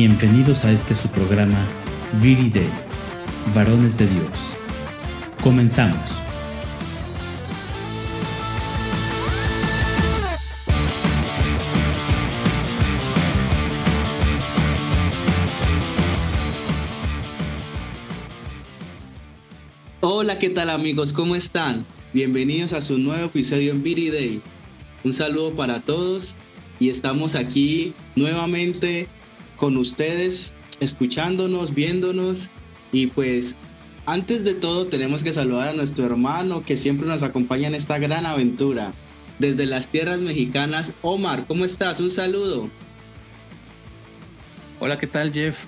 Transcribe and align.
Bienvenidos 0.00 0.64
a 0.64 0.70
este 0.70 0.94
su 0.94 1.08
programa 1.08 1.58
Viri 2.22 2.50
Day, 2.50 2.70
Varones 3.52 3.98
de 3.98 4.06
Dios. 4.06 4.56
Comenzamos. 5.42 5.98
Hola, 20.00 20.38
¿qué 20.38 20.50
tal 20.50 20.70
amigos? 20.70 21.12
¿Cómo 21.12 21.34
están? 21.34 21.84
Bienvenidos 22.12 22.72
a 22.72 22.82
su 22.82 22.98
nuevo 22.98 23.24
episodio 23.24 23.72
en 23.72 23.82
Viri 23.82 24.10
Day. 24.10 24.42
Un 25.02 25.12
saludo 25.12 25.56
para 25.56 25.80
todos 25.80 26.36
y 26.78 26.90
estamos 26.90 27.34
aquí 27.34 27.94
nuevamente 28.14 29.08
con 29.58 29.76
ustedes, 29.76 30.54
escuchándonos, 30.80 31.74
viéndonos 31.74 32.50
y 32.92 33.08
pues 33.08 33.54
antes 34.06 34.42
de 34.44 34.54
todo 34.54 34.86
tenemos 34.86 35.22
que 35.22 35.34
saludar 35.34 35.68
a 35.68 35.72
nuestro 35.74 36.06
hermano 36.06 36.62
que 36.62 36.78
siempre 36.78 37.06
nos 37.06 37.22
acompaña 37.22 37.68
en 37.68 37.74
esta 37.74 37.98
gran 37.98 38.24
aventura. 38.24 38.94
Desde 39.38 39.66
las 39.66 39.88
tierras 39.88 40.20
mexicanas, 40.20 40.92
Omar, 41.02 41.44
¿cómo 41.46 41.66
estás? 41.66 42.00
Un 42.00 42.10
saludo. 42.10 42.70
Hola, 44.80 44.98
¿qué 44.98 45.06
tal 45.06 45.32
Jeff? 45.32 45.64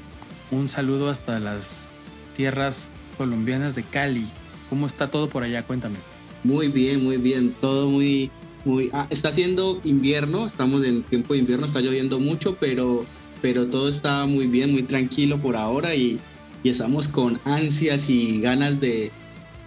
Un 0.51 0.69
saludo 0.69 1.11
hasta 1.11 1.39
las 1.39 1.89
tierras 2.35 2.93
colombianas 3.19 3.75
de 3.75 3.83
Cali. 3.83 4.27
¿Cómo 4.71 4.87
está 4.87 5.09
todo 5.09 5.29
por 5.29 5.43
allá? 5.43 5.63
Cuéntame. 5.63 5.97
Muy 6.43 6.69
bien, 6.69 7.05
muy 7.05 7.19
bien. 7.19 7.55
Todo 7.61 7.89
muy, 7.89 8.31
muy... 8.65 8.89
Ah, 8.93 9.07
está 9.11 9.29
haciendo 9.29 9.81
invierno, 9.85 10.47
estamos 10.47 10.83
en 10.85 11.03
tiempo 11.03 11.35
de 11.35 11.41
invierno, 11.41 11.67
está 11.67 11.81
lloviendo 11.81 12.19
mucho, 12.19 12.57
pero 12.59 13.05
pero 13.41 13.67
todo 13.67 13.89
está 13.89 14.27
muy 14.27 14.47
bien, 14.47 14.73
muy 14.73 14.83
tranquilo 14.83 15.39
por 15.39 15.57
ahora 15.57 15.95
y, 15.95 16.19
estamos 16.63 17.09
con 17.09 17.41
ansias 17.45 18.11
y 18.11 18.39
ganas 18.41 18.81
de 18.81 19.11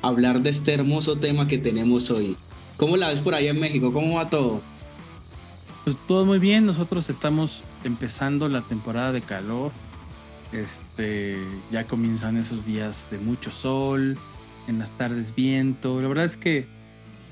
hablar 0.04 0.42
de 0.42 0.52
este 0.52 0.74
hermoso 0.74 1.18
tema 1.18 1.48
que 1.48 1.58
tenemos 1.58 2.12
hoy. 2.12 2.38
¿Cómo 2.78 2.98
la 2.98 3.10
ves 3.10 3.20
por 3.20 3.34
allá 3.34 3.50
en 3.50 3.60
México? 3.60 3.92
¿Cómo 3.92 4.16
va 4.16 4.30
todo? 4.30 4.62
Pues 5.84 5.98
todo 6.08 6.24
muy 6.24 6.38
bien, 6.38 6.68
nosotros 6.68 7.10
estamos 7.10 7.64
empezando 7.84 8.48
la 8.48 8.62
temporada 8.62 9.12
de 9.12 9.22
calor. 9.22 9.72
Este, 10.52 11.40
ya 11.72 11.86
comienzan 11.86 12.38
esos 12.38 12.66
días 12.66 13.08
de 13.10 13.18
mucho 13.18 13.52
sol, 13.52 14.18
en 14.68 14.78
las 14.80 14.92
tardes 14.92 15.34
viento. 15.34 16.00
La 16.00 16.08
verdad 16.08 16.26
es 16.26 16.38
que 16.38 16.68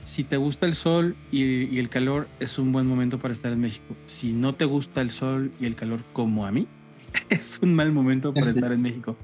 si 0.04 0.24
te 0.24 0.38
gusta 0.38 0.66
el 0.66 0.76
sol 0.76 1.16
y, 1.32 1.78
el 1.78 1.90
calor, 1.90 2.28
es 2.40 2.58
un 2.58 2.72
buen 2.72 2.88
momento 2.88 3.20
para 3.20 3.34
estar 3.34 3.52
en 3.52 3.62
México. 3.62 3.96
Si 4.06 4.32
no 4.32 4.56
te 4.56 4.66
gusta 4.66 5.02
el 5.02 5.12
sol 5.12 5.52
y 5.60 5.66
el 5.66 5.76
calor 5.76 6.04
como 6.14 6.46
a 6.46 6.52
mí, 6.52 6.68
es 7.30 7.60
un 7.62 7.74
mal 7.74 7.92
momento 7.92 8.34
para 8.34 8.50
estar 8.50 8.72
en 8.72 8.82
México. 8.82 9.16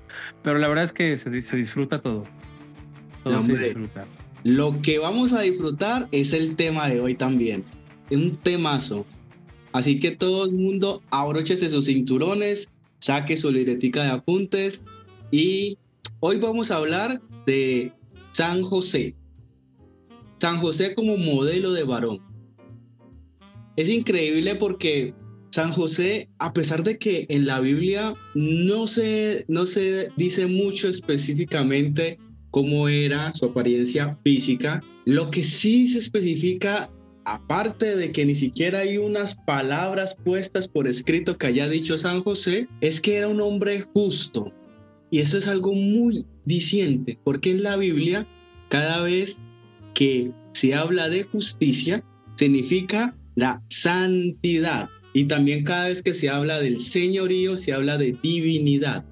Pero 0.44 0.60
la 0.60 0.68
verdad 0.68 0.84
es 0.84 0.94
que 0.94 1.18
se, 1.18 1.30
disfruta 1.30 2.02
todo. 2.02 2.26
Todo 3.24 3.42
se 3.42 3.56
disfruta. 3.56 4.06
Lo 4.44 4.82
que 4.82 5.00
vamos 5.00 5.34
a 5.34 5.42
disfrutar 5.42 6.08
es 6.12 6.34
el 6.34 6.56
tema 6.56 6.88
de 6.88 7.02
hoy 7.02 7.16
también. 7.16 7.64
Es 8.10 8.18
un 8.18 8.38
temazo. 8.38 9.06
Así 9.74 10.00
que 10.00 10.12
todo 10.12 10.46
el 10.46 10.54
mundo 10.54 11.02
abróchese 11.10 11.70
sus 11.70 11.88
cinturones, 11.88 12.70
saque 13.00 13.36
su 13.36 13.52
libretica 13.52 14.04
de 14.04 14.12
apuntes 14.12 14.82
y 15.32 15.78
hoy 16.20 16.38
vamos 16.38 16.72
a 16.72 16.78
hablar 16.78 17.22
de 17.46 17.92
San 18.32 18.64
José. 18.64 19.16
San 20.40 20.60
José 20.60 20.94
como 20.94 21.18
modelo 21.18 21.74
de 21.74 21.84
varón. 21.84 22.20
Es 23.76 23.90
increíble 23.90 24.56
porque 24.56 25.14
San 25.52 25.72
José, 25.72 26.30
a 26.40 26.54
pesar 26.54 26.84
de 26.84 26.98
que 26.98 27.26
en 27.30 27.46
la 27.46 27.60
Biblia 27.60 28.14
no 28.36 28.88
se, 28.88 29.46
no 29.48 29.66
se 29.66 30.10
dice 30.18 30.46
mucho 30.48 30.88
específicamente 30.90 32.20
cómo 32.52 32.88
era 32.88 33.34
su 33.34 33.46
apariencia 33.46 34.18
física, 34.24 34.84
lo 35.06 35.32
que 35.32 35.44
sí 35.44 35.88
se 35.88 36.00
especifica, 36.00 36.92
aparte 37.26 37.96
de 37.96 38.12
que 38.12 38.26
ni 38.26 38.36
siquiera 38.36 38.80
hay 38.80 38.98
unas 38.98 39.36
palabras 39.36 40.18
puestas 40.24 40.68
por 40.68 40.88
escrito 40.88 41.38
que 41.38 41.48
haya 41.48 41.70
dicho 41.70 41.98
San 41.98 42.22
José, 42.22 42.68
es 42.82 43.02
que 43.02 43.18
era 43.18 43.28
un 43.28 43.42
hombre 43.42 43.82
justo. 43.94 44.54
Y 45.10 45.20
eso 45.20 45.38
es 45.38 45.48
algo 45.48 45.74
muy 45.74 46.26
diciente, 46.46 47.18
porque 47.24 47.52
en 47.52 47.64
la 47.64 47.78
Biblia 47.78 48.28
cada 48.70 49.02
vez 49.02 49.38
que 49.98 50.32
se 50.54 50.76
habla 50.76 51.10
de 51.10 51.24
justicia, 51.24 52.04
significa 52.36 53.18
la 53.36 53.64
santidad. 53.70 54.90
Y 55.12 55.26
también 55.26 55.64
cada 55.64 55.88
vez 55.88 56.04
que 56.04 56.14
se 56.14 56.30
habla 56.30 56.62
del 56.62 56.80
señorío, 56.80 57.58
se 57.58 57.74
habla 57.74 57.98
de 57.98 58.16
divinidad. 58.22 59.06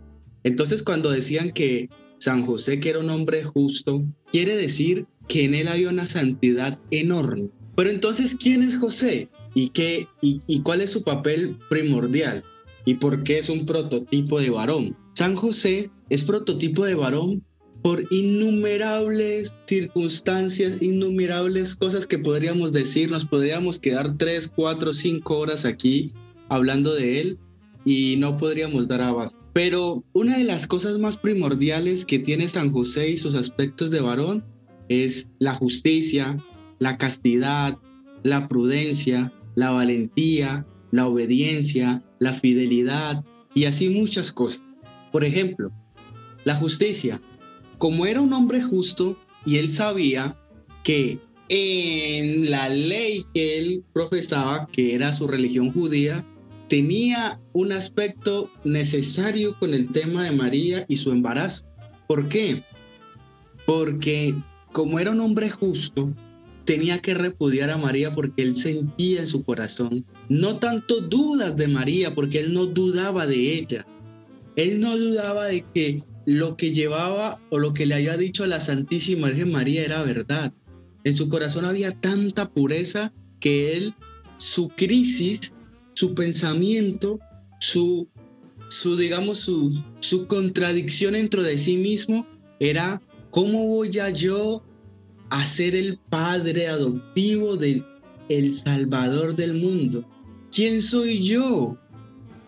Entonces 0.43 0.83
cuando 0.83 1.09
decían 1.09 1.53
que 1.53 1.89
San 2.19 2.45
José, 2.45 2.79
que 2.79 2.91
era 2.91 2.99
un 2.99 3.09
hombre 3.09 3.43
justo, 3.43 4.05
quiere 4.31 4.55
decir 4.55 5.07
que 5.27 5.45
en 5.45 5.55
él 5.55 5.69
había 5.69 5.89
una 5.89 6.07
santidad 6.07 6.79
enorme. 6.91 7.49
Pero 7.75 7.89
entonces, 7.89 8.35
¿quién 8.39 8.61
es 8.61 8.77
José? 8.77 9.27
¿Y, 9.55 9.69
qué, 9.69 10.07
y 10.21 10.61
cuál 10.61 10.81
es 10.81 10.91
su 10.91 11.03
papel 11.03 11.57
primordial? 11.67 12.43
¿Y 12.85 12.95
por 12.95 13.23
qué 13.23 13.39
es 13.39 13.49
un 13.49 13.65
prototipo 13.65 14.39
de 14.39 14.51
varón? 14.51 14.95
San 15.15 15.35
José 15.35 15.89
es 16.09 16.23
prototipo 16.23 16.85
de 16.85 16.93
varón 16.93 17.43
por 17.85 18.03
innumerables 18.11 19.55
circunstancias, 19.67 20.81
innumerables 20.81 21.75
cosas 21.75 22.07
que 22.07 22.17
podríamos 22.17 22.71
decir, 22.71 23.11
nos 23.11 23.25
podríamos 23.25 23.77
quedar 23.77 24.17
tres, 24.17 24.47
cuatro, 24.47 24.91
cinco 24.91 25.37
horas 25.37 25.65
aquí 25.65 26.11
hablando 26.49 26.95
de 26.95 27.21
él 27.21 27.37
y 27.85 28.15
no 28.17 28.37
podríamos 28.37 28.87
dar 28.87 29.01
abasto. 29.01 29.37
Pero 29.53 30.03
una 30.13 30.39
de 30.39 30.45
las 30.45 30.65
cosas 30.65 30.97
más 30.97 31.17
primordiales 31.17 32.07
que 32.07 32.17
tiene 32.17 32.47
San 32.47 32.71
José 32.71 33.11
y 33.11 33.17
sus 33.17 33.35
aspectos 33.35 33.91
de 33.91 34.01
varón 34.01 34.43
es 34.89 35.29
la 35.37 35.53
justicia, 35.53 36.43
la 36.79 36.97
castidad, 36.97 37.77
la 38.23 38.47
prudencia, 38.47 39.31
la 39.53 39.69
valentía, 39.69 40.65
la 40.89 41.05
obediencia, 41.05 42.03
la 42.17 42.33
fidelidad 42.33 43.23
y 43.53 43.65
así 43.65 43.89
muchas 43.89 44.31
cosas. 44.31 44.63
Por 45.11 45.23
ejemplo, 45.23 45.71
la 46.45 46.55
justicia 46.55 47.21
como 47.77 48.05
era 48.05 48.21
un 48.21 48.33
hombre 48.33 48.61
justo 48.61 49.17
y 49.45 49.57
él 49.57 49.69
sabía 49.69 50.37
que 50.83 51.19
en 51.49 52.49
la 52.49 52.69
ley 52.69 53.25
que 53.33 53.57
él 53.57 53.83
profesaba, 53.93 54.67
que 54.71 54.95
era 54.95 55.13
su 55.13 55.27
religión 55.27 55.71
judía, 55.71 56.25
tenía 56.67 57.39
un 57.53 57.71
aspecto 57.71 58.49
necesario 58.63 59.57
con 59.59 59.73
el 59.73 59.91
tema 59.91 60.23
de 60.23 60.31
María 60.31 60.85
y 60.87 60.95
su 60.95 61.11
embarazo. 61.11 61.65
¿Por 62.07 62.27
qué? 62.29 62.63
Porque 63.65 64.35
como 64.71 64.99
era 64.99 65.11
un 65.11 65.19
hombre 65.19 65.49
justo, 65.49 66.13
tenía 66.65 66.99
que 66.99 67.13
repudiar 67.13 67.69
a 67.69 67.77
María 67.77 68.13
porque 68.13 68.41
él 68.41 68.57
sentía 68.57 69.19
en 69.21 69.27
su 69.27 69.43
corazón 69.43 70.05
no 70.29 70.57
tanto 70.57 71.01
dudas 71.01 71.55
de 71.55 71.67
María, 71.67 72.13
porque 72.13 72.39
él 72.39 72.53
no 72.53 72.65
dudaba 72.65 73.27
de 73.27 73.59
ella. 73.59 73.85
Él 74.55 74.79
no 74.79 74.97
dudaba 74.97 75.45
de 75.45 75.63
que 75.73 76.03
lo 76.25 76.57
que 76.57 76.71
llevaba 76.71 77.39
o 77.49 77.59
lo 77.59 77.73
que 77.73 77.85
le 77.85 77.95
había 77.95 78.17
dicho 78.17 78.43
a 78.43 78.47
la 78.47 78.59
Santísima 78.59 79.27
Virgen 79.27 79.51
María 79.51 79.83
era 79.83 80.03
verdad. 80.03 80.53
En 81.03 81.13
su 81.13 81.29
corazón 81.29 81.65
había 81.65 81.91
tanta 81.99 82.49
pureza 82.49 83.13
que 83.39 83.77
él, 83.77 83.93
su 84.37 84.69
crisis, 84.69 85.53
su 85.93 86.15
pensamiento, 86.15 87.19
su, 87.59 88.07
su 88.69 88.97
digamos, 88.97 89.39
su, 89.39 89.83
su 89.99 90.27
contradicción 90.27 91.13
dentro 91.13 91.43
de 91.43 91.57
sí 91.57 91.77
mismo 91.77 92.25
era, 92.59 93.01
¿cómo 93.29 93.67
voy 93.67 93.97
a 93.99 94.09
yo 94.09 94.63
a 95.29 95.45
ser 95.45 95.75
el 95.75 95.99
padre 96.09 96.67
adoptivo 96.67 97.55
del 97.55 97.85
el 98.29 98.53
Salvador 98.53 99.35
del 99.35 99.53
mundo? 99.53 100.03
¿Quién 100.51 100.81
soy 100.81 101.23
yo? 101.23 101.77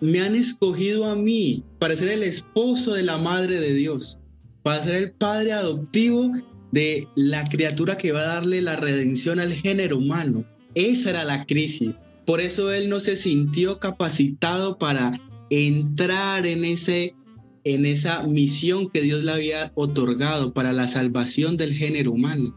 Me 0.01 0.21
han 0.21 0.35
escogido 0.35 1.05
a 1.05 1.15
mí 1.15 1.63
para 1.79 1.95
ser 1.95 2.09
el 2.09 2.23
esposo 2.23 2.93
de 2.93 3.03
la 3.03 3.17
Madre 3.17 3.59
de 3.59 3.73
Dios, 3.73 4.19
para 4.63 4.83
ser 4.83 4.95
el 4.95 5.11
padre 5.11 5.53
adoptivo 5.53 6.31
de 6.71 7.07
la 7.15 7.47
criatura 7.49 7.97
que 7.97 8.11
va 8.11 8.21
a 8.21 8.35
darle 8.35 8.61
la 8.61 8.75
redención 8.75 9.39
al 9.39 9.53
género 9.53 9.97
humano. 9.97 10.45
Esa 10.75 11.11
era 11.11 11.23
la 11.23 11.45
crisis. 11.45 11.97
Por 12.25 12.41
eso 12.41 12.71
él 12.71 12.89
no 12.89 12.99
se 12.99 13.15
sintió 13.15 13.79
capacitado 13.79 14.77
para 14.77 15.19
entrar 15.49 16.45
en, 16.45 16.65
ese, 16.65 17.15
en 17.63 17.85
esa 17.85 18.23
misión 18.23 18.89
que 18.89 19.01
Dios 19.01 19.23
le 19.23 19.31
había 19.31 19.71
otorgado 19.75 20.53
para 20.53 20.73
la 20.73 20.87
salvación 20.87 21.57
del 21.57 21.73
género 21.73 22.11
humano. 22.11 22.53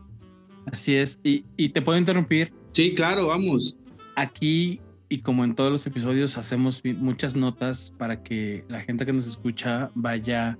Así 0.66 0.94
es. 0.94 1.18
¿Y, 1.22 1.44
y 1.56 1.70
te 1.70 1.80
puedo 1.80 1.98
interrumpir? 1.98 2.52
Sí, 2.72 2.94
claro, 2.94 3.28
vamos. 3.28 3.76
Aquí 4.16 4.80
y 5.10 5.20
como 5.22 5.44
en 5.44 5.54
todos 5.54 5.70
los 5.70 5.86
episodios 5.86 6.38
hacemos 6.38 6.82
muchas 6.84 7.34
notas 7.34 7.92
para 7.98 8.22
que 8.22 8.64
la 8.68 8.80
gente 8.80 9.04
que 9.04 9.12
nos 9.12 9.26
escucha 9.26 9.90
vaya 9.94 10.56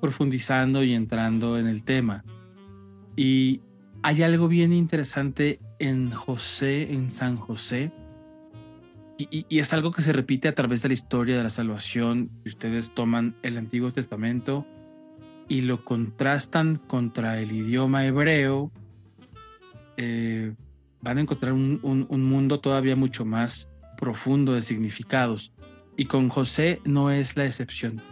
profundizando 0.00 0.82
y 0.82 0.94
entrando 0.94 1.58
en 1.58 1.66
el 1.66 1.84
tema. 1.84 2.24
Y 3.14 3.60
hay 4.02 4.22
algo 4.22 4.48
bien 4.48 4.72
interesante 4.72 5.60
en 5.78 6.10
José, 6.10 6.92
en 6.94 7.10
San 7.10 7.36
José, 7.36 7.92
y, 9.18 9.46
y, 9.48 9.58
es 9.60 9.72
algo 9.72 9.92
que 9.92 10.02
se 10.02 10.12
repite 10.12 10.48
a 10.48 10.54
través 10.54 10.82
de 10.82 10.88
la 10.88 10.94
historia 10.94 11.36
de 11.36 11.44
la 11.44 11.50
salvación. 11.50 12.30
Ustedes 12.44 12.92
toman 12.92 13.36
el 13.42 13.58
Antiguo 13.58 13.92
Testamento 13.92 14.66
y 15.46 15.60
lo 15.60 15.84
contrastan 15.84 16.76
contra 16.76 17.38
el 17.38 17.52
idioma 17.52 18.04
hebreo, 18.06 18.72
eh, 19.96 20.54
van 21.00 21.18
a 21.18 21.20
encontrar 21.20 21.52
un, 21.52 21.78
un, 21.82 22.24
mundo 22.24 22.60
todavía 22.60 22.96
mucho 22.96 23.24
más 23.24 23.68
profundo 24.04 24.52
de 24.52 24.60
significados. 24.60 25.54
Y 25.96 26.04
con 26.04 26.28
José 26.28 26.82
no 26.84 27.10
es 27.10 27.38
la 27.38 27.46
excepción. 27.46 28.02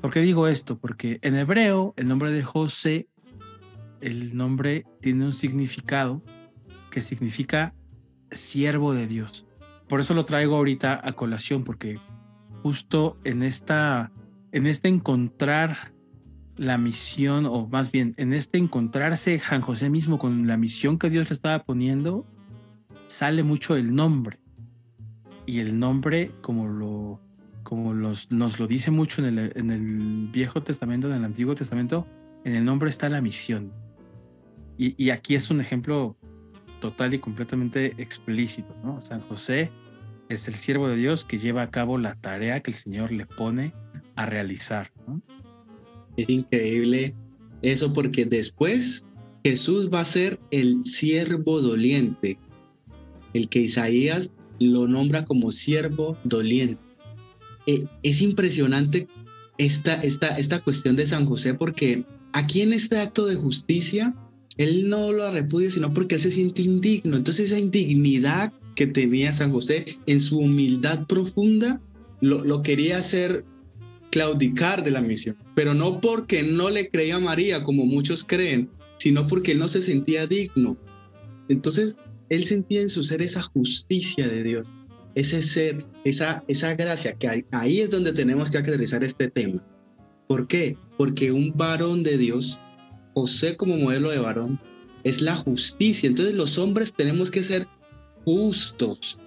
¿Por 0.00 0.12
qué 0.12 0.20
digo 0.20 0.46
esto? 0.46 0.78
Porque 0.78 1.18
en 1.22 1.34
hebreo 1.34 1.94
el 1.96 2.06
nombre 2.06 2.30
de 2.30 2.44
José, 2.44 3.08
el 4.00 4.36
nombre 4.36 4.84
tiene 5.00 5.24
un 5.24 5.32
significado 5.32 6.22
que 6.92 7.00
significa 7.00 7.74
siervo 8.30 8.94
de 8.94 9.08
Dios. 9.08 9.46
Por 9.88 9.98
eso 9.98 10.14
lo 10.14 10.24
traigo 10.24 10.54
ahorita 10.54 11.00
a 11.02 11.12
colación, 11.14 11.64
porque 11.64 11.98
justo 12.62 13.18
en 13.24 13.42
esta, 13.42 14.12
en 14.52 14.68
este 14.68 14.88
encontrar 14.88 15.92
la 16.56 16.78
misión, 16.78 17.46
o 17.46 17.66
más 17.66 17.90
bien 17.90 18.14
en 18.16 18.32
este 18.32 18.58
encontrarse 18.58 19.40
San 19.40 19.60
José 19.60 19.90
mismo 19.90 20.18
con 20.18 20.46
la 20.46 20.56
misión 20.56 20.98
que 20.98 21.10
Dios 21.10 21.28
le 21.28 21.34
estaba 21.34 21.64
poniendo, 21.64 22.24
sale 23.08 23.42
mucho 23.42 23.74
el 23.74 23.92
nombre. 23.92 24.38
Y 25.46 25.60
el 25.60 25.78
nombre, 25.78 26.32
como 26.42 26.66
lo 26.66 27.20
como 27.62 27.94
nos 27.94 28.30
lo 28.30 28.66
dice 28.68 28.92
mucho 28.92 29.26
en 29.26 29.38
el, 29.38 29.52
en 29.56 29.70
el, 29.72 30.28
Viejo 30.28 30.62
Testamento, 30.62 31.08
en 31.10 31.16
el 31.16 31.24
Antiguo 31.24 31.56
Testamento, 31.56 32.06
en 32.44 32.54
el 32.54 32.64
nombre 32.64 32.88
está 32.88 33.08
la 33.08 33.20
misión. 33.20 33.72
Y, 34.78 34.94
y, 35.02 35.10
aquí 35.10 35.34
es 35.34 35.50
un 35.50 35.60
ejemplo 35.60 36.16
total 36.80 37.14
y 37.14 37.18
completamente 37.18 37.94
explícito. 37.98 38.72
¿no? 38.84 39.02
San 39.02 39.20
José 39.22 39.72
es 40.28 40.46
el 40.46 40.54
siervo 40.54 40.86
de 40.88 40.94
Dios 40.94 41.24
que 41.24 41.40
lleva 41.40 41.62
a 41.62 41.70
cabo 41.72 41.98
la 41.98 42.14
tarea 42.14 42.60
que 42.60 42.70
el 42.70 42.76
Señor 42.76 43.10
le 43.10 43.26
pone 43.26 43.72
a 44.14 44.26
realizar. 44.26 44.92
Es 46.16 46.28
increíble 46.28 47.16
eso 47.62 47.92
porque 47.92 48.26
después 48.26 49.04
Jesús 49.44 49.90
va 49.92 50.00
a 50.00 50.04
ser 50.04 50.38
el 50.52 50.84
siervo 50.84 51.60
doliente, 51.60 52.38
el 53.34 53.48
que 53.48 53.60
Isaías 53.60 54.32
lo 54.58 54.86
nombra 54.86 55.24
como 55.24 55.50
siervo 55.50 56.16
doliente. 56.24 56.80
Eh, 57.66 57.86
es 58.02 58.22
impresionante 58.22 59.08
esta, 59.58 59.94
esta, 60.02 60.38
esta 60.38 60.60
cuestión 60.60 60.96
de 60.96 61.06
San 61.06 61.26
José 61.26 61.54
porque 61.54 62.04
aquí 62.32 62.60
en 62.60 62.72
este 62.72 62.98
acto 62.98 63.26
de 63.26 63.36
justicia, 63.36 64.14
él 64.56 64.88
no 64.88 65.12
lo 65.12 65.30
repudia, 65.30 65.70
sino 65.70 65.92
porque 65.92 66.16
él 66.16 66.20
se 66.20 66.30
siente 66.30 66.62
indigno. 66.62 67.16
Entonces 67.16 67.50
esa 67.50 67.58
indignidad 67.58 68.52
que 68.74 68.86
tenía 68.86 69.32
San 69.32 69.52
José 69.52 69.84
en 70.06 70.20
su 70.20 70.38
humildad 70.38 71.06
profunda, 71.06 71.80
lo, 72.20 72.44
lo 72.44 72.62
quería 72.62 72.98
hacer 72.98 73.44
claudicar 74.10 74.84
de 74.84 74.90
la 74.90 75.02
misión, 75.02 75.36
pero 75.54 75.74
no 75.74 76.00
porque 76.00 76.42
no 76.42 76.70
le 76.70 76.88
creía 76.88 77.16
a 77.16 77.20
María, 77.20 77.62
como 77.62 77.84
muchos 77.84 78.24
creen, 78.24 78.70
sino 78.98 79.26
porque 79.26 79.52
él 79.52 79.58
no 79.58 79.68
se 79.68 79.82
sentía 79.82 80.26
digno. 80.26 80.76
Entonces, 81.48 81.96
él 82.28 82.44
sentía 82.44 82.80
en 82.80 82.88
su 82.88 83.02
ser 83.02 83.22
esa 83.22 83.42
justicia 83.42 84.26
de 84.28 84.42
Dios, 84.42 84.68
ese 85.14 85.42
ser, 85.42 85.86
esa, 86.04 86.44
esa 86.48 86.74
gracia, 86.74 87.14
que 87.14 87.44
ahí 87.52 87.80
es 87.80 87.90
donde 87.90 88.12
tenemos 88.12 88.50
que 88.50 88.58
aterrizar 88.58 89.02
este 89.04 89.30
tema. 89.30 89.62
¿Por 90.28 90.46
qué? 90.46 90.76
Porque 90.98 91.32
un 91.32 91.52
varón 91.56 92.02
de 92.02 92.18
Dios, 92.18 92.60
José 93.14 93.56
como 93.56 93.76
modelo 93.76 94.10
de 94.10 94.18
varón, 94.18 94.60
es 95.04 95.20
la 95.20 95.36
justicia. 95.36 96.08
Entonces 96.08 96.34
los 96.34 96.58
hombres 96.58 96.92
tenemos 96.92 97.30
que 97.30 97.44
ser 97.44 97.66
justos, 98.24 99.18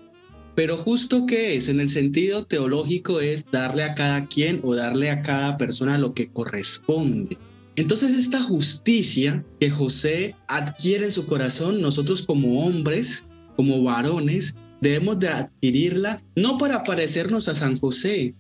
pero 0.60 0.76
justo 0.76 1.26
que 1.26 1.56
es, 1.56 1.70
en 1.70 1.80
el 1.80 1.90
sentido 1.90 2.46
teológico, 2.46 3.22
es 3.22 3.46
darle 3.50 3.84
a 3.84 3.96
cada 3.96 4.28
quien 4.28 4.60
o 4.62 4.76
darle 4.76 5.10
a 5.10 5.22
cada 5.22 5.58
persona 5.58 5.98
lo 5.98 6.14
que 6.14 6.30
corresponde. 6.30 7.38
Entonces 7.80 8.18
esta 8.18 8.44
justicia 8.44 9.46
que 9.58 9.70
José 9.70 10.36
adquiere 10.50 11.06
en 11.06 11.12
su 11.14 11.26
corazón, 11.26 11.82
nosotros 11.82 12.22
como 12.24 12.66
hombres, 12.66 13.26
como 13.56 13.82
varones, 13.82 14.54
debemos 14.82 15.18
de 15.18 15.30
adquirirla 15.30 16.22
no 16.36 16.58
para 16.58 16.84
parecernos 16.84 17.48
a 17.48 17.56
San 17.56 17.80
José, 17.80 18.36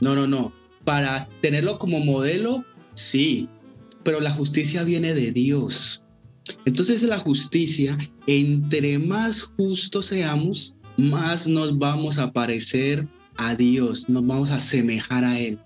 no, 0.00 0.16
no, 0.16 0.26
no, 0.26 0.52
para 0.84 1.28
tenerlo 1.40 1.78
como 1.78 2.00
modelo, 2.00 2.64
sí, 2.94 3.48
pero 4.02 4.18
la 4.18 4.32
justicia 4.32 4.82
viene 4.82 5.14
de 5.14 5.30
Dios. 5.30 6.02
Entonces 6.64 7.04
la 7.04 7.18
justicia, 7.18 7.96
entre 8.26 8.98
más 8.98 9.42
justos 9.56 10.06
seamos, 10.06 10.74
más 10.98 11.46
nos 11.46 11.78
vamos 11.78 12.18
a 12.18 12.32
parecer 12.32 13.06
a 13.36 13.54
Dios, 13.54 14.08
nos 14.08 14.26
vamos 14.26 14.50
a 14.50 14.56
asemejar 14.56 15.22
a 15.22 15.38
Él, 15.38 15.60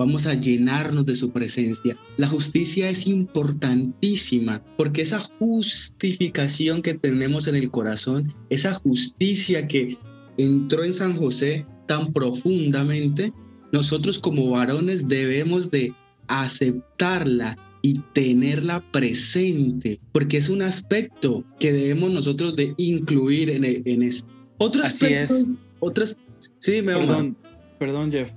vamos 0.00 0.24
a 0.24 0.32
llenarnos 0.32 1.04
de 1.04 1.14
su 1.14 1.30
presencia. 1.30 1.94
La 2.16 2.26
justicia 2.26 2.88
es 2.88 3.06
importantísima 3.06 4.62
porque 4.78 5.02
esa 5.02 5.20
justificación 5.38 6.80
que 6.80 6.94
tenemos 6.94 7.46
en 7.48 7.56
el 7.56 7.70
corazón, 7.70 8.32
esa 8.48 8.72
justicia 8.76 9.68
que 9.68 9.98
entró 10.38 10.84
en 10.84 10.94
San 10.94 11.18
José 11.18 11.66
tan 11.86 12.14
profundamente, 12.14 13.34
nosotros 13.72 14.18
como 14.18 14.48
varones 14.48 15.06
debemos 15.06 15.70
de 15.70 15.92
aceptarla 16.28 17.58
y 17.82 18.00
tenerla 18.14 18.82
presente, 18.92 20.00
porque 20.12 20.38
es 20.38 20.48
un 20.48 20.62
aspecto 20.62 21.44
que 21.58 21.72
debemos 21.74 22.10
nosotros 22.10 22.56
de 22.56 22.72
incluir 22.78 23.50
en, 23.50 23.66
en 23.66 24.02
esto. 24.02 24.26
Otro 24.56 24.82
Así 24.82 25.12
es. 25.12 25.46
Otras, 25.78 26.16
sí, 26.56 26.80
me 26.80 26.94
perdón, 26.94 27.36
perdón, 27.78 28.10
Jeff. 28.10 28.32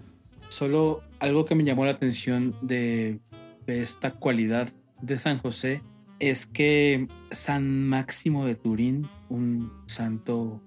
Solo 0.49 1.01
algo 1.23 1.45
que 1.45 1.55
me 1.55 1.63
llamó 1.63 1.85
la 1.85 1.91
atención 1.91 2.53
de, 2.61 3.21
esta 3.65 4.11
cualidad 4.11 4.73
de 5.01 5.17
San 5.17 5.37
José 5.37 5.81
es 6.19 6.45
que 6.45 7.07
San 7.31 7.87
Máximo 7.87 8.45
de 8.45 8.55
Turín, 8.55 9.07
un 9.29 9.71
santo 9.85 10.61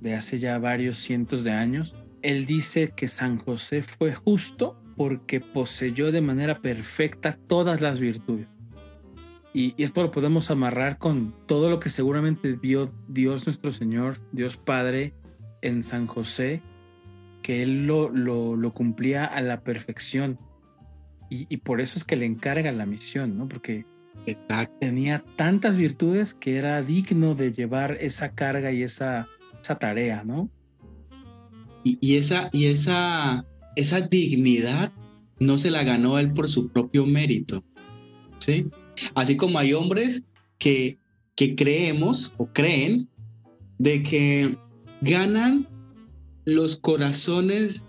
de 0.00 0.14
hace 0.14 0.38
ya 0.38 0.56
varios 0.58 0.98
cientos 0.98 1.42
de 1.42 1.50
años, 1.50 1.96
él 2.22 2.46
dice 2.46 2.92
que 2.94 3.08
San 3.08 3.38
José 3.38 3.82
fue 3.82 4.14
justo 4.14 4.80
porque 4.96 5.40
poseyó 5.40 6.12
de 6.12 6.20
manera 6.20 6.60
perfecta 6.60 7.36
todas 7.48 7.80
las 7.80 7.98
virtudes. 7.98 8.46
Y, 9.52 9.74
esto 9.82 10.02
lo 10.02 10.12
podemos 10.12 10.52
amarrar 10.52 10.98
con 10.98 11.34
todo 11.46 11.70
lo 11.70 11.80
que 11.80 11.88
seguramente 11.88 12.52
vio 12.52 12.88
Dios 13.08 13.46
nuestro 13.46 13.72
Señor, 13.72 14.18
Dios 14.30 14.56
Padre, 14.56 15.14
en 15.60 15.82
San 15.82 16.06
José, 16.06 16.62
que 17.48 17.62
Él 17.62 17.86
lo, 17.86 18.10
lo, 18.10 18.74
cumplía 18.74 19.24
a 19.24 19.40
la 19.40 19.62
perfección. 19.62 20.38
Y, 21.30 21.56
por 21.56 21.80
eso 21.80 21.96
es 21.96 22.04
que 22.04 22.14
le 22.14 22.26
encarga 22.26 22.70
la 22.72 22.84
misión, 22.84 23.38
¿no? 23.38 23.48
Porque 23.48 23.86
tenía 24.80 25.24
tantas 25.36 25.78
virtudes 25.78 26.34
que 26.34 26.58
era 26.58 26.82
digno 26.82 27.34
de 27.34 27.54
llevar 27.54 27.96
esa 28.02 28.34
carga 28.34 28.70
y 28.70 28.82
esa, 28.82 29.28
esa 29.62 29.78
tarea, 29.78 30.24
¿no? 30.24 30.50
Y, 31.84 31.96
y, 32.02 32.16
esa, 32.16 32.50
y 32.52 32.66
esa, 32.66 33.46
esa 33.76 34.02
dignidad 34.02 34.92
no 35.40 35.56
se 35.56 35.70
la 35.70 35.84
ganó 35.84 36.18
él 36.18 36.34
por 36.34 36.48
su 36.48 36.68
propio 36.68 37.06
mérito, 37.06 37.64
¿sí? 38.40 38.66
Así 39.14 39.38
como 39.38 39.58
hay 39.58 39.72
hombres 39.72 40.26
que, 40.58 40.98
que 41.34 41.56
creemos 41.56 42.34
o 42.36 42.46
creen 42.46 43.08
de 43.78 44.02
que 44.02 44.58
ganan 45.00 45.66
los 46.48 46.76
corazones 46.76 47.84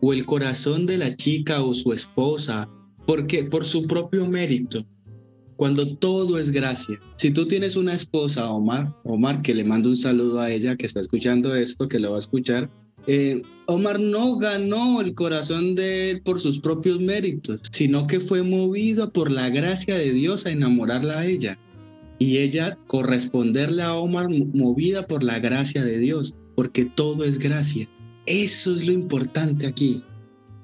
o 0.00 0.12
el 0.12 0.26
corazón 0.26 0.84
de 0.86 0.98
la 0.98 1.14
chica 1.14 1.62
o 1.62 1.72
su 1.72 1.92
esposa 1.92 2.68
porque 3.06 3.44
por 3.44 3.64
su 3.64 3.86
propio 3.86 4.26
mérito 4.26 4.84
cuando 5.56 5.96
todo 5.96 6.38
es 6.38 6.50
gracia. 6.50 7.00
Si 7.16 7.30
tú 7.30 7.48
tienes 7.48 7.76
una 7.76 7.94
esposa, 7.94 8.50
Omar, 8.50 8.94
Omar, 9.04 9.40
que 9.40 9.54
le 9.54 9.64
mando 9.64 9.88
un 9.88 9.96
saludo 9.96 10.40
a 10.40 10.50
ella 10.50 10.76
que 10.76 10.84
está 10.84 11.00
escuchando 11.00 11.54
esto, 11.54 11.88
que 11.88 11.98
lo 11.98 12.10
va 12.10 12.16
a 12.16 12.18
escuchar, 12.18 12.68
eh, 13.06 13.40
Omar 13.66 13.98
no 13.98 14.36
ganó 14.36 15.00
el 15.00 15.14
corazón 15.14 15.74
de 15.74 16.10
él 16.10 16.22
por 16.22 16.40
sus 16.40 16.60
propios 16.60 17.00
méritos, 17.00 17.62
sino 17.70 18.06
que 18.06 18.20
fue 18.20 18.42
movido 18.42 19.10
por 19.10 19.30
la 19.30 19.48
gracia 19.48 19.96
de 19.96 20.12
Dios 20.12 20.44
a 20.44 20.50
enamorarla 20.50 21.20
a 21.20 21.26
ella. 21.26 21.58
Y 22.18 22.38
ella 22.38 22.76
corresponderle 22.86 23.82
a 23.82 23.94
Omar 23.94 24.28
movida 24.28 25.06
por 25.06 25.22
la 25.22 25.38
gracia 25.38 25.84
de 25.84 25.98
Dios, 25.98 26.36
porque 26.56 26.86
todo 26.86 27.24
es 27.24 27.38
gracia. 27.38 27.88
Eso 28.26 28.74
es 28.74 28.84
lo 28.84 28.92
importante 28.92 29.66
aquí. 29.66 30.02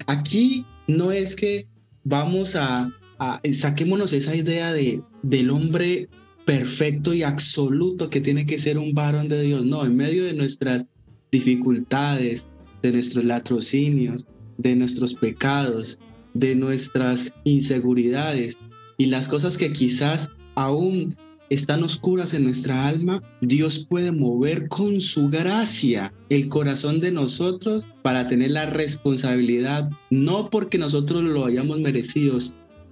Aquí 0.07 0.65
no 0.87 1.13
es 1.13 1.35
que 1.35 1.65
vamos 2.03 2.57
a, 2.57 2.91
a 3.19 3.41
saquémonos 3.53 4.11
esa 4.11 4.35
idea 4.35 4.73
de, 4.73 5.01
del 5.21 5.49
hombre 5.49 6.09
perfecto 6.45 7.13
y 7.13 7.23
absoluto 7.23 8.09
que 8.09 8.19
tiene 8.19 8.45
que 8.45 8.57
ser 8.57 8.77
un 8.77 8.93
varón 8.93 9.29
de 9.29 9.43
Dios. 9.43 9.65
No, 9.65 9.85
en 9.85 9.95
medio 9.95 10.25
de 10.25 10.33
nuestras 10.33 10.85
dificultades, 11.31 12.45
de 12.81 12.91
nuestros 12.91 13.23
latrocinios, 13.23 14.27
de 14.57 14.75
nuestros 14.75 15.13
pecados, 15.13 15.99
de 16.33 16.55
nuestras 16.55 17.33
inseguridades 17.43 18.57
y 18.97 19.05
las 19.05 19.27
cosas 19.27 19.57
que 19.57 19.71
quizás 19.71 20.29
aún 20.55 21.15
están 21.53 21.83
oscuras 21.83 22.33
en 22.33 22.43
nuestra 22.43 22.87
alma, 22.87 23.21
Dios 23.41 23.85
puede 23.87 24.11
mover 24.11 24.67
con 24.67 24.99
su 24.99 25.29
gracia 25.29 26.13
el 26.29 26.49
corazón 26.49 26.99
de 26.99 27.11
nosotros 27.11 27.85
para 28.01 28.27
tener 28.27 28.51
la 28.51 28.65
responsabilidad, 28.65 29.89
no 30.09 30.49
porque 30.49 30.77
nosotros 30.77 31.23
lo 31.23 31.45
hayamos 31.45 31.79
merecido, 31.79 32.37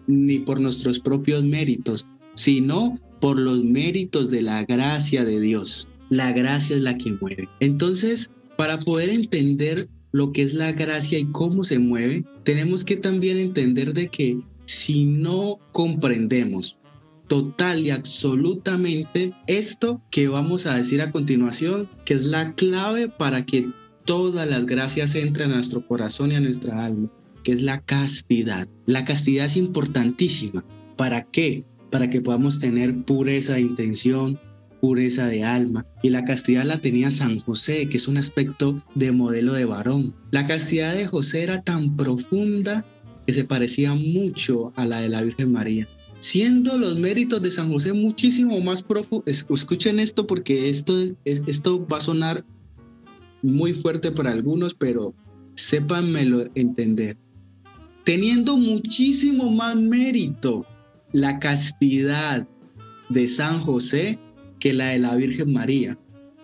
ni 0.07 0.39
por 0.39 0.59
nuestros 0.59 0.99
propios 0.99 1.43
méritos, 1.43 2.05
sino 2.35 2.99
por 3.19 3.39
los 3.39 3.63
méritos 3.63 4.29
de 4.29 4.41
la 4.41 4.63
gracia 4.65 5.25
de 5.25 5.39
Dios. 5.39 5.87
La 6.09 6.31
gracia 6.31 6.75
es 6.75 6.81
la 6.81 6.97
que 6.97 7.13
mueve. 7.13 7.47
Entonces, 7.59 8.31
para 8.57 8.79
poder 8.79 9.09
entender 9.09 9.87
lo 10.11 10.33
que 10.33 10.43
es 10.43 10.53
la 10.53 10.73
gracia 10.73 11.17
y 11.17 11.25
cómo 11.31 11.63
se 11.63 11.79
mueve, 11.79 12.25
tenemos 12.43 12.83
que 12.83 12.97
también 12.97 13.37
entender 13.37 13.93
de 13.93 14.09
que 14.09 14.39
si 14.65 15.05
no 15.05 15.57
comprendemos 15.71 16.77
total 17.31 17.79
y 17.79 17.91
absolutamente 17.91 19.33
esto 19.47 20.01
que 20.11 20.27
vamos 20.27 20.65
a 20.65 20.75
decir 20.75 20.99
a 20.99 21.11
continuación, 21.11 21.87
que 22.03 22.13
es 22.13 22.25
la 22.25 22.55
clave 22.55 23.07
para 23.07 23.45
que 23.45 23.69
todas 24.03 24.45
las 24.49 24.65
gracias 24.65 25.15
entren 25.15 25.51
a 25.51 25.55
nuestro 25.55 25.87
corazón 25.87 26.33
y 26.33 26.35
a 26.35 26.41
nuestra 26.41 26.83
alma, 26.83 27.09
que 27.45 27.53
es 27.53 27.61
la 27.61 27.79
castidad. 27.79 28.67
La 28.85 29.05
castidad 29.05 29.45
es 29.45 29.55
importantísima. 29.55 30.65
¿Para 30.97 31.23
qué? 31.23 31.63
Para 31.89 32.09
que 32.09 32.19
podamos 32.19 32.59
tener 32.59 33.05
pureza 33.05 33.53
de 33.53 33.61
intención, 33.61 34.37
pureza 34.81 35.27
de 35.27 35.45
alma. 35.45 35.85
Y 36.03 36.09
la 36.09 36.25
castidad 36.25 36.65
la 36.65 36.81
tenía 36.81 37.11
San 37.11 37.39
José, 37.39 37.87
que 37.87 37.95
es 37.95 38.09
un 38.09 38.17
aspecto 38.17 38.83
de 38.93 39.13
modelo 39.13 39.53
de 39.53 39.63
varón. 39.63 40.15
La 40.31 40.47
castidad 40.47 40.93
de 40.93 41.05
José 41.05 41.43
era 41.43 41.61
tan 41.61 41.95
profunda 41.95 42.85
que 43.25 43.31
se 43.31 43.45
parecía 43.45 43.93
mucho 43.93 44.73
a 44.75 44.85
la 44.85 44.99
de 44.99 45.07
la 45.07 45.21
Virgen 45.21 45.53
María. 45.53 45.87
Siendo 46.21 46.77
los 46.77 46.99
méritos 46.99 47.41
de 47.41 47.49
San 47.49 47.71
José 47.71 47.93
muchísimo 47.93 48.61
más 48.61 48.83
profundos, 48.83 49.25
escuchen 49.27 49.99
esto 49.99 50.27
porque 50.27 50.69
esto, 50.69 50.93
esto 51.25 51.87
va 51.87 51.97
a 51.97 52.01
sonar 52.01 52.45
muy 53.41 53.73
fuerte 53.73 54.11
para 54.11 54.31
algunos, 54.31 54.75
pero 54.75 55.15
sépanmelo 55.55 56.45
entender. 56.53 57.17
Teniendo 58.05 58.55
muchísimo 58.55 59.49
más 59.49 59.75
mérito 59.75 60.63
la 61.11 61.39
castidad 61.39 62.47
de 63.09 63.27
San 63.27 63.61
José 63.61 64.19
que 64.59 64.73
la 64.73 64.89
de 64.89 64.99
la 64.99 65.15
Virgen 65.15 65.51
María. 65.51 65.97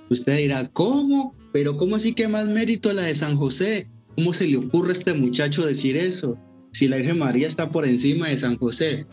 Usted 0.10 0.38
dirá, 0.38 0.68
¿cómo? 0.70 1.36
Pero 1.54 1.78
¿cómo 1.78 1.98
así 1.98 2.14
que 2.14 2.28
más 2.28 2.48
mérito 2.48 2.92
la 2.94 3.04
de 3.04 3.16
San 3.16 3.38
José? 3.38 3.88
¿Cómo 4.16 4.34
se 4.34 4.48
le 4.48 4.58
ocurre 4.58 4.90
a 4.90 4.94
este 4.94 5.14
muchacho 5.14 5.68
decir 5.68 5.96
eso? 5.96 6.36
Si 6.72 6.88
la 6.88 6.98
Virgen 6.98 7.20
María 7.20 7.46
está 7.46 7.70
por 7.70 7.86
encima 7.86 8.30
de 8.30 8.40
San 8.40 8.58
José. 8.58 9.06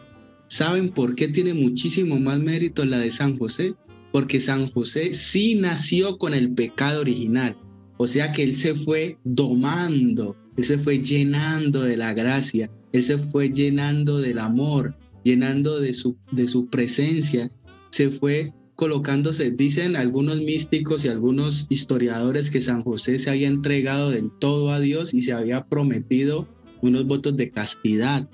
¿Saben 0.55 0.91
por 0.91 1.17
qué 1.17 1.27
tiene 1.27 1.53
muchísimo 1.53 2.21
más 2.21 2.39
mérito 2.39 2.85
la 2.85 3.01
de 3.01 3.11
San 3.11 3.37
José? 3.37 3.75
Porque 4.13 4.39
San 4.39 4.71
José 4.71 5.13
sí 5.13 5.57
nació 5.57 6.17
con 6.17 6.33
el 6.33 6.55
pecado 6.55 7.01
original. 7.01 7.57
O 7.97 8.07
sea 8.07 8.31
que 8.31 8.45
él 8.45 8.55
se 8.55 8.77
fue 8.77 9.19
domando, 9.25 10.37
él 10.57 10.63
se 10.63 10.79
fue 10.79 11.01
llenando 11.01 11.83
de 11.83 11.97
la 11.97 12.15
gracia, 12.15 12.71
él 12.93 13.03
se 13.03 13.19
fue 13.19 13.49
llenando 13.49 14.21
del 14.21 14.39
amor, 14.39 14.95
llenando 15.25 15.81
de 15.81 15.93
su, 15.93 16.17
de 16.31 16.47
su 16.47 16.69
presencia, 16.69 17.51
se 17.91 18.11
fue 18.11 18.53
colocándose, 18.77 19.51
dicen 19.51 19.97
algunos 19.97 20.41
místicos 20.41 21.05
y 21.05 21.09
algunos 21.09 21.67
historiadores 21.69 22.53
que 22.53 22.61
San 22.61 22.83
José 22.85 23.19
se 23.19 23.29
había 23.29 23.49
entregado 23.49 24.11
del 24.11 24.31
todo 24.39 24.71
a 24.71 24.79
Dios 24.79 25.15
y 25.15 25.23
se 25.23 25.33
había 25.33 25.65
prometido 25.65 26.47
unos 26.81 27.09
votos 27.09 27.37
de 27.37 27.51
castidad. 27.51 28.29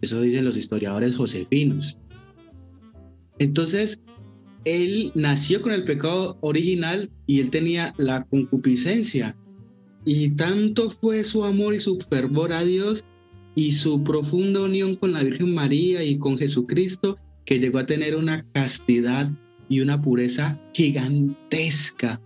Eso 0.00 0.20
dicen 0.20 0.44
los 0.44 0.56
historiadores 0.56 1.16
josefinos. 1.16 1.98
Entonces, 3.38 4.00
él 4.64 5.12
nació 5.14 5.60
con 5.60 5.72
el 5.72 5.84
pecado 5.84 6.36
original 6.40 7.10
y 7.26 7.40
él 7.40 7.50
tenía 7.50 7.94
la 7.96 8.24
concupiscencia. 8.24 9.36
Y 10.04 10.30
tanto 10.30 10.90
fue 10.90 11.24
su 11.24 11.44
amor 11.44 11.74
y 11.74 11.80
su 11.80 11.98
fervor 12.10 12.52
a 12.52 12.64
Dios 12.64 13.04
y 13.54 13.72
su 13.72 14.04
profunda 14.04 14.62
unión 14.62 14.94
con 14.94 15.12
la 15.12 15.22
Virgen 15.22 15.54
María 15.54 16.04
y 16.04 16.18
con 16.18 16.38
Jesucristo 16.38 17.18
que 17.44 17.58
llegó 17.58 17.78
a 17.78 17.86
tener 17.86 18.14
una 18.14 18.44
castidad 18.52 19.30
y 19.68 19.80
una 19.80 20.00
pureza 20.00 20.60
gigantesca, 20.72 22.20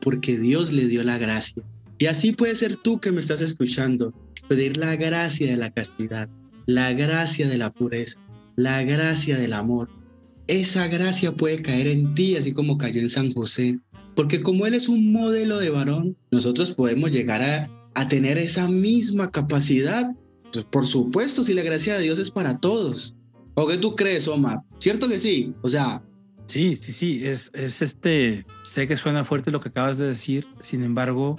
porque 0.00 0.38
Dios 0.38 0.72
le 0.72 0.86
dio 0.86 1.04
la 1.04 1.18
gracia. 1.18 1.62
Y 1.98 2.06
así 2.06 2.32
puede 2.32 2.56
ser 2.56 2.76
tú 2.76 3.00
que 3.00 3.12
me 3.12 3.20
estás 3.20 3.40
escuchando, 3.40 4.12
pedir 4.48 4.76
la 4.76 4.96
gracia 4.96 5.50
de 5.50 5.56
la 5.56 5.70
castidad, 5.70 6.28
la 6.66 6.92
gracia 6.92 7.48
de 7.48 7.58
la 7.58 7.72
pureza, 7.72 8.18
la 8.56 8.82
gracia 8.82 9.36
del 9.38 9.52
amor. 9.52 9.88
Esa 10.46 10.88
gracia 10.88 11.32
puede 11.34 11.62
caer 11.62 11.86
en 11.86 12.14
ti, 12.14 12.36
así 12.36 12.52
como 12.52 12.78
cayó 12.78 13.00
en 13.00 13.10
San 13.10 13.32
José, 13.32 13.78
porque 14.14 14.42
como 14.42 14.66
Él 14.66 14.74
es 14.74 14.88
un 14.88 15.12
modelo 15.12 15.58
de 15.58 15.70
varón, 15.70 16.16
nosotros 16.30 16.72
podemos 16.72 17.10
llegar 17.10 17.42
a, 17.42 17.70
a 17.94 18.08
tener 18.08 18.38
esa 18.38 18.68
misma 18.68 19.30
capacidad. 19.30 20.12
Pues 20.52 20.64
por 20.66 20.84
supuesto, 20.84 21.44
si 21.44 21.54
la 21.54 21.62
gracia 21.62 21.96
de 21.96 22.02
Dios 22.02 22.18
es 22.18 22.30
para 22.30 22.58
todos. 22.58 23.16
¿O 23.54 23.66
qué 23.66 23.78
tú 23.78 23.94
crees, 23.96 24.28
Omar? 24.28 24.60
¿Cierto 24.78 25.08
que 25.08 25.18
sí? 25.18 25.52
O 25.62 25.68
sea, 25.68 26.02
Sí, 26.46 26.74
sí, 26.74 26.92
sí, 26.92 27.24
es, 27.24 27.50
es 27.54 27.82
este, 27.82 28.44
sé 28.62 28.86
que 28.86 28.96
suena 28.96 29.24
fuerte 29.24 29.50
lo 29.50 29.60
que 29.60 29.68
acabas 29.68 29.98
de 29.98 30.06
decir, 30.06 30.46
sin 30.60 30.82
embargo, 30.82 31.38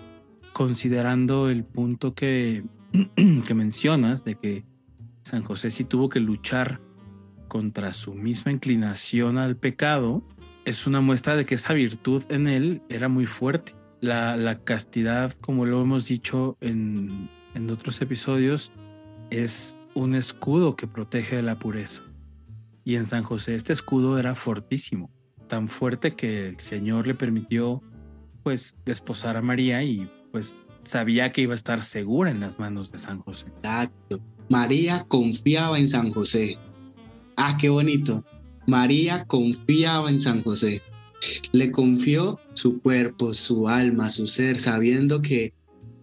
considerando 0.54 1.50
el 1.50 1.64
punto 1.66 2.14
que, 2.14 2.64
que 3.16 3.54
mencionas 3.54 4.24
de 4.24 4.36
que 4.36 4.64
San 5.24 5.44
José 5.44 5.70
sí 5.70 5.84
tuvo 5.84 6.10
que 6.10 6.20
luchar 6.20 6.82
contra 7.48 7.94
su 7.94 8.14
misma 8.14 8.52
inclinación 8.52 9.38
al 9.38 9.58
pecado, 9.58 10.24
es 10.66 10.88
una 10.88 11.02
muestra 11.02 11.36
de 11.36 11.46
que 11.46 11.56
esa 11.56 11.74
virtud 11.74 12.24
en 12.30 12.48
él 12.48 12.82
era 12.90 13.10
muy 13.10 13.26
fuerte. 13.26 13.76
La, 14.00 14.38
la 14.38 14.64
castidad, 14.64 15.34
como 15.34 15.66
lo 15.66 15.82
hemos 15.82 16.08
dicho 16.08 16.58
en, 16.62 17.30
en 17.54 17.70
otros 17.70 18.02
episodios, 18.02 18.72
es 19.30 19.78
un 19.94 20.16
escudo 20.16 20.76
que 20.76 20.88
protege 20.88 21.38
de 21.38 21.44
la 21.44 21.60
pureza. 21.60 22.04
Y 22.84 22.96
en 22.96 23.06
San 23.06 23.24
José 23.24 23.56
este 23.56 23.72
escudo 23.72 24.20
era 24.20 24.36
fortísimo, 24.36 25.10
tan 25.48 25.70
fuerte 25.70 26.16
que 26.16 26.50
el 26.50 26.60
Señor 26.60 27.08
le 27.08 27.16
permitió 27.16 27.82
pues 28.44 28.78
desposar 28.86 29.38
a 29.38 29.42
María 29.42 29.84
y 29.84 30.12
pues 30.32 30.56
sabía 30.84 31.32
que 31.32 31.42
iba 31.42 31.54
a 31.54 31.56
estar 31.56 31.82
segura 31.82 32.30
en 32.30 32.42
las 32.42 32.60
manos 32.60 32.92
de 32.92 32.98
San 32.98 33.20
José. 33.20 33.48
Exacto. 33.48 34.22
María 34.50 35.06
confiaba 35.08 35.80
en 35.80 35.90
San 35.90 36.12
José. 36.12 36.58
Ah, 37.36 37.58
qué 37.60 37.70
bonito. 37.70 38.24
María 38.68 39.26
confiaba 39.26 40.10
en 40.10 40.20
San 40.20 40.44
José. 40.44 40.82
Le 41.52 41.72
confió 41.72 42.40
su 42.54 42.82
cuerpo, 42.82 43.34
su 43.34 43.68
alma, 43.68 44.10
su 44.10 44.28
ser, 44.28 44.60
sabiendo 44.60 45.22
que 45.22 45.54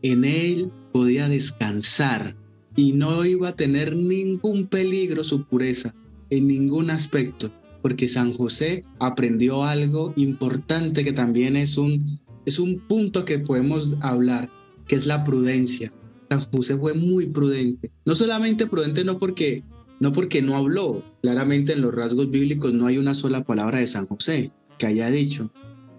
en 0.02 0.25
él 0.25 0.70
podía 0.92 1.28
descansar 1.28 2.35
y 2.76 2.92
no 2.92 3.25
iba 3.25 3.50
a 3.50 3.56
tener 3.56 3.94
ningún 3.94 4.66
peligro 4.66 5.25
su 5.25 5.44
pureza 5.44 5.94
en 6.30 6.47
ningún 6.47 6.90
aspecto, 6.90 7.52
porque 7.82 8.09
San 8.09 8.32
José 8.35 8.85
aprendió 8.99 9.64
algo 9.64 10.12
importante 10.16 11.04
que 11.04 11.12
también 11.12 11.56
es 11.56 11.76
un, 11.76 12.20
es 12.47 12.59
un 12.59 12.80
punto 12.88 13.25
que 13.25 13.38
podemos 13.38 13.97
hablar, 14.00 14.50
que 14.87 14.97
es 14.97 15.06
la 15.06 15.25
prudencia. 15.25 15.92
San 16.30 16.49
José 16.52 16.78
fue 16.78 16.94
muy 16.94 17.26
prudente, 17.26 17.90
no 18.04 18.14
solamente 18.14 18.68
prudente 18.68 19.04
no 19.04 19.18
porque 19.18 19.64
no 19.99 20.12
porque 20.12 20.40
no 20.40 20.54
habló, 20.54 21.04
claramente 21.22 21.72
en 21.72 21.82
los 21.82 21.92
rasgos 21.92 22.30
bíblicos 22.30 22.72
no 22.72 22.87
hay 22.87 22.99
una 22.99 23.14
sola 23.14 23.42
palabra 23.42 23.80
de 23.80 23.88
San 23.88 24.06
José 24.06 24.52
que 24.78 24.87
haya 24.87 25.10
dicho, 25.10 25.50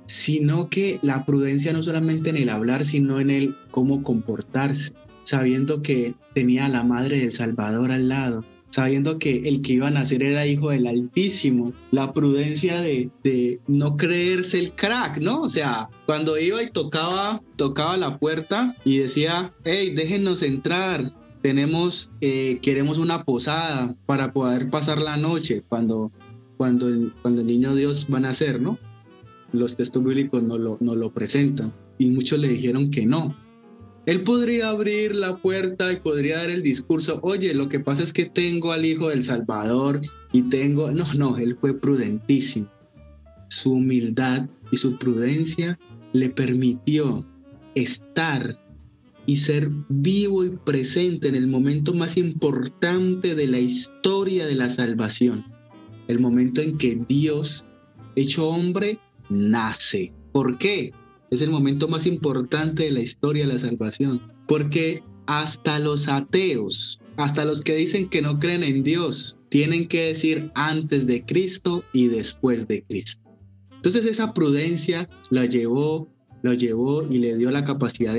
sino 0.06 0.70
que 0.70 1.00
la 1.04 1.26
prudencia 1.26 1.74
no 1.74 1.84
solamente 1.84 2.30
en 2.30 2.38
el 2.38 2.48
hablar, 2.48 2.86
sino 2.86 3.20
en 3.20 3.30
el 3.30 3.56
cómo 3.72 4.04
comportarse, 4.04 4.94
sabiendo 5.24 5.82
que 5.82 6.16
tenía 6.34 6.66
a 6.66 6.70
la 6.70 6.84
madre 6.84 7.20
del 7.20 7.34
Salvador 7.34 7.92
al 7.92 8.08
lado, 8.08 8.46
sabiendo 8.72 9.20
que 9.20 9.48
el 9.48 9.62
que 9.62 9.74
iba 9.74 9.88
a 9.88 9.92
nacer 9.92 10.24
era 10.24 10.48
hijo 10.48 10.72
del 10.72 10.88
Altísimo, 10.88 11.74
la 11.92 12.14
prudencia 12.14 12.82
de, 12.82 13.10
de, 13.24 13.60
no 13.68 13.98
creerse 13.98 14.60
el 14.60 14.74
crack, 14.74 15.20
¿no? 15.20 15.42
O 15.44 15.50
sea, 15.50 15.90
cuando 16.06 16.38
iba 16.40 16.64
y 16.64 16.72
tocaba, 16.72 17.42
tocaba 17.58 17.98
la 17.98 18.18
puerta 18.18 18.76
y 18.84 18.98
decía, 18.98 19.54
hey, 19.66 19.94
déjenos 19.94 20.42
entrar, 20.42 21.14
tenemos, 21.42 22.10
eh, 22.22 22.60
queremos 22.62 22.98
una 22.98 23.24
posada 23.24 23.96
para 24.06 24.32
poder 24.32 24.70
pasar 24.70 25.02
la 25.02 25.18
noche 25.18 25.64
cuando, 25.68 26.12
cuando, 26.58 26.88
cuando 27.22 27.42
el 27.42 27.48
niño 27.48 27.76
Dios 27.76 28.08
va 28.12 28.18
a 28.18 28.22
nacer, 28.22 28.62
¿no? 28.62 28.78
Los 29.52 29.76
textos 29.76 30.04
bíblicos 30.04 30.42
no 30.44 30.58
lo, 30.58 30.78
no 30.80 30.96
lo 30.96 31.12
presentan 31.12 31.74
y 31.98 32.08
muchos 32.08 32.40
le 32.40 32.48
dijeron 32.48 32.90
que 32.90 33.06
no, 33.06 33.36
él 34.06 34.24
podría 34.24 34.70
abrir 34.70 35.16
la 35.16 35.38
puerta 35.38 35.92
y 35.92 36.00
podría 36.00 36.38
dar 36.38 36.50
el 36.50 36.64
discurso, 36.64 37.20
oye, 37.22 37.54
lo 37.54 37.70
que 37.70 37.80
pasa 37.80 38.04
es 38.04 38.12
que 38.12 38.26
tengo 38.26 38.72
al 38.72 38.86
Hijo 38.86 39.10
del 39.10 39.24
Salvador 39.24 40.02
y 40.32 40.44
tengo... 40.44 40.92
No, 40.92 41.14
no, 41.14 41.38
él 41.38 41.58
fue 41.60 41.80
prudentísimo. 41.80 42.68
Su 43.50 43.74
humildad 43.74 44.50
y 44.72 44.78
su 44.78 44.98
prudencia 44.98 45.78
le 46.14 46.30
permitió 46.30 47.28
estar 47.76 48.60
y 49.26 49.36
ser 49.36 49.70
vivo 49.90 50.44
y 50.44 50.50
presente 50.50 51.28
en 51.28 51.36
el 51.36 51.48
momento 51.48 51.94
más 51.94 52.18
importante 52.18 53.36
de 53.36 53.48
la 53.48 53.60
historia 53.60 54.48
de 54.48 54.56
la 54.56 54.70
salvación, 54.70 55.46
el 56.08 56.20
momento 56.20 56.62
en 56.62 56.78
que 56.78 57.00
Dios 57.08 57.66
hecho 58.16 58.48
hombre, 58.50 59.00
nace. 59.30 60.12
¿Por 60.32 60.58
qué? 60.58 60.92
Es 61.32 61.42
el 61.42 61.50
momento 61.50 61.88
más 61.88 62.06
importante 62.06 62.84
de 62.84 62.92
la 62.92 63.00
historia 63.00 63.48
de 63.48 63.54
la 63.54 63.60
salvación. 63.60 64.22
Porque 64.50 65.02
hasta 65.28 65.80
los 65.80 66.10
ateos, 66.10 67.00
hasta 67.16 67.46
los 67.46 67.62
que 67.62 67.76
dicen 67.76 68.10
que 68.10 68.22
no 68.22 68.38
creen 68.38 68.64
en 68.64 68.84
Dios, 68.84 69.38
tienen 69.48 69.88
que 69.88 70.08
decir 70.08 70.52
antes 70.56 71.08
de 71.08 71.24
Cristo 71.26 71.86
y 71.94 72.08
después 72.08 72.68
de 72.68 72.84
Cristo. 72.84 73.24
Entonces 73.72 74.06
esa 74.06 74.34
prudencia 74.34 75.08
la 75.30 75.46
llevó, 75.46 76.10
lo 76.44 76.54
llevó 76.54 77.10
y 77.10 77.20
le 77.20 77.38
dio 77.38 77.50
la 77.50 77.64
capacidad 77.64 78.14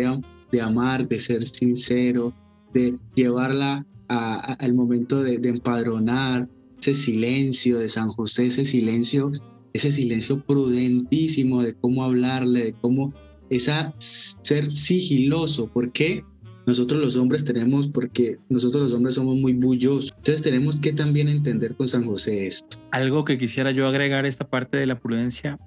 de, 0.51 0.61
amar, 0.63 1.07
de 1.07 1.19
ser 1.19 1.47
sincero, 1.47 2.35
de 2.73 2.97
llevarla 3.15 3.87
al 4.09 4.75
momento 4.75 5.23
de, 5.23 5.37
de 5.37 5.51
empadronar, 5.51 6.49
ese 6.81 6.95
silencio 6.95 7.79
de 7.79 7.89
San 7.89 8.09
José, 8.09 8.47
ese 8.47 8.65
silencio, 8.65 9.31
ese 9.73 9.93
silencio 9.93 10.41
prudentísimo 10.41 11.63
de 11.63 11.75
cómo 11.75 12.05
hablarle, 12.05 12.65
de 12.65 12.73
cómo 12.75 13.13
esa 13.51 13.93
ser 13.99 14.73
sigiloso. 14.73 15.67
¿Por 15.69 15.93
qué? 15.93 16.25
nosotros 16.67 17.01
los 17.01 17.17
hombres 17.17 17.45
tenemos, 17.45 17.89
porque 17.89 18.39
nosotros 18.49 18.85
los 18.85 18.93
hombres 18.93 19.15
somos 19.15 19.37
muy 19.37 19.53
bullosos. 19.53 20.13
Entonces 20.17 20.43
tenemos 20.43 20.81
que 20.81 20.93
también 20.93 21.29
entender 21.29 21.75
con 21.75 21.89
San 21.89 22.05
José 22.07 22.47
esto. 22.47 22.79
Algo 22.91 23.25
que 23.25 23.39
quisiera 23.39 23.71
yo 23.71 23.87
agregar 23.87 24.25
a 24.25 24.29
esta 24.29 24.49
parte 24.49 24.77
de 24.77 24.87
la 24.87 24.99
prudencia 24.99 25.59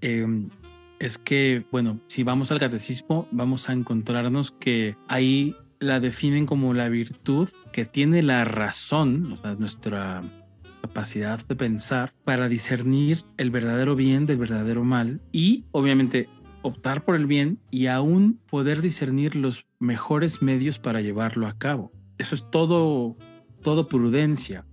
em, 0.00 0.50
es 0.98 1.18
que, 1.18 1.64
bueno, 1.72 2.00
si 2.06 2.22
vamos 2.22 2.50
al 2.50 2.58
catecismo, 2.58 3.28
vamos 3.30 3.68
a 3.68 3.72
encontrarnos 3.72 4.50
que 4.52 4.96
ahí 5.08 5.54
la 5.78 6.00
definen 6.00 6.46
como 6.46 6.72
la 6.74 6.88
virtud 6.88 7.48
que 7.72 7.84
tiene 7.84 8.22
la 8.22 8.44
razón, 8.44 9.32
o 9.32 9.36
sea, 9.36 9.54
nuestra 9.54 10.22
capacidad 10.86 11.44
de 11.46 11.56
pensar 11.56 12.14
para 12.24 12.48
discernir 12.48 13.24
el 13.36 13.50
verdadero 13.50 13.96
bien 13.96 14.24
del 14.24 14.38
verdadero 14.38 14.84
mal 14.84 15.20
y 15.32 15.64
obviamente 15.72 16.28
optar 16.62 17.04
por 17.04 17.16
el 17.16 17.26
bien 17.26 17.58
y 17.70 17.86
aún 17.86 18.40
poder 18.48 18.80
discernir 18.82 19.34
los 19.34 19.66
mejores 19.78 20.42
medios 20.42 20.78
para 20.78 21.00
llevarlo 21.00 21.48
a 21.48 21.58
cabo. 21.58 21.92
Eso 22.18 22.34
es 22.34 22.48
todo, 22.50 23.16
todo 23.62 23.88
prudencia. 23.88 24.64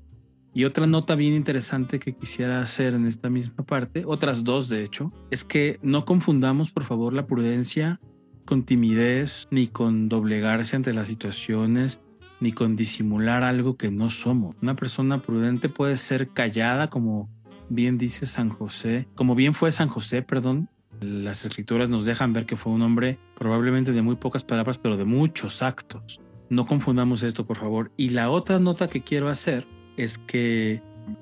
Y 0.54 0.66
otra 0.66 0.86
nota 0.86 1.16
bien 1.16 1.34
interesante 1.34 1.98
que 1.98 2.16
quisiera 2.16 2.62
hacer 2.62 2.94
en 2.94 3.08
esta 3.08 3.30
misma 3.30 3.66
parte, 3.66 4.04
otras 4.06 4.44
dos 4.44 4.70
de 4.70 4.84
hecho, 4.84 5.12
es 5.32 5.44
que 5.44 5.80
no 5.82 6.06
confundamos 6.06 6.72
por 6.72 6.84
favor 6.84 7.14
la 7.14 7.26
prudencia 7.26 8.00
con 8.46 8.64
timidez, 8.64 9.48
ni 9.50 9.68
con 9.68 10.10
doblegarse 10.10 10.76
ante 10.76 10.94
las 10.94 11.08
situaciones, 11.08 12.02
ni 12.44 12.52
con 12.52 12.76
disimular 12.76 13.44
algo 13.44 13.78
que 13.78 13.90
no 13.90 14.10
somos. 14.10 14.58
Una 14.62 14.76
persona 14.76 15.22
prudente 15.22 15.70
puede 15.70 15.96
ser 15.96 16.28
callada, 16.28 16.90
como 16.90 17.30
bien 17.70 17.98
dice 17.98 18.26
San 18.26 18.50
José, 18.50 19.08
como 19.16 19.34
bien 19.34 19.54
fue 19.54 19.72
San 19.72 19.88
José, 19.88 20.22
perdón, 20.24 20.68
las 21.00 21.46
escrituras 21.46 21.90
nos 21.90 22.04
dejan 22.04 22.34
ver 22.34 22.46
que 22.46 22.58
fue 22.58 22.74
un 22.74 22.82
hombre 22.82 23.18
probablemente 23.40 23.94
de 23.94 24.02
muy 24.02 24.18
pocas 24.18 24.44
palabras, 24.44 24.78
pero 24.78 24.98
de 24.98 25.06
muchos 25.06 25.64
actos. 25.64 26.20
No 26.50 26.66
confundamos 26.66 27.24
esto, 27.24 27.46
por 27.46 27.58
favor. 27.58 27.92
Y 27.96 28.10
la 28.10 28.30
otra 28.30 28.60
nota 28.60 28.90
que 28.90 29.02
quiero 29.02 29.30
hacer 29.30 29.66
es 29.96 30.18
que 30.18 30.82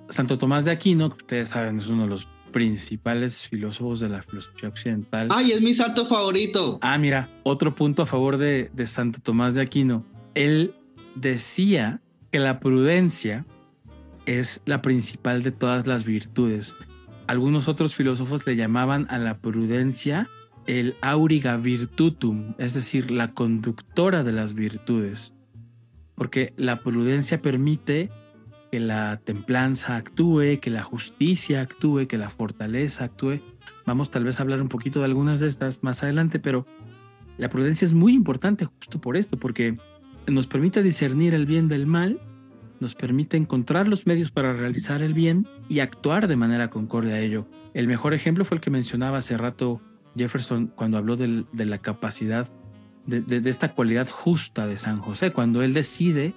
Santo 0.09 0.39
Tomás 0.39 0.65
de 0.65 0.71
Aquino, 0.71 1.11
que 1.11 1.17
ustedes 1.17 1.49
saben, 1.49 1.77
es 1.77 1.87
uno 1.87 2.03
de 2.03 2.09
los 2.09 2.27
principales 2.51 3.47
filósofos 3.47 3.99
de 3.99 4.09
la 4.09 4.23
filosofía 4.23 4.69
occidental. 4.69 5.27
¡Ay, 5.29 5.51
es 5.51 5.61
mi 5.61 5.75
santo 5.75 6.07
favorito! 6.07 6.79
Ah, 6.81 6.97
mira, 6.97 7.29
otro 7.43 7.75
punto 7.75 8.01
a 8.01 8.05
favor 8.07 8.37
de, 8.37 8.71
de 8.73 8.87
Santo 8.87 9.19
Tomás 9.21 9.53
de 9.53 9.61
Aquino. 9.61 10.03
Él 10.33 10.73
decía 11.15 12.01
que 12.31 12.39
la 12.39 12.59
prudencia 12.59 13.45
es 14.25 14.61
la 14.65 14.81
principal 14.81 15.43
de 15.43 15.51
todas 15.51 15.87
las 15.87 16.05
virtudes. 16.05 16.75
Algunos 17.27 17.67
otros 17.67 17.95
filósofos 17.95 18.45
le 18.45 18.55
llamaban 18.55 19.07
a 19.09 19.17
la 19.17 19.37
prudencia 19.39 20.29
el 20.67 20.95
auriga 21.01 21.57
virtutum, 21.57 22.53
es 22.57 22.73
decir, 22.73 23.11
la 23.11 23.33
conductora 23.33 24.23
de 24.23 24.31
las 24.31 24.53
virtudes, 24.53 25.33
porque 26.15 26.53
la 26.55 26.81
prudencia 26.81 27.41
permite 27.41 28.09
que 28.71 28.79
la 28.79 29.17
templanza 29.17 29.97
actúe, 29.97 30.59
que 30.61 30.69
la 30.69 30.83
justicia 30.83 31.61
actúe, 31.61 32.07
que 32.07 32.17
la 32.17 32.29
fortaleza 32.29 33.05
actúe. 33.05 33.41
Vamos 33.85 34.11
tal 34.11 34.23
vez 34.23 34.39
a 34.39 34.43
hablar 34.43 34.61
un 34.61 34.69
poquito 34.69 34.99
de 34.99 35.05
algunas 35.05 35.39
de 35.39 35.47
estas 35.47 35.83
más 35.83 36.03
adelante, 36.03 36.39
pero 36.39 36.65
la 37.37 37.49
prudencia 37.49 37.85
es 37.85 37.93
muy 37.93 38.13
importante 38.13 38.65
justo 38.65 39.01
por 39.01 39.17
esto, 39.17 39.37
porque 39.37 39.77
nos 40.27 40.47
permite 40.47 40.83
discernir 40.83 41.33
el 41.33 41.45
bien 41.45 41.67
del 41.67 41.87
mal 41.87 42.19
nos 42.81 42.95
permite 42.95 43.37
encontrar 43.37 43.87
los 43.87 44.07
medios 44.07 44.31
para 44.31 44.53
realizar 44.53 45.03
el 45.03 45.13
bien 45.13 45.47
y 45.69 45.79
actuar 45.79 46.27
de 46.27 46.35
manera 46.35 46.69
concorde 46.71 47.13
a 47.13 47.19
ello. 47.19 47.47
El 47.75 47.87
mejor 47.87 48.13
ejemplo 48.13 48.43
fue 48.43 48.55
el 48.57 48.61
que 48.61 48.71
mencionaba 48.71 49.19
hace 49.19 49.37
rato 49.37 49.79
Jefferson 50.17 50.67
cuando 50.75 50.97
habló 50.97 51.15
de, 51.15 51.45
la 51.53 51.77
capacidad, 51.77 52.51
de, 53.05 53.49
esta 53.49 53.73
cualidad 53.73 54.09
justa 54.09 54.65
de 54.65 54.79
San 54.79 54.97
José, 54.99 55.31
cuando 55.31 55.61
él 55.61 55.73
decide 55.73 56.33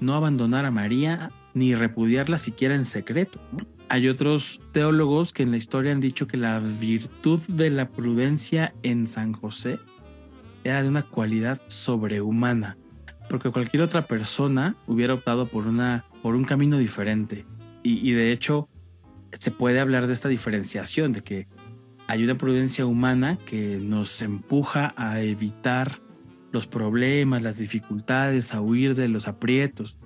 no 0.00 0.14
abandonar 0.14 0.64
a 0.64 0.70
María 0.70 1.30
ni 1.52 1.74
repudiarla 1.74 2.38
siquiera 2.38 2.74
en 2.74 2.86
secreto. 2.86 3.38
Hay 3.90 4.08
otros 4.08 4.62
teólogos 4.72 5.32
que 5.34 5.42
en 5.42 5.50
la 5.50 5.58
historia 5.58 5.92
han 5.92 6.00
dicho 6.00 6.26
que 6.26 6.38
la 6.38 6.58
virtud 6.58 7.40
de 7.48 7.68
la 7.68 7.90
prudencia 7.90 8.72
en 8.82 9.06
San 9.06 9.34
José 9.34 9.78
era 10.64 10.82
de 10.82 10.88
una 10.88 11.02
cualidad 11.02 11.60
sobrehumana 11.66 12.78
porque 13.30 13.50
cualquier 13.50 13.84
otra 13.84 14.06
persona 14.06 14.74
hubiera 14.88 15.14
optado 15.14 15.46
por, 15.46 15.68
una, 15.68 16.04
por 16.20 16.34
un 16.34 16.44
camino 16.44 16.76
diferente. 16.78 17.46
Y, 17.82 18.12
de 18.12 18.32
hecho, 18.32 18.68
se 19.38 19.52
puede 19.52 19.80
hablar 19.80 20.06
de 20.06 20.12
esta 20.12 20.28
diferenciación, 20.28 21.12
de 21.12 21.22
que 21.22 21.48
hay 22.08 22.24
una 22.24 22.34
prudencia 22.34 22.84
humana 22.84 23.38
que 23.46 23.78
nos 23.80 24.20
empuja 24.20 24.92
a 24.96 25.20
evitar 25.20 26.00
los 26.52 26.66
problemas, 26.66 27.42
las 27.42 27.56
dificultades, 27.56 28.52
a 28.52 28.60
huir 28.60 28.96
de 28.96 29.08
los 29.08 29.28
aprietos. 29.28 29.96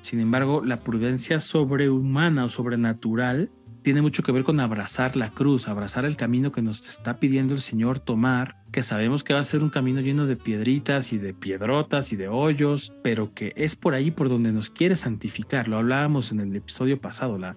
Sin 0.00 0.18
embargo, 0.18 0.64
la 0.64 0.78
prudencia 0.78 1.38
sobrehumana 1.38 2.46
o 2.46 2.48
sobrenatural 2.48 3.50
tiene 3.82 4.02
mucho 4.02 4.22
que 4.22 4.32
ver 4.32 4.44
con 4.44 4.60
abrazar 4.60 5.16
la 5.16 5.30
cruz, 5.30 5.68
abrazar 5.68 6.04
el 6.04 6.16
camino 6.16 6.52
que 6.52 6.62
nos 6.62 6.88
está 6.88 7.18
pidiendo 7.18 7.54
el 7.54 7.60
Señor 7.60 7.98
tomar, 7.98 8.56
que 8.72 8.82
sabemos 8.82 9.24
que 9.24 9.34
va 9.34 9.40
a 9.40 9.44
ser 9.44 9.62
un 9.62 9.70
camino 9.70 10.00
lleno 10.00 10.26
de 10.26 10.36
piedritas 10.36 11.12
y 11.12 11.18
de 11.18 11.34
piedrotas 11.34 12.12
y 12.12 12.16
de 12.16 12.28
hoyos, 12.28 12.92
pero 13.02 13.32
que 13.34 13.52
es 13.56 13.76
por 13.76 13.94
ahí 13.94 14.10
por 14.10 14.28
donde 14.28 14.52
nos 14.52 14.70
quiere 14.70 14.96
santificar. 14.96 15.68
Lo 15.68 15.78
hablábamos 15.78 16.32
en 16.32 16.40
el 16.40 16.54
episodio 16.54 17.00
pasado, 17.00 17.38
la, 17.38 17.56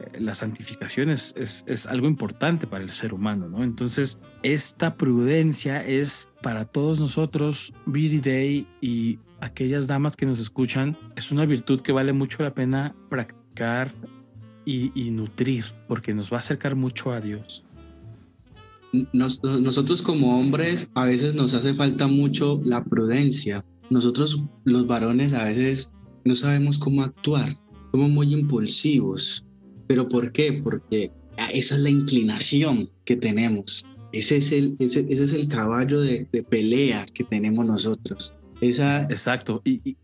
eh, 0.00 0.20
la 0.20 0.34
santificación 0.34 1.10
es, 1.10 1.34
es, 1.36 1.86
algo 1.86 2.06
importante 2.06 2.66
para 2.66 2.84
el 2.84 2.90
ser 2.90 3.12
humano, 3.12 3.48
¿no? 3.48 3.64
Entonces, 3.64 4.20
esta 4.42 4.96
prudencia 4.96 5.84
es 5.84 6.30
para 6.42 6.64
todos 6.64 7.00
nosotros, 7.00 7.72
Viri 7.86 8.20
Day 8.20 8.66
y 8.80 9.18
aquellas 9.40 9.86
damas 9.86 10.16
que 10.16 10.26
nos 10.26 10.40
escuchan, 10.40 10.96
es 11.16 11.30
una 11.30 11.44
virtud 11.44 11.82
que 11.82 11.92
vale 11.92 12.12
mucho 12.12 12.42
la 12.42 12.54
pena 12.54 12.94
practicar 13.10 13.92
y, 14.64 15.10
nutrir, 15.10 15.64
porque 15.88 16.14
nos 16.14 16.32
va 16.32 16.36
a 16.36 16.38
acercar 16.38 16.74
mucho 16.76 17.12
a 17.12 17.20
Dios. 17.20 17.64
nosotros 19.12 20.02
como 20.02 20.38
hombres 20.38 20.88
a 20.94 21.04
veces 21.04 21.34
nos 21.34 21.54
hace 21.54 21.74
falta 21.74 22.06
mucho 22.06 22.60
la 22.64 22.82
prudencia. 22.84 23.64
Nosotros 23.90 24.42
los 24.64 24.86
varones 24.86 25.32
a 25.32 25.44
veces 25.44 25.92
no 26.24 26.34
sabemos 26.34 26.78
cómo 26.78 27.02
actuar, 27.02 27.58
somos 27.92 28.10
muy 28.10 28.32
impulsivos. 28.32 29.44
¿Pero 29.86 30.08
por 30.08 30.32
qué? 30.32 30.60
Porque 30.64 31.12
esa 31.52 31.74
es 31.74 31.80
la 31.80 31.90
inclinación 31.90 32.88
que 33.04 33.16
tenemos. 33.16 33.84
Ese 34.12 34.36
es 34.36 34.52
el, 34.52 34.76
ese, 34.78 35.06
es 35.10 35.32
el 35.32 35.48
caballo 35.48 36.00
de, 36.00 36.26
pelea 36.48 37.04
que 37.12 37.24
tenemos 37.24 37.66
nosotros. 37.66 38.34
Esa, 38.60 39.02
Exacto. 39.04 39.60
Y, 39.64 39.96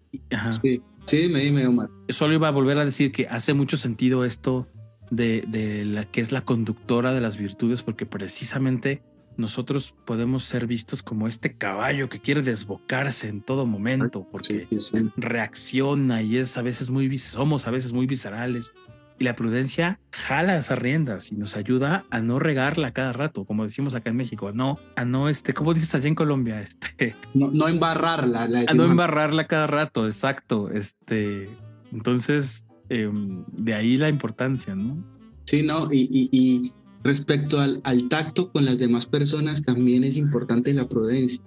Sí, 0.61 0.81
dime, 1.07 1.41
dime, 1.41 1.67
Omar. 1.67 1.89
Solo 2.09 2.35
iba 2.35 2.49
a 2.49 2.51
volver 2.51 2.79
a 2.79 2.85
decir 2.85 3.13
que 3.13 3.27
hace 3.29 3.55
mucho 3.55 3.77
sentido 3.77 4.25
esto 4.25 4.69
de, 5.11 5.45
de 5.49 5.85
la 5.85 6.05
que 6.05 6.21
es 6.21 6.33
la 6.33 6.45
conductora 6.45 7.13
de 7.13 7.21
las 7.21 7.37
virtudes, 7.37 7.83
porque 7.83 8.07
precisamente 8.07 9.03
nosotros 9.37 9.95
podemos 10.05 10.45
ser 10.45 10.67
vistos 10.67 11.03
como 11.03 11.27
este 11.27 11.57
caballo 11.57 12.09
que 12.09 12.21
quiere 12.21 12.43
desbocarse 12.43 13.29
en 13.29 13.43
todo 13.43 13.67
momento, 13.67 14.27
porque 14.31 14.69
reacciona 15.17 16.23
y 16.23 16.37
es 16.37 16.57
a 16.57 16.63
veces 16.63 16.91
muy, 16.91 17.19
somos 17.19 17.67
a 17.67 17.71
veces 17.71 17.93
muy 17.93 18.07
viscerales 18.07 18.73
y 19.21 19.25
la 19.25 19.37
prudencia 19.37 20.01
jala 20.11 20.57
esas 20.57 20.79
riendas 20.79 21.31
y 21.31 21.37
nos 21.37 21.55
ayuda 21.55 22.07
a 22.11 22.21
no 22.21 22.39
regarla 22.39 22.93
cada 22.93 23.13
rato, 23.13 23.45
como 23.45 23.65
decimos 23.65 23.95
acá 23.95 24.09
en 24.09 24.17
México, 24.17 24.49
a 24.49 24.53
no, 24.53 24.79
a 24.97 25.05
no, 25.05 25.29
este, 25.29 25.53
¿cómo 25.53 25.75
dices 25.75 25.95
allá 25.95 26.09
en 26.09 26.15
Colombia? 26.17 26.63
Este, 26.71 27.15
no, 27.35 27.51
no 27.51 27.69
embarrarla. 27.69 28.49
a 28.67 28.75
no 28.75 28.85
embarrarla 28.85 29.47
cada 29.47 29.67
rato, 29.67 30.07
exacto. 30.07 30.71
Este, 30.71 31.51
entonces, 31.93 32.67
em, 32.89 33.45
de 33.53 33.75
ahí 33.75 33.99
la 33.99 34.09
importancia, 34.09 34.75
¿no? 34.75 35.05
Sí, 35.45 35.63
no, 35.63 35.93
y, 35.93 36.09
y, 36.11 36.29
y 36.33 36.73
respecto 37.05 37.61
al, 37.61 37.83
al 37.85 38.09
tacto 38.09 38.51
con 38.51 38.65
las 38.65 38.79
demás 38.79 39.05
personas 39.05 39.63
también 39.63 40.03
es 40.03 40.17
importante 40.17 40.73
la 40.73 40.89
prudencia. 40.89 41.43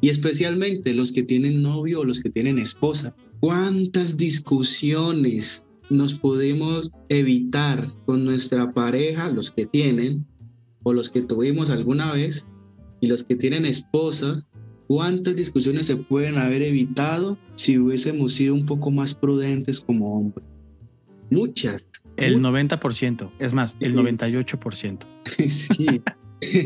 Y 0.00 0.10
especialmente 0.10 0.94
los 0.94 1.12
que 1.12 1.24
tienen 1.24 1.62
novio 1.62 2.00
o 2.00 2.04
los 2.04 2.20
que 2.20 2.30
tienen 2.30 2.58
esposa. 2.58 3.16
¿Cuántas 3.40 4.16
discusiones 4.16 5.64
nos 5.90 6.14
pudimos 6.14 6.90
evitar 7.08 7.90
con 8.06 8.24
nuestra 8.24 8.72
pareja, 8.72 9.28
los 9.30 9.50
que 9.50 9.66
tienen, 9.66 10.26
o 10.82 10.92
los 10.92 11.10
que 11.10 11.22
tuvimos 11.22 11.70
alguna 11.70 12.12
vez, 12.12 12.46
y 13.00 13.06
los 13.06 13.22
que 13.22 13.36
tienen 13.36 13.64
esposas, 13.64 14.46
cuántas 14.86 15.36
discusiones 15.36 15.86
se 15.86 15.96
pueden 15.96 16.38
haber 16.38 16.62
evitado 16.62 17.38
si 17.54 17.78
hubiésemos 17.78 18.34
sido 18.34 18.54
un 18.54 18.66
poco 18.66 18.90
más 18.90 19.14
prudentes 19.14 19.80
como 19.80 20.18
hombres. 20.18 20.44
Muchas. 21.30 21.86
El 22.16 22.40
90%, 22.40 23.30
es 23.38 23.54
más, 23.54 23.76
el 23.80 23.94
98%. 23.94 24.98
Sí, 26.40 26.64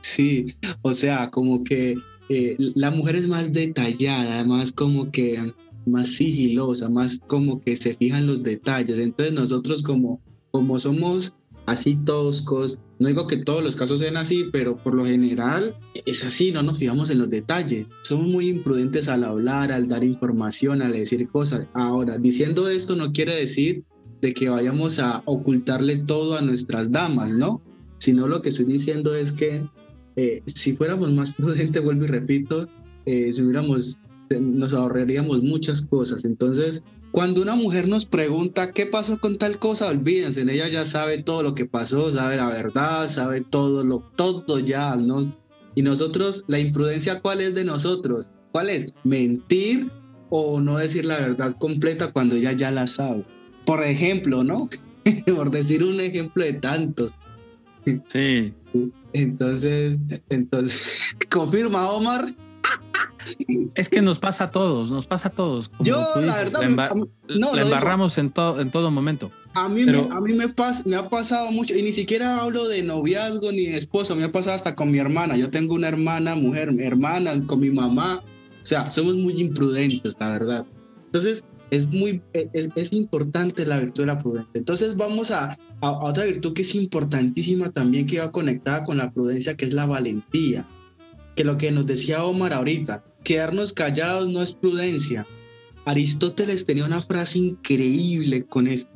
sí, 0.00 0.46
o 0.80 0.94
sea, 0.94 1.28
como 1.28 1.62
que 1.62 1.94
eh, 2.30 2.56
la 2.58 2.90
mujer 2.90 3.16
es 3.16 3.28
más 3.28 3.52
detallada, 3.52 4.42
más 4.44 4.72
como 4.72 5.10
que 5.10 5.52
más 5.90 6.08
sigilosa, 6.08 6.88
más 6.88 7.20
como 7.26 7.60
que 7.60 7.76
se 7.76 7.94
fijan 7.96 8.26
los 8.26 8.42
detalles. 8.42 8.98
Entonces 8.98 9.34
nosotros 9.34 9.82
como, 9.82 10.20
como 10.50 10.78
somos 10.78 11.34
así 11.66 11.96
toscos, 12.04 12.80
no 12.98 13.08
digo 13.08 13.26
que 13.26 13.38
todos 13.38 13.64
los 13.64 13.76
casos 13.76 14.00
sean 14.00 14.16
así, 14.16 14.46
pero 14.52 14.76
por 14.76 14.94
lo 14.94 15.06
general 15.06 15.74
es 16.04 16.24
así, 16.24 16.52
no 16.52 16.62
nos 16.62 16.78
fijamos 16.78 17.10
en 17.10 17.18
los 17.18 17.30
detalles. 17.30 17.86
Somos 18.02 18.26
muy 18.26 18.48
imprudentes 18.48 19.08
al 19.08 19.24
hablar, 19.24 19.72
al 19.72 19.88
dar 19.88 20.04
información, 20.04 20.82
al 20.82 20.92
decir 20.92 21.26
cosas. 21.28 21.66
Ahora, 21.72 22.18
diciendo 22.18 22.68
esto 22.68 22.96
no 22.96 23.12
quiere 23.12 23.34
decir 23.34 23.84
de 24.20 24.34
que 24.34 24.48
vayamos 24.48 24.98
a 24.98 25.22
ocultarle 25.24 25.96
todo 25.96 26.36
a 26.36 26.42
nuestras 26.42 26.92
damas, 26.92 27.32
¿no? 27.32 27.62
Sino 27.98 28.28
lo 28.28 28.42
que 28.42 28.50
estoy 28.50 28.66
diciendo 28.66 29.14
es 29.14 29.32
que 29.32 29.66
eh, 30.16 30.42
si 30.46 30.76
fuéramos 30.76 31.10
más 31.12 31.34
prudentes, 31.34 31.82
vuelvo 31.82 32.04
y 32.04 32.08
repito, 32.08 32.68
eh, 33.06 33.32
si 33.32 33.42
hubiéramos, 33.42 33.98
nos 34.38 34.72
ahorraríamos 34.72 35.42
muchas 35.42 35.82
cosas. 35.82 36.24
Entonces, 36.24 36.82
cuando 37.10 37.42
una 37.42 37.56
mujer 37.56 37.88
nos 37.88 38.04
pregunta 38.04 38.72
qué 38.72 38.86
pasó 38.86 39.18
con 39.18 39.38
tal 39.38 39.58
cosa, 39.58 39.88
olvídense, 39.88 40.42
ella 40.42 40.68
ya 40.68 40.86
sabe 40.86 41.22
todo 41.22 41.42
lo 41.42 41.54
que 41.54 41.66
pasó, 41.66 42.10
sabe 42.12 42.36
la 42.36 42.48
verdad, 42.48 43.08
sabe 43.08 43.40
todo 43.40 43.82
lo 43.82 44.00
todo 44.14 44.60
ya, 44.60 44.94
¿no? 44.94 45.34
Y 45.74 45.82
nosotros, 45.82 46.44
la 46.46 46.58
imprudencia, 46.58 47.20
¿cuál 47.20 47.40
es 47.40 47.54
de 47.54 47.64
nosotros? 47.64 48.30
¿Cuál 48.52 48.70
es? 48.70 48.94
Mentir 49.04 49.90
o 50.28 50.60
no 50.60 50.78
decir 50.78 51.04
la 51.04 51.18
verdad 51.18 51.56
completa 51.58 52.12
cuando 52.12 52.36
ella 52.36 52.52
ya 52.52 52.70
la 52.70 52.86
sabe. 52.86 53.24
Por 53.66 53.82
ejemplo, 53.82 54.44
¿no? 54.44 54.68
Por 55.26 55.50
decir 55.50 55.82
un 55.82 56.00
ejemplo 56.00 56.44
de 56.44 56.54
tantos. 56.54 57.12
Sí. 58.08 58.52
Entonces, 59.12 59.98
entonces, 60.28 61.14
confirma 61.30 61.90
Omar. 61.90 62.34
Es 63.74 63.88
que 63.88 64.02
nos 64.02 64.18
pasa 64.18 64.44
a 64.44 64.50
todos, 64.50 64.90
nos 64.90 65.06
pasa 65.06 65.28
a 65.28 65.32
todos. 65.32 65.70
Yo, 65.80 66.04
la 66.16 66.36
verdad, 66.36 66.62
la, 66.62 66.94
no, 67.38 67.56
embarramos 67.56 68.18
en, 68.18 68.30
todo 68.30 68.60
en 68.60 68.70
todo 68.70 68.90
momento. 68.90 69.30
A 69.54 69.68
mí, 69.68 69.84
me, 69.84 69.98
a 69.98 70.20
mí 70.20 70.32
me, 70.32 70.48
pas, 70.48 70.86
me 70.86 70.96
ha 70.96 71.08
pasado 71.08 71.50
mucho, 71.50 71.74
y 71.74 71.82
ni 71.82 71.92
siquiera 71.92 72.40
hablo 72.40 72.68
de 72.68 72.82
noviazgo 72.82 73.52
ni 73.52 73.66
de 73.66 73.76
esposo, 73.76 74.14
me 74.16 74.24
ha 74.24 74.32
pasado 74.32 74.56
hasta 74.56 74.74
con 74.74 74.90
mi 74.90 74.98
hermana. 74.98 75.36
Yo 75.36 75.50
tengo 75.50 75.74
una 75.74 75.88
hermana, 75.88 76.34
mujer, 76.34 76.70
hermana, 76.78 77.46
con 77.46 77.60
mi 77.60 77.70
mamá. 77.70 78.22
O 78.62 78.66
sea, 78.66 78.90
somos 78.90 79.14
muy 79.14 79.40
imprudentes, 79.40 80.16
la 80.18 80.30
verdad. 80.30 80.66
Entonces, 81.06 81.44
es 81.70 81.88
muy 81.88 82.20
es, 82.32 82.68
es 82.74 82.92
importante 82.92 83.64
la 83.64 83.78
virtud 83.78 84.02
de 84.02 84.06
la 84.06 84.18
prudencia. 84.18 84.50
Entonces, 84.54 84.96
vamos 84.96 85.30
a, 85.30 85.52
a, 85.52 85.58
a 85.80 86.04
otra 86.04 86.24
virtud 86.24 86.52
que 86.52 86.62
es 86.62 86.74
importantísima 86.74 87.70
también, 87.70 88.06
que 88.06 88.18
va 88.18 88.32
conectada 88.32 88.84
con 88.84 88.98
la 88.98 89.10
prudencia, 89.10 89.56
que 89.56 89.66
es 89.66 89.72
la 89.72 89.86
valentía 89.86 90.66
que 91.40 91.44
lo 91.46 91.56
que 91.56 91.72
nos 91.72 91.86
decía 91.86 92.22
Omar 92.22 92.52
ahorita, 92.52 93.02
quedarnos 93.24 93.72
callados 93.72 94.28
no 94.28 94.42
es 94.42 94.52
prudencia. 94.52 95.26
Aristóteles 95.86 96.66
tenía 96.66 96.84
una 96.84 97.00
frase 97.00 97.38
increíble 97.38 98.44
con 98.44 98.66
esto. 98.66 98.92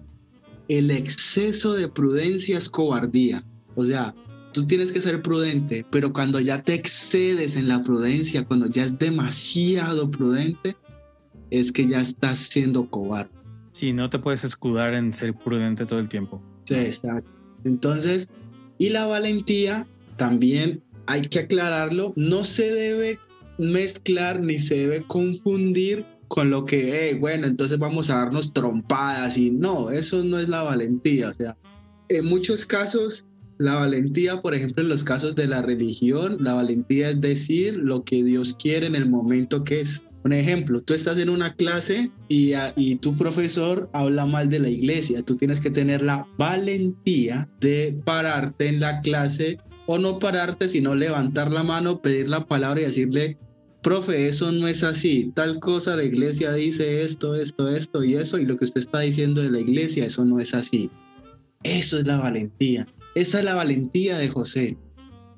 El 0.69 0.91
exceso 0.91 1.73
de 1.73 1.89
prudencia 1.89 2.59
es 2.59 2.69
cobardía. 2.69 3.43
O 3.77 3.83
sea, 3.83 4.15
tú 4.53 4.67
tienes 4.67 4.93
que 4.93 5.01
ser 5.01 5.23
prudente, 5.23 5.87
pero 5.91 6.13
cuando 6.13 6.39
ya 6.39 6.61
te 6.63 6.75
excedes 6.75 7.57
en 7.57 7.67
la 7.67 7.83
prudencia, 7.83 8.45
cuando 8.45 8.71
ya 8.71 8.83
es 8.83 8.99
demasiado 8.99 10.11
prudente, 10.11 10.77
es 11.49 11.73
que 11.73 11.89
ya 11.89 12.01
estás 12.01 12.41
siendo 12.41 12.91
cobarde. 12.91 13.33
Sí, 13.73 13.95
no 13.95 14.11
te 14.11 14.19
puedes 14.19 14.45
escudar 14.45 14.93
en 14.93 15.15
ser 15.15 15.33
prudente 15.33 15.87
todo 15.87 15.99
el 15.99 16.11
tiempo. 16.11 16.43
Sí, 16.67 16.75
exacto. 16.75 17.31
Entonces, 17.65 18.29
y 18.77 18.91
la 18.91 19.07
valentía 19.07 19.87
también 20.19 20.83
hay 21.07 21.23
que 21.23 21.41
aclararlo, 21.41 22.13
no 22.17 22.45
se 22.45 22.73
debe 22.73 23.19
mezclar 23.59 24.41
ni 24.41 24.59
se 24.59 24.77
debe 24.77 25.05
confundir 25.07 26.05
con 26.29 26.51
lo 26.51 26.65
que, 26.65 27.17
bueno, 27.21 27.47
entonces 27.47 27.79
vamos 27.79 28.11
a 28.11 28.17
darnos 28.17 28.53
trompadas 28.53 29.37
y 29.39 29.51
no, 29.51 29.91
eso 29.91 30.25
no 30.25 30.39
es 30.39 30.49
la 30.49 30.63
valentía. 30.63 31.29
O 31.29 31.35
sea, 31.35 31.57
en 32.09 32.27
muchos 32.27 32.67
casos, 32.67 33.27
la 33.59 33.77
valentía, 33.77 34.41
por 34.41 34.55
ejemplo, 34.55 34.83
en 34.83 34.89
los 34.89 35.05
casos 35.05 35.35
de 35.37 35.47
la 35.47 35.63
religión, 35.63 36.39
la 36.41 36.55
valentía 36.55 37.11
es 37.11 37.21
decir 37.21 37.75
lo 37.77 38.05
que 38.05 38.25
Dios 38.25 38.57
quiere 38.59 38.87
en 38.87 38.97
el 38.97 39.09
momento 39.09 39.65
que 39.65 39.83
es. 39.83 40.03
Un 40.25 40.33
ejemplo, 40.33 40.81
tú 40.81 40.95
estás 40.95 41.19
en 41.19 41.29
una 41.29 41.55
clase 41.55 42.11
y, 42.29 42.53
y 42.77 42.97
tu 42.97 43.15
profesor 43.15 43.91
habla 43.93 44.25
mal 44.25 44.49
de 44.49 44.59
la 44.59 44.71
iglesia. 44.71 45.23
Tú 45.23 45.37
tienes 45.37 45.61
que 45.61 45.71
tener 45.71 46.01
la 46.01 46.27
valentía 46.39 47.47
de 47.61 47.95
pararte 48.07 48.69
en 48.69 48.81
la 48.81 49.03
clase 49.03 49.59
o 49.87 49.99
no 49.99 50.19
pararte, 50.19 50.69
sino 50.69 50.95
levantar 50.95 51.53
la 51.53 51.63
mano, 51.63 52.01
pedir 52.01 52.29
la 52.29 52.47
palabra 52.47 52.81
y 52.81 52.85
decirle, 52.85 53.37
profe, 53.83 54.29
eso 54.29 54.51
no 54.51 54.67
es 54.67 54.83
así, 54.83 55.31
tal 55.35 55.61
cosa, 55.61 55.97
la 55.97 56.05
iglesia 56.05 56.53
dice 56.55 57.03
esto, 57.03 57.35
esto, 57.35 57.69
esto 57.69 58.03
y 58.03 58.15
eso, 58.15 58.39
y 58.39 58.47
lo 58.47 58.57
que 58.57 58.65
usted 58.65 58.81
está 58.81 59.01
diciendo 59.01 59.43
de 59.43 59.51
la 59.51 59.61
iglesia, 59.61 60.07
eso 60.07 60.25
no 60.25 60.41
es 60.41 60.55
así. 60.55 60.91
Eso 61.63 61.99
es 61.99 62.07
la 62.07 62.19
valentía. 62.19 62.87
Esa 63.15 63.39
es 63.39 63.45
la 63.45 63.55
valentía 63.55 64.19
de 64.19 64.29
José. 64.29 64.77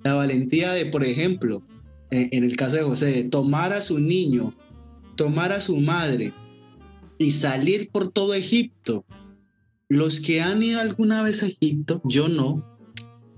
La 0.04 0.14
valentía 0.14 0.72
de, 0.72 0.86
por 0.86 1.04
ejemplo, 1.04 1.62
eh, 2.10 2.28
en 2.32 2.44
el 2.44 2.56
caso 2.56 2.76
de 2.76 2.82
José, 2.82 3.06
de 3.06 3.24
tomar 3.24 3.72
a 3.72 3.82
su 3.82 3.98
niño, 3.98 4.54
tomar 5.16 5.52
a 5.52 5.60
su 5.60 5.76
madre 5.76 6.32
y 7.18 7.32
salir 7.32 7.90
por 7.90 8.12
todo 8.12 8.34
Egipto. 8.34 9.04
Los 9.88 10.20
que 10.20 10.40
han 10.40 10.62
ido 10.62 10.80
alguna 10.80 11.22
vez 11.22 11.42
a 11.42 11.46
Egipto, 11.46 12.00
yo 12.04 12.28
no, 12.28 12.75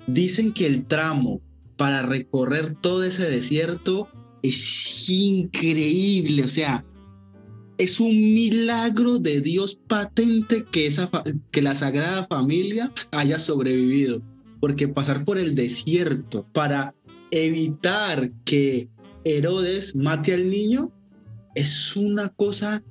Dicen 0.08 0.54
que 0.54 0.64
el 0.64 0.86
tramo 0.86 1.42
para 1.76 2.00
recorrer 2.00 2.74
todo 2.80 3.04
ese 3.04 3.30
desierto 3.30 4.08
es 4.42 5.08
increíble, 5.08 6.44
o 6.44 6.48
sea, 6.48 6.84
es 7.76 8.00
un 8.00 8.16
milagro 8.16 9.18
de 9.18 9.42
Dios 9.42 9.78
patente 9.86 10.64
que, 10.72 10.86
esa, 10.86 11.10
que 11.50 11.60
la 11.60 11.74
Sagrada 11.74 12.26
Familia 12.26 12.90
haya 13.12 13.38
sobrevivido, 13.38 14.22
porque 14.60 14.88
pasar 14.88 15.26
por 15.26 15.36
el 15.36 15.54
desierto 15.54 16.46
para 16.54 16.94
evitar 17.30 18.32
que 18.46 18.88
Herodes 19.24 19.94
mate 19.94 20.32
al 20.32 20.48
niño 20.48 20.90
es 21.54 21.94
una 21.96 22.30
cosa, 22.30 22.82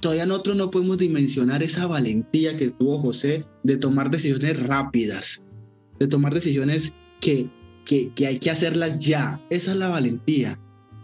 todavía 0.00 0.26
nosotros 0.26 0.56
no 0.56 0.70
podemos 0.70 0.98
dimensionar 0.98 1.64
esa 1.64 1.88
valentía 1.88 2.56
que 2.56 2.70
tuvo 2.70 3.00
José 3.00 3.44
de 3.64 3.76
tomar 3.78 4.10
decisiones 4.10 4.62
rápidas 4.62 5.42
de 5.98 6.08
tomar 6.08 6.34
decisiones 6.34 6.94
que, 7.20 7.48
que, 7.84 8.26
hay 8.26 8.38
que 8.38 8.50
hacerlas 8.50 8.98
ya. 8.98 9.40
Esa 9.50 9.72
es 9.72 9.76
la 9.78 9.88
valentía. 9.88 10.58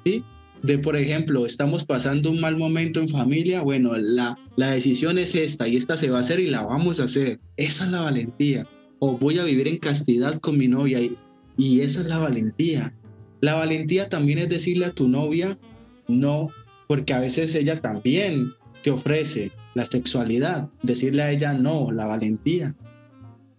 ¿sí? 0.04 0.22
De, 0.62 0.78
por 0.78 0.96
ejemplo, 0.96 1.46
estamos 1.46 1.84
pasando 1.84 2.30
un 2.30 2.40
mal 2.40 2.56
momento 2.56 3.00
en 3.00 3.08
familia, 3.08 3.62
bueno, 3.62 3.96
la, 3.96 4.38
la 4.56 4.70
decisión 4.70 5.18
es 5.18 5.34
esta 5.34 5.66
y 5.66 5.76
esta 5.76 5.96
se 5.96 6.10
va 6.10 6.18
a 6.18 6.20
hacer 6.20 6.40
y 6.40 6.46
la 6.46 6.62
vamos 6.62 7.00
a 7.00 7.04
hacer. 7.04 7.40
Esa 7.56 7.84
es 7.84 7.90
la 7.90 8.02
valentía. 8.02 8.68
O 8.98 9.18
voy 9.18 9.38
a 9.38 9.44
vivir 9.44 9.66
en 9.66 9.78
castidad 9.78 10.38
con 10.40 10.56
mi 10.56 10.68
novia 10.68 11.00
y, 11.00 11.16
y 11.56 11.80
esa 11.80 12.00
es 12.02 12.06
la 12.06 12.18
valentía. 12.18 12.94
La 13.40 13.54
valentía 13.54 14.08
también 14.08 14.38
es 14.38 14.48
decirle 14.48 14.86
a 14.86 14.92
tu 14.92 15.08
novia 15.08 15.58
no, 16.06 16.50
porque 16.86 17.12
a 17.12 17.20
veces 17.20 17.54
ella 17.54 17.80
también 17.80 18.52
te 18.82 18.90
ofrece 18.90 19.50
la 19.74 19.86
sexualidad. 19.86 20.68
Decirle 20.82 21.22
a 21.22 21.32
ella 21.32 21.54
no, 21.54 21.90
la 21.90 22.06
valentía 22.06 22.76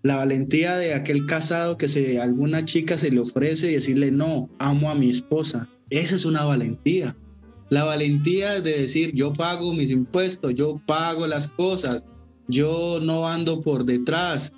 la 0.03 0.17
valentía 0.17 0.75
de 0.75 0.93
aquel 0.93 1.25
casado 1.25 1.77
que 1.77 1.87
se 1.87 2.19
alguna 2.19 2.65
chica 2.65 2.97
se 2.97 3.09
le 3.09 3.21
ofrece 3.21 3.71
y 3.71 3.75
decirle 3.75 4.11
no, 4.11 4.49
amo 4.59 4.91
a 4.91 4.95
mi 4.95 5.09
esposa. 5.09 5.69
Esa 5.89 6.15
es 6.15 6.25
una 6.25 6.43
valentía. 6.43 7.15
La 7.69 7.85
valentía 7.85 8.59
de 8.59 8.81
decir 8.81 9.13
yo 9.15 9.31
pago 9.31 9.73
mis 9.73 9.89
impuestos, 9.89 10.53
yo 10.55 10.81
pago 10.85 11.25
las 11.25 11.47
cosas, 11.47 12.05
yo 12.49 12.99
no 13.01 13.27
ando 13.27 13.61
por 13.61 13.85
detrás, 13.85 14.53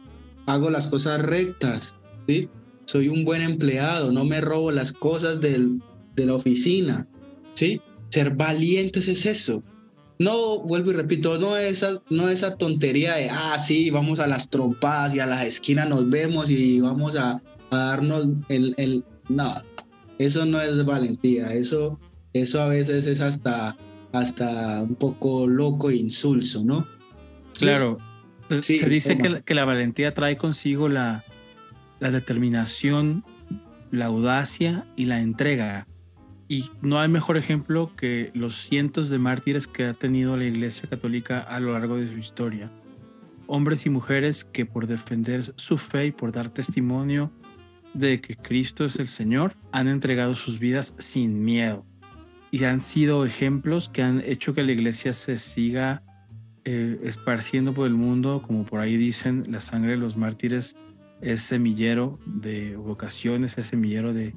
hago 0.48 0.72
las 0.72 0.88
cosas 0.88 1.22
rectas, 1.22 1.96
¿sí? 2.28 2.50
Soy 2.86 3.08
un 3.08 3.24
buen 3.24 3.44
empleado, 3.44 4.12
no 4.12 4.26
me 4.26 4.42
robo 4.42 4.72
las 4.72 4.92
cosas 4.92 5.42
del, 5.42 5.80
de 6.16 6.26
la 6.26 6.34
oficina, 6.34 7.08
¿sí? 7.54 7.82
Ser 8.10 8.32
valientes 8.32 9.08
es 9.08 9.28
eso. 9.28 9.64
No, 10.18 10.60
vuelvo 10.60 10.92
y 10.92 10.96
repito, 10.96 11.38
no 11.38 11.58
esa, 11.58 12.02
no 12.10 12.30
esa 12.30 12.56
tontería 12.56 13.16
de, 13.16 13.30
ah, 13.30 13.60
sí, 13.60 13.90
vamos 13.90 14.20
a 14.20 14.28
las 14.28 14.50
trompadas 14.50 15.14
y 15.14 15.20
a 15.20 15.26
las 15.26 15.44
esquinas 15.44 15.90
nos 15.90 16.10
vemos 16.10 16.50
y 16.50 16.80
vamos 16.80 17.16
a, 17.18 17.42
darnos 17.70 18.28
el, 18.48 18.74
el... 18.78 19.04
No, 19.28 19.62
eso 20.18 20.46
no 20.46 20.62
es 20.62 20.86
valentía, 20.86 21.52
eso, 21.52 22.00
eso 22.32 22.62
a 22.62 22.68
veces 22.68 23.06
es 23.08 23.20
hasta, 23.20 23.76
hasta 24.14 24.84
un 24.84 24.96
poco 24.96 25.48
loco 25.48 25.90
e 25.90 25.96
insulso, 25.96 26.64
¿no? 26.64 26.88
claro, 27.58 27.98
se 28.62 28.90
dice 28.90 29.18
que, 29.18 29.42
que, 29.44 29.56
la 29.56 29.66
valentía 29.66 30.14
trae 30.14 30.38
consigo 30.38 30.88
la, 30.90 31.24
la 32.00 32.12
determinación, 32.12 33.24
la 33.92 34.06
audacia 34.06 34.86
y 34.96 35.06
la 35.06 35.22
entrega. 35.22 35.88
Y 36.48 36.70
no 36.82 37.00
hay 37.00 37.08
mejor 37.08 37.38
ejemplo 37.38 37.92
que 37.96 38.32
los 38.34 38.56
cientos 38.56 39.10
de 39.10 39.18
mártires 39.18 39.68
que 39.68 39.86
ha 39.86 39.94
tenido 39.94 40.38
la 40.38 40.46
Iglesia 40.46 40.88
Católica 40.88 41.40
a 41.40 41.60
lo 41.60 41.74
largo 41.74 41.98
de 41.98 42.08
su 42.08 42.18
historia. 42.18 42.72
Hombres 43.48 43.86
y 43.86 43.90
mujeres 43.90 44.44
que 44.44 44.66
por 44.66 44.86
defender 44.86 45.54
su 45.56 45.78
fe 45.78 46.08
y 46.08 46.12
por 46.12 46.32
dar 46.32 46.50
testimonio 46.50 47.32
de 47.94 48.22
que 48.22 48.36
Cristo 48.36 48.86
es 48.86 48.98
el 48.98 49.08
Señor, 49.08 49.54
han 49.72 49.88
entregado 49.88 50.36
sus 50.36 50.60
vidas 50.60 50.96
sin 51.00 51.44
miedo. 51.44 51.86
Y 52.52 52.64
han 52.66 52.80
sido 52.80 53.26
ejemplos 53.26 53.90
que 53.90 54.04
han 54.04 54.22
hecho 54.22 54.54
que 54.54 54.64
la 54.64 54.72
iglesia 54.72 55.14
se 55.14 55.38
siga 55.38 56.04
eh, 56.66 57.00
esparciendo 57.04 57.74
por 57.74 57.88
el 57.88 57.94
mundo, 57.94 58.44
como 58.46 58.66
por 58.66 58.82
ahí 58.82 58.98
dicen, 58.98 59.46
la 59.50 59.62
sangre 59.62 59.92
de 59.92 59.98
los 59.98 60.18
mártires 60.18 60.76
es 61.22 61.42
semillero 61.42 62.20
de 62.26 62.76
vocaciones, 62.76 63.58
es 63.58 63.68
semillero 63.68 64.14
de, 64.14 64.36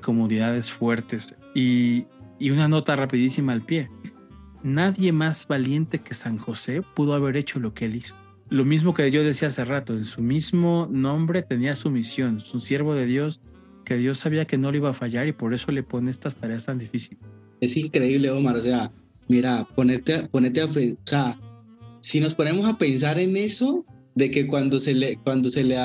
comunidades 0.00 0.70
fuertes. 0.70 1.34
Y, 1.54 2.06
y 2.38 2.50
una 2.50 2.68
nota 2.68 2.96
rapidísima 2.96 3.52
al 3.52 3.62
pie. 3.62 3.90
Nadie 4.62 5.12
más 5.12 5.46
valiente 5.48 6.00
que 6.00 6.14
San 6.14 6.38
José 6.38 6.82
pudo 6.94 7.14
haber 7.14 7.36
hecho 7.36 7.58
lo 7.58 7.74
que 7.74 7.86
él 7.86 7.96
hizo. 7.96 8.14
Lo 8.48 8.64
mismo 8.64 8.94
que 8.94 9.10
yo 9.10 9.24
decía 9.24 9.48
hace 9.48 9.64
rato, 9.64 9.94
en 9.94 10.04
su 10.04 10.20
mismo 10.20 10.86
nombre 10.90 11.42
tenía 11.42 11.74
su 11.74 11.90
misión, 11.90 12.36
es 12.36 12.52
un 12.52 12.60
siervo 12.60 12.94
de 12.94 13.06
Dios 13.06 13.40
que 13.84 13.96
Dios 13.96 14.18
sabía 14.18 14.44
que 14.44 14.58
no 14.58 14.70
le 14.70 14.78
iba 14.78 14.90
a 14.90 14.94
fallar 14.94 15.26
y 15.26 15.32
por 15.32 15.54
eso 15.54 15.72
le 15.72 15.82
pone 15.82 16.10
estas 16.10 16.36
tareas 16.36 16.66
tan 16.66 16.78
difíciles. 16.78 17.18
Es 17.60 17.76
increíble, 17.76 18.30
Omar, 18.30 18.56
o 18.56 18.62
sea, 18.62 18.92
mira, 19.28 19.66
ponete, 19.74 20.28
ponete 20.28 20.60
a, 20.60 20.66
o 20.66 20.96
sea, 21.04 21.40
si 22.00 22.20
nos 22.20 22.34
ponemos 22.34 22.66
a 22.66 22.76
pensar 22.76 23.18
en 23.18 23.36
eso, 23.36 23.84
de 24.14 24.30
que 24.30 24.46
cuando 24.46 24.78
se 24.80 24.94
le, 24.94 25.16
cuando 25.16 25.48
se 25.48 25.64
le, 25.64 25.76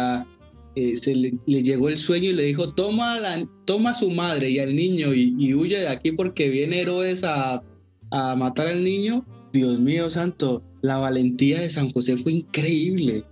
eh, 0.80 0.96
se 0.96 1.16
le, 1.16 1.32
llegó 1.48 1.90
el 1.90 1.98
sueño 1.98 2.30
y 2.30 2.34
le 2.34 2.44
dijo, 2.44 2.76
toma, 2.76 3.20
la, 3.20 3.44
toma 3.66 3.90
a 3.90 3.94
su 3.96 4.12
madre 4.12 4.52
y 4.52 4.60
al 4.60 4.76
niño 4.76 5.12
y, 5.12 5.52
huye 5.56 5.80
de 5.80 5.88
aquí 5.88 6.12
porque 6.12 6.50
viene 6.50 6.82
héroes 6.82 7.24
a, 7.24 7.64
a 8.12 8.36
matar 8.36 8.68
al 8.68 8.84
niño, 8.84 9.26
Dios 9.52 9.80
mío 9.80 10.08
santo, 10.12 10.62
la 10.84 10.98
valentía 10.98 11.62
de 11.62 11.72
San 11.72 11.90
José 11.90 12.16
fue 12.18 12.34
increíble. 12.34 13.24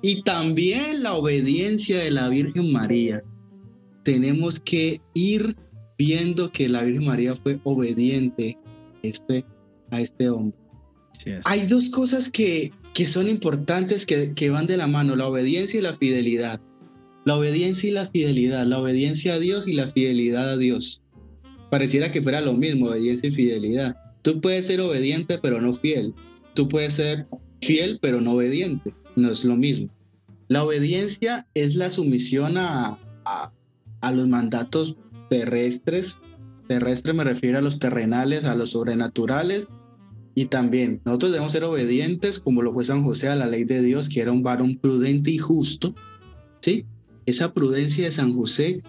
Y 0.00 0.22
también 0.22 1.02
la 1.02 1.16
obediencia 1.16 1.98
de 1.98 2.12
la 2.12 2.30
Virgen 2.30 2.72
María. 2.72 3.22
Tenemos 4.02 4.58
que 4.58 5.02
ir 5.12 5.54
viendo 5.98 6.50
que 6.50 6.66
la 6.70 6.82
Virgen 6.82 7.04
María 7.04 7.34
fue 7.34 7.60
obediente 7.64 8.56
este, 9.02 9.44
a 9.90 10.00
este 10.00 10.30
hombre. 10.30 10.58
Hay 11.44 11.66
dos 11.66 11.90
cosas 11.90 12.30
que, 12.30 12.72
que 12.94 13.06
son 13.06 13.28
importantes 13.28 14.06
que, 14.06 14.32
que 14.32 14.48
van 14.48 14.66
de 14.66 14.78
la 14.78 14.86
mano, 14.86 15.14
la 15.14 15.28
obediencia 15.28 15.78
y 15.78 15.82
la 15.82 15.98
fidelidad. 15.98 16.58
La 17.24 17.36
obediencia 17.36 17.88
y 17.88 17.92
la 17.92 18.08
fidelidad, 18.08 18.66
la 18.66 18.78
obediencia 18.78 19.34
a 19.34 19.38
Dios 19.38 19.68
y 19.68 19.74
la 19.74 19.88
fidelidad 19.88 20.50
a 20.50 20.56
Dios. 20.56 21.02
Pareciera 21.70 22.10
que 22.10 22.22
fuera 22.22 22.40
lo 22.40 22.54
mismo, 22.54 22.86
obediencia 22.86 23.28
y 23.28 23.32
fidelidad. 23.32 23.96
Tú 24.22 24.40
puedes 24.40 24.66
ser 24.66 24.80
obediente 24.80 25.38
pero 25.38 25.60
no 25.60 25.72
fiel. 25.72 26.14
Tú 26.54 26.68
puedes 26.68 26.94
ser 26.94 27.26
fiel 27.60 27.98
pero 28.00 28.20
no 28.20 28.32
obediente. 28.32 28.94
No 29.16 29.30
es 29.30 29.44
lo 29.44 29.56
mismo. 29.56 29.90
La 30.48 30.64
obediencia 30.64 31.46
es 31.54 31.76
la 31.76 31.90
sumisión 31.90 32.56
a, 32.56 32.98
a, 33.24 34.12
los 34.12 34.28
mandatos 34.28 34.96
terrestres. 35.28 36.18
Terrestre 36.66 37.12
me 37.12 37.24
refiero 37.24 37.58
a 37.58 37.62
los 37.62 37.78
terrenales, 37.78 38.44
a 38.44 38.56
los 38.56 38.70
sobrenaturales. 38.70 39.68
Y 40.34 40.46
también 40.46 41.02
nosotros 41.04 41.32
debemos 41.32 41.52
ser 41.52 41.64
obedientes 41.64 42.38
como 42.38 42.62
lo 42.62 42.72
fue 42.72 42.84
San 42.84 43.04
José 43.04 43.28
a 43.28 43.36
la 43.36 43.46
ley 43.46 43.64
de 43.64 43.82
Dios, 43.82 44.08
que 44.08 44.20
era 44.20 44.32
un 44.32 44.42
varón 44.42 44.78
prudente 44.78 45.30
y 45.30 45.38
justo. 45.38 45.94
¿Sí? 46.60 46.84
Esa 47.30 47.54
prudencia 47.54 48.06
de 48.06 48.10
San 48.10 48.34
José 48.34 48.82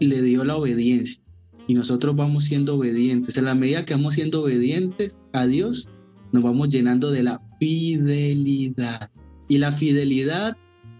le 0.00 0.20
dio 0.20 0.44
la 0.44 0.56
obediencia 0.56 1.22
y 1.68 1.74
nosotros 1.74 2.16
vamos 2.16 2.46
siendo 2.46 2.74
obedientes. 2.74 3.38
En 3.38 3.44
la 3.44 3.54
medida 3.54 3.84
que 3.84 3.94
vamos 3.94 4.14
siendo 4.14 4.42
obedientes 4.42 5.16
a 5.32 5.46
Dios, 5.46 5.88
nos 6.32 6.42
vamos 6.42 6.70
llenando 6.70 7.12
de 7.12 7.22
la 7.22 7.40
fidelidad. 7.60 9.12
Y 9.46 9.58
la 9.58 9.70
fidelidad 9.70 10.56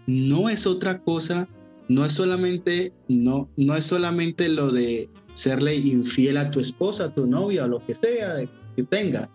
no 0.07 0.47
es 0.47 0.65
otra 0.65 1.01
cosa, 1.01 1.49
no 1.89 2.05
es 2.05 2.13
solamente, 2.13 2.93
no, 3.09 3.49
no 3.57 3.75
es 3.75 3.83
solamente 3.83 4.47
lo 4.47 4.71
de 4.71 5.09
serle 5.33 5.75
infiel 5.75 6.37
a 6.37 6.49
tu 6.49 6.61
esposa, 6.61 7.07
a 7.07 7.13
tu 7.13 7.27
novia, 7.27 7.65
o 7.65 7.67
lo 7.67 7.85
que 7.85 7.93
sea 7.93 8.37
que 8.77 8.83
tengas, 8.83 9.29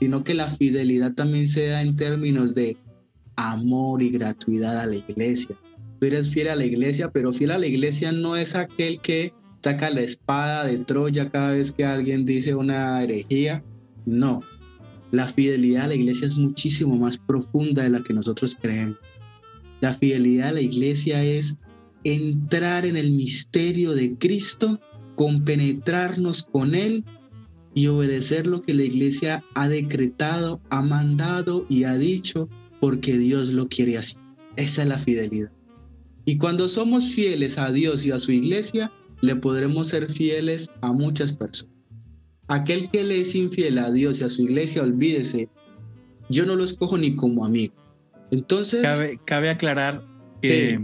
sino 0.00 0.24
que 0.24 0.32
la 0.32 0.48
fidelidad 0.48 1.12
también 1.12 1.46
se 1.46 1.66
da 1.66 1.82
en 1.82 1.96
términos 1.96 2.54
de 2.54 2.78
amor 3.36 4.00
y 4.00 4.08
gratuidad 4.08 4.80
a 4.80 4.86
la 4.86 4.96
iglesia. 4.96 5.54
Tú 6.02 6.06
eres 6.06 6.30
fiel 6.30 6.48
a 6.48 6.56
la 6.56 6.64
iglesia, 6.64 7.12
pero 7.12 7.32
fiel 7.32 7.52
a 7.52 7.58
la 7.58 7.68
iglesia 7.68 8.10
no 8.10 8.34
es 8.34 8.56
aquel 8.56 9.00
que 9.00 9.32
saca 9.62 9.88
la 9.88 10.00
espada 10.00 10.66
de 10.66 10.78
Troya 10.78 11.28
cada 11.28 11.52
vez 11.52 11.70
que 11.70 11.84
alguien 11.84 12.26
dice 12.26 12.56
una 12.56 13.00
herejía. 13.00 13.62
No, 14.04 14.40
la 15.12 15.28
fidelidad 15.28 15.84
a 15.84 15.86
la 15.86 15.94
iglesia 15.94 16.26
es 16.26 16.34
muchísimo 16.34 16.96
más 16.96 17.18
profunda 17.18 17.84
de 17.84 17.90
la 17.90 18.02
que 18.02 18.14
nosotros 18.14 18.58
creemos. 18.60 18.98
La 19.80 19.94
fidelidad 19.94 20.48
a 20.48 20.54
la 20.54 20.60
iglesia 20.60 21.22
es 21.22 21.56
entrar 22.02 22.84
en 22.84 22.96
el 22.96 23.12
misterio 23.12 23.94
de 23.94 24.16
Cristo, 24.18 24.80
compenetrarnos 25.14 26.42
con 26.42 26.74
Él 26.74 27.04
y 27.74 27.86
obedecer 27.86 28.48
lo 28.48 28.62
que 28.62 28.74
la 28.74 28.82
iglesia 28.82 29.44
ha 29.54 29.68
decretado, 29.68 30.60
ha 30.68 30.82
mandado 30.82 31.64
y 31.68 31.84
ha 31.84 31.96
dicho 31.96 32.48
porque 32.80 33.18
Dios 33.18 33.50
lo 33.50 33.68
quiere 33.68 33.98
así. 33.98 34.16
Esa 34.56 34.82
es 34.82 34.88
la 34.88 34.98
fidelidad. 34.98 35.52
Y 36.24 36.36
cuando 36.38 36.68
somos 36.68 37.12
fieles 37.12 37.58
a 37.58 37.72
Dios 37.72 38.06
y 38.06 38.12
a 38.12 38.18
su 38.18 38.32
iglesia, 38.32 38.92
le 39.22 39.36
podremos 39.36 39.88
ser 39.88 40.10
fieles 40.10 40.70
a 40.80 40.92
muchas 40.92 41.32
personas. 41.32 41.74
Aquel 42.48 42.90
que 42.90 43.02
le 43.02 43.20
es 43.20 43.34
infiel 43.34 43.78
a 43.78 43.90
Dios 43.90 44.20
y 44.20 44.24
a 44.24 44.28
su 44.28 44.42
iglesia, 44.42 44.82
olvídese, 44.82 45.48
yo 46.28 46.44
no 46.44 46.56
lo 46.56 46.64
escojo 46.64 46.98
ni 46.98 47.14
como 47.14 47.44
amigo. 47.44 47.74
Entonces... 48.30 48.82
Cabe, 49.24 49.50
aclarar 49.50 50.04
que 50.40 50.78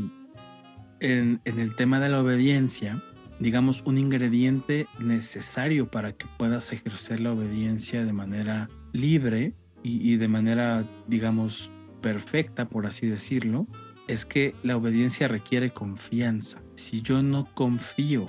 en, 1.01 1.41
en 1.45 1.59
el 1.59 1.75
tema 1.77 2.01
de 2.01 2.09
la 2.09 2.21
obediencia, 2.21 3.03
digamos, 3.39 3.83
un 3.87 3.99
ingrediente 3.99 4.87
necesario 4.99 5.91
para 5.91 6.13
que 6.13 6.27
puedas 6.39 6.73
ejercer 6.73 7.21
la 7.21 7.33
obediencia 7.33 8.05
de 8.05 8.13
manera 8.13 8.69
libre 8.93 9.55
y, 9.83 10.13
y, 10.13 10.17
de 10.17 10.29
manera, 10.29 10.89
digamos, 11.07 11.71
perfecta, 12.01 12.69
por 12.69 12.87
así 12.87 13.07
decirlo, 13.07 13.67
es 14.09 14.27
que 14.27 14.55
la 14.63 14.77
obediencia 14.77 15.29
requiere 15.29 15.71
confianza. 15.71 16.61
Si 16.75 17.03
yo 17.03 17.23
no 17.23 17.49
confío 17.55 18.29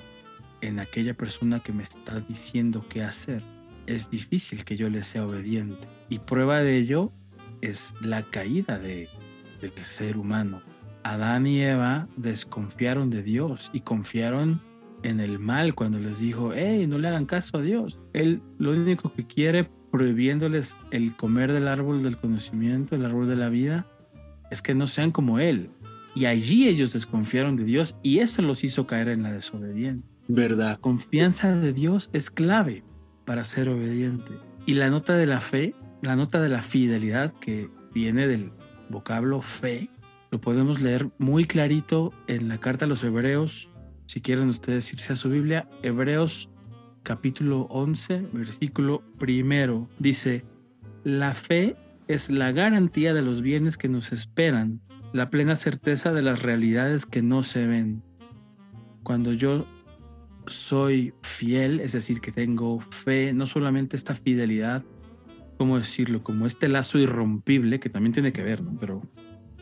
en 0.60 0.78
aquella 0.78 1.14
persona 1.14 1.60
que 1.60 1.72
me 1.72 1.82
está 1.82 2.20
diciendo 2.20 2.84
qué 2.88 3.02
hacer, 3.02 3.42
es 3.86 4.10
difícil 4.10 4.64
que 4.64 4.76
yo 4.76 4.88
le 4.88 5.02
sea 5.02 5.26
obediente. 5.26 5.88
Y 6.08 6.20
prueba 6.20 6.60
de 6.60 6.76
ello 6.76 7.12
es 7.62 7.94
la 8.00 8.22
caída 8.22 8.78
de, 8.78 9.08
del 9.60 9.72
ser 9.78 10.16
humano. 10.16 10.62
Adán 11.02 11.46
y 11.46 11.62
Eva 11.62 12.08
desconfiaron 12.16 13.08
de 13.08 13.22
Dios 13.22 13.70
y 13.72 13.80
confiaron 13.80 14.60
en 15.02 15.18
el 15.18 15.38
mal 15.38 15.74
cuando 15.74 15.98
les 15.98 16.20
dijo, 16.20 16.52
hey, 16.54 16.86
no 16.86 16.98
le 16.98 17.08
hagan 17.08 17.24
caso 17.24 17.56
a 17.56 17.62
Dios. 17.62 17.98
Él 18.12 18.42
lo 18.58 18.72
único 18.72 19.12
que 19.14 19.26
quiere 19.26 19.70
prohibiéndoles 19.90 20.76
el 20.90 21.16
comer 21.16 21.52
del 21.52 21.68
árbol 21.68 22.02
del 22.02 22.18
conocimiento, 22.18 22.94
el 22.94 23.06
árbol 23.06 23.28
de 23.28 23.36
la 23.36 23.48
vida, 23.48 23.86
es 24.50 24.62
que 24.62 24.74
no 24.74 24.86
sean 24.86 25.10
como 25.10 25.38
Él. 25.38 25.70
Y 26.14 26.26
allí 26.26 26.68
ellos 26.68 26.92
desconfiaron 26.92 27.56
de 27.56 27.64
Dios 27.64 27.96
y 28.02 28.18
eso 28.18 28.42
los 28.42 28.64
hizo 28.64 28.86
caer 28.86 29.08
en 29.08 29.22
la 29.22 29.32
desobediencia. 29.32 30.10
Verdad. 30.32 30.78
confianza 30.80 31.56
de 31.56 31.72
Dios 31.72 32.08
es 32.12 32.30
clave 32.30 32.84
para 33.24 33.42
ser 33.42 33.68
obediente. 33.68 34.32
Y 34.64 34.74
la 34.74 34.88
nota 34.88 35.16
de 35.16 35.26
la 35.26 35.40
fe, 35.40 35.74
la 36.02 36.14
nota 36.14 36.40
de 36.40 36.48
la 36.48 36.62
fidelidad 36.62 37.32
que 37.32 37.68
viene 37.92 38.28
del 38.28 38.52
vocablo 38.88 39.42
fe, 39.42 39.90
lo 40.30 40.40
podemos 40.40 40.80
leer 40.80 41.10
muy 41.18 41.46
clarito 41.46 42.12
en 42.28 42.48
la 42.48 42.58
carta 42.58 42.84
a 42.84 42.88
los 42.88 43.02
Hebreos. 43.02 43.70
Si 44.06 44.20
quieren 44.20 44.48
ustedes 44.48 44.92
irse 44.92 45.12
a 45.12 45.16
su 45.16 45.30
Biblia, 45.30 45.68
Hebreos 45.82 46.48
capítulo 47.02 47.62
11, 47.70 48.28
versículo 48.32 49.02
primero, 49.18 49.88
dice, 49.98 50.44
la 51.02 51.34
fe 51.34 51.76
es 52.12 52.28
la 52.28 52.50
garantía 52.50 53.14
de 53.14 53.22
los 53.22 53.40
bienes 53.40 53.78
que 53.78 53.88
nos 53.88 54.10
esperan, 54.10 54.80
la 55.12 55.30
plena 55.30 55.54
certeza 55.54 56.12
de 56.12 56.22
las 56.22 56.42
realidades 56.42 57.06
que 57.06 57.22
no 57.22 57.44
se 57.44 57.68
ven. 57.68 58.02
Cuando 59.04 59.32
yo 59.32 59.64
soy 60.46 61.14
fiel, 61.22 61.78
es 61.78 61.92
decir, 61.92 62.20
que 62.20 62.32
tengo 62.32 62.80
fe, 62.80 63.32
no 63.32 63.46
solamente 63.46 63.96
esta 63.96 64.16
fidelidad, 64.16 64.84
¿cómo 65.56 65.78
decirlo? 65.78 66.24
Como 66.24 66.46
este 66.46 66.68
lazo 66.68 66.98
irrompible, 66.98 67.78
que 67.78 67.90
también 67.90 68.12
tiene 68.12 68.32
que 68.32 68.42
ver, 68.42 68.60
¿no? 68.60 68.76
Pero 68.80 69.02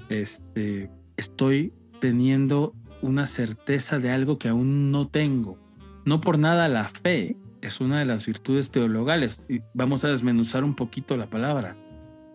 este, 0.08 0.90
estoy 1.18 1.74
teniendo 2.00 2.74
una 3.02 3.26
certeza 3.26 3.98
de 3.98 4.10
algo 4.10 4.38
que 4.38 4.48
aún 4.48 4.90
no 4.90 5.06
tengo. 5.06 5.58
No 6.06 6.22
por 6.22 6.38
nada 6.38 6.66
la 6.68 6.88
fe 6.88 7.36
es 7.60 7.82
una 7.82 7.98
de 7.98 8.06
las 8.06 8.24
virtudes 8.24 8.70
teologales. 8.70 9.42
Vamos 9.74 10.04
a 10.04 10.08
desmenuzar 10.08 10.64
un 10.64 10.74
poquito 10.74 11.14
la 11.18 11.28
palabra 11.28 11.76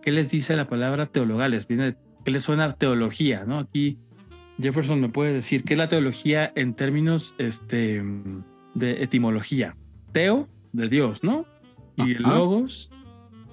¿qué 0.04 0.12
les 0.12 0.30
dice 0.30 0.54
la 0.54 0.68
palabra 0.68 1.06
teologales? 1.06 1.66
Viene, 1.66 1.96
¿Qué 2.24 2.30
les 2.30 2.42
suena 2.42 2.74
teología? 2.74 3.44
¿no? 3.44 3.58
Aquí 3.58 3.98
Jefferson 4.60 5.00
me 5.00 5.08
puede 5.08 5.32
decir 5.32 5.64
qué 5.64 5.74
es 5.74 5.78
la 5.78 5.88
teología 5.88 6.52
en 6.54 6.74
términos 6.74 7.34
este, 7.38 8.02
de 8.74 9.02
etimología. 9.02 9.76
Teo, 10.12 10.48
de 10.72 10.88
Dios, 10.88 11.24
¿no? 11.24 11.46
Y 11.96 12.12
el 12.12 12.22
logos, 12.22 12.90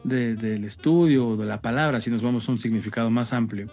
del 0.04 0.66
estudio, 0.66 1.38
de 1.38 1.46
la 1.46 1.62
palabra, 1.62 2.00
si 2.00 2.12
nos 2.12 2.22
vamos 2.22 2.50
a 2.50 2.52
un 2.52 2.58
significado 2.58 3.10
más 3.10 3.34
amplio. 3.34 3.68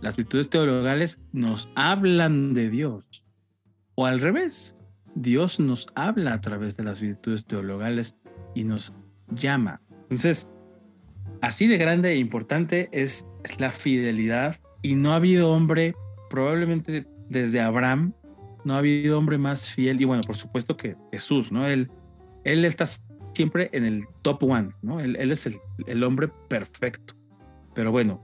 Las 0.00 0.16
virtudes 0.16 0.50
teologales 0.50 1.20
nos 1.32 1.68
hablan 1.76 2.54
de 2.54 2.70
Dios. 2.70 3.24
O 3.94 4.06
al 4.06 4.20
revés, 4.20 4.74
Dios 5.14 5.60
nos 5.60 5.86
habla 5.94 6.34
a 6.34 6.40
través 6.40 6.76
de 6.76 6.84
las 6.84 7.00
virtudes 7.00 7.44
teologales 7.46 8.16
y 8.54 8.64
nos 8.64 8.94
llama. 9.30 9.80
Entonces, 10.02 10.48
así 11.44 11.66
de 11.66 11.76
grande 11.76 12.12
e 12.12 12.16
importante 12.16 12.88
es, 12.92 13.26
la 13.58 13.70
fidelidad 13.70 14.56
y 14.80 14.94
no 14.94 15.12
ha 15.12 15.16
habido 15.16 15.50
hombre, 15.50 15.94
probablemente 16.30 17.06
desde 17.28 17.60
Abraham, 17.60 18.14
no 18.64 18.74
ha 18.74 18.78
habido 18.78 19.18
hombre 19.18 19.36
más 19.36 19.70
fiel, 19.72 20.00
y 20.00 20.04
bueno, 20.06 20.22
por 20.26 20.36
supuesto 20.36 20.76
que 20.76 20.96
Jesús, 21.12 21.52
¿no? 21.52 21.66
Él, 21.66 21.90
él 22.44 22.64
está 22.64 22.86
siempre 23.34 23.68
en 23.72 23.84
el 23.84 24.04
top 24.22 24.44
one, 24.44 24.70
¿no? 24.80 25.00
Él, 25.00 25.16
es 25.16 25.44
el, 25.44 25.58
el, 25.86 26.02
hombre 26.02 26.30
perfecto. 26.48 27.14
Pero 27.74 27.92
bueno, 27.92 28.22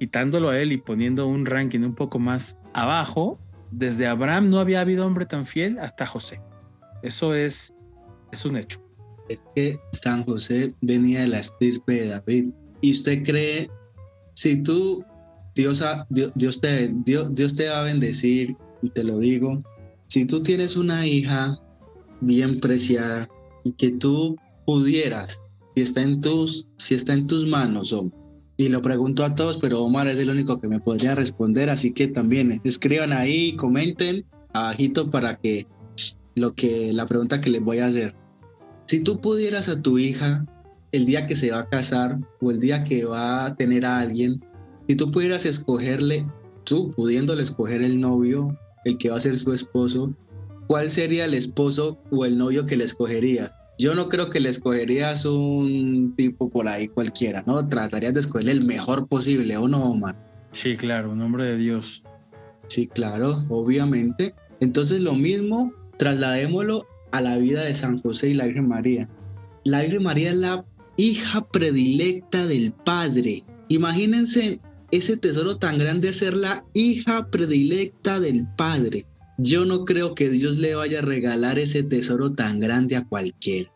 quitándolo 0.00 0.48
a 0.48 0.58
él 0.58 0.72
y 0.72 0.78
poniendo 0.78 1.26
un 1.26 1.44
ranking 1.44 1.80
un 1.80 1.94
poco 1.94 2.18
más 2.18 2.58
abajo, 2.72 3.38
desde 3.70 4.06
Abraham 4.06 4.48
no 4.48 4.60
había 4.60 4.80
habido 4.80 5.06
hombre 5.06 5.26
tan 5.26 5.44
fiel 5.44 5.78
hasta 5.78 6.06
José. 6.06 6.40
Eso 7.02 7.34
es, 7.34 7.74
es 8.32 8.46
un 8.46 8.56
hecho. 8.56 8.85
Es 9.28 9.42
que 9.54 9.78
San 9.92 10.24
José 10.24 10.74
venía 10.80 11.20
de 11.20 11.28
la 11.28 11.40
estirpe 11.40 11.92
de 11.94 12.08
David. 12.08 12.46
Y 12.80 12.92
usted 12.92 13.24
cree, 13.24 13.70
si 14.34 14.62
tú, 14.62 15.04
Dios, 15.54 15.82
Dios, 16.34 16.60
te, 16.60 16.92
Dios, 17.04 17.34
Dios 17.34 17.56
te 17.56 17.68
va 17.68 17.80
a 17.80 17.84
bendecir, 17.84 18.56
y 18.82 18.90
te 18.90 19.02
lo 19.02 19.18
digo, 19.18 19.62
si 20.08 20.24
tú 20.24 20.42
tienes 20.42 20.76
una 20.76 21.06
hija 21.06 21.58
bien 22.20 22.60
preciada 22.60 23.28
y 23.64 23.72
que 23.72 23.90
tú 23.92 24.36
pudieras, 24.64 25.42
si 25.74 25.82
está 25.82 26.02
en 26.02 26.20
tus, 26.20 26.68
si 26.76 26.94
está 26.94 27.12
en 27.14 27.26
tus 27.26 27.46
manos, 27.46 27.94
y 28.56 28.68
lo 28.68 28.80
pregunto 28.80 29.24
a 29.24 29.34
todos, 29.34 29.58
pero 29.58 29.82
Omar 29.82 30.06
es 30.08 30.18
el 30.18 30.30
único 30.30 30.58
que 30.58 30.68
me 30.68 30.80
podría 30.80 31.14
responder, 31.14 31.68
así 31.68 31.92
que 31.92 32.08
también 32.08 32.60
escriban 32.64 33.12
ahí, 33.12 33.54
comenten 33.56 34.24
abajito 34.52 35.10
para 35.10 35.36
que 35.36 35.66
lo 36.34 36.54
que 36.54 36.92
la 36.92 37.06
pregunta 37.06 37.40
que 37.40 37.50
les 37.50 37.62
voy 37.62 37.80
a 37.80 37.86
hacer. 37.86 38.14
Si 38.86 39.00
tú 39.00 39.20
pudieras 39.20 39.68
a 39.68 39.82
tu 39.82 39.98
hija 39.98 40.46
el 40.92 41.06
día 41.06 41.26
que 41.26 41.34
se 41.34 41.50
va 41.50 41.60
a 41.60 41.68
casar 41.68 42.18
o 42.40 42.52
el 42.52 42.60
día 42.60 42.84
que 42.84 43.04
va 43.04 43.46
a 43.46 43.56
tener 43.56 43.84
a 43.84 43.98
alguien, 43.98 44.40
si 44.86 44.94
tú 44.94 45.10
pudieras 45.10 45.44
escogerle, 45.44 46.24
tú 46.62 46.92
pudiéndole 46.92 47.42
escoger 47.42 47.82
el 47.82 48.00
novio, 48.00 48.56
el 48.84 48.96
que 48.98 49.10
va 49.10 49.16
a 49.16 49.20
ser 49.20 49.38
su 49.38 49.52
esposo, 49.52 50.14
¿cuál 50.68 50.92
sería 50.92 51.24
el 51.24 51.34
esposo 51.34 51.98
o 52.12 52.24
el 52.24 52.38
novio 52.38 52.64
que 52.64 52.76
le 52.76 52.84
escogería? 52.84 53.50
Yo 53.76 53.92
no 53.94 54.08
creo 54.08 54.30
que 54.30 54.38
le 54.38 54.50
escogerías 54.50 55.26
un 55.26 56.14
tipo 56.16 56.48
por 56.48 56.68
ahí 56.68 56.86
cualquiera, 56.86 57.42
¿no? 57.44 57.68
Tratarías 57.68 58.14
de 58.14 58.20
escoger 58.20 58.48
el 58.48 58.64
mejor 58.64 59.08
posible, 59.08 59.56
¿o 59.56 59.66
no, 59.66 59.82
Omar? 59.90 60.14
Sí, 60.52 60.76
claro, 60.76 61.10
un 61.10 61.20
hombre 61.20 61.44
de 61.44 61.56
Dios. 61.56 62.04
Sí, 62.68 62.86
claro, 62.86 63.44
obviamente. 63.48 64.32
Entonces 64.60 65.00
lo 65.00 65.14
mismo, 65.14 65.72
trasladémoslo 65.98 66.86
a 67.12 67.20
la 67.20 67.36
vida 67.38 67.64
de 67.64 67.74
San 67.74 68.00
José 68.00 68.30
y 68.30 68.34
la 68.34 68.46
Virgen 68.46 68.68
María. 68.68 69.08
La 69.64 69.82
Virgen 69.82 70.02
María 70.02 70.30
es 70.30 70.36
la 70.36 70.64
hija 70.96 71.46
predilecta 71.48 72.46
del 72.46 72.72
Padre. 72.72 73.44
Imagínense 73.68 74.60
ese 74.90 75.16
tesoro 75.16 75.58
tan 75.58 75.78
grande 75.78 76.12
ser 76.12 76.34
la 76.34 76.64
hija 76.72 77.30
predilecta 77.30 78.20
del 78.20 78.46
Padre 78.56 79.06
yo 79.38 79.66
no 79.66 79.84
creo 79.84 80.14
que 80.14 80.30
Dios 80.30 80.56
le 80.56 80.74
vaya 80.74 81.00
a 81.00 81.02
regalar 81.02 81.58
ese 81.58 81.82
tesoro 81.82 82.32
tan 82.32 82.58
grande 82.58 82.96
a 82.96 83.04
cualquiera. 83.04 83.70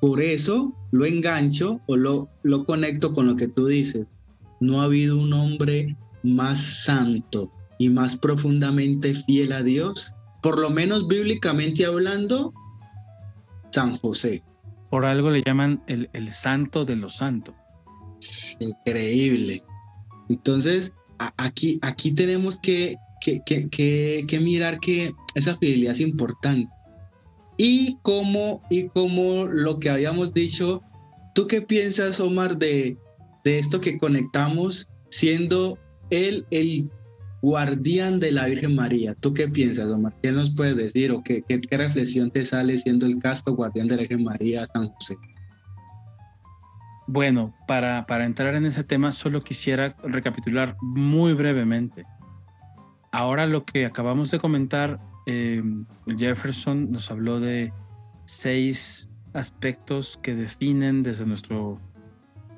Por 0.00 0.20
eso 0.20 0.74
lo 0.92 1.06
engancho 1.06 1.80
o 1.86 1.96
lo, 1.96 2.28
lo 2.42 2.64
conecto 2.64 3.12
con 3.12 3.26
lo 3.26 3.36
que 3.36 3.48
tú 3.48 3.66
dices. 3.66 4.08
No 4.60 4.80
ha 4.80 4.84
habido 4.84 5.18
un 5.18 5.32
hombre 5.32 5.96
más 6.22 6.84
santo 6.84 7.50
y 7.78 7.88
más 7.88 8.16
profundamente 8.16 9.14
fiel 9.14 9.52
a 9.52 9.62
Dios, 9.62 10.14
por 10.42 10.60
lo 10.60 10.68
menos 10.68 11.08
bíblicamente 11.08 11.86
hablando, 11.86 12.52
San 13.76 13.98
José. 13.98 14.42
Por 14.90 15.04
algo 15.04 15.30
le 15.30 15.42
llaman 15.44 15.82
el, 15.86 16.08
el 16.12 16.32
santo 16.32 16.84
de 16.84 16.96
los 16.96 17.16
santos. 17.16 17.54
Increíble. 18.58 19.62
Entonces, 20.28 20.92
aquí, 21.36 21.78
aquí 21.82 22.14
tenemos 22.14 22.58
que 22.58 22.96
que, 23.20 24.38
mirar 24.40 24.80
que 24.80 25.14
esa 25.34 25.56
fidelidad 25.56 25.92
es 25.92 26.00
importante. 26.00 26.70
Y 27.56 27.98
como, 28.02 28.62
y 28.70 28.88
como 28.88 29.46
lo 29.46 29.78
que 29.78 29.90
habíamos 29.90 30.34
dicho, 30.34 30.82
¿tú 31.34 31.46
qué 31.46 31.62
piensas, 31.62 32.20
Omar, 32.20 32.58
de, 32.58 32.96
de 33.44 33.58
esto 33.58 33.80
que 33.80 33.98
conectamos 33.98 34.88
siendo 35.10 35.78
él 36.10 36.46
el 36.50 36.90
guardián 37.46 38.18
de 38.18 38.32
la 38.32 38.46
Virgen 38.46 38.74
María? 38.74 39.14
¿Tú 39.14 39.32
qué 39.32 39.46
piensas, 39.46 39.86
Omar? 39.86 40.12
¿Qué 40.20 40.32
nos 40.32 40.50
puedes 40.50 40.76
decir 40.76 41.12
o 41.12 41.22
qué, 41.22 41.44
qué, 41.46 41.76
reflexión 41.76 42.32
te 42.32 42.44
sale 42.44 42.76
siendo 42.76 43.06
el 43.06 43.20
casto 43.20 43.54
guardián 43.54 43.86
de 43.86 43.94
la 43.94 44.02
Virgen 44.02 44.24
María, 44.24 44.66
San 44.66 44.88
José? 44.88 45.16
Bueno, 47.06 47.54
para, 47.68 48.04
para 48.06 48.24
entrar 48.24 48.56
en 48.56 48.66
ese 48.66 48.82
tema, 48.82 49.12
solo 49.12 49.44
quisiera 49.44 49.94
recapitular 50.02 50.76
muy 50.82 51.34
brevemente. 51.34 52.04
Ahora 53.12 53.46
lo 53.46 53.64
que 53.64 53.86
acabamos 53.86 54.32
de 54.32 54.40
comentar, 54.40 54.98
eh, 55.26 55.62
Jefferson 56.18 56.90
nos 56.90 57.12
habló 57.12 57.38
de 57.38 57.72
seis 58.24 59.08
aspectos 59.34 60.18
que 60.20 60.34
definen 60.34 61.04
desde 61.04 61.26
nuestro 61.26 61.78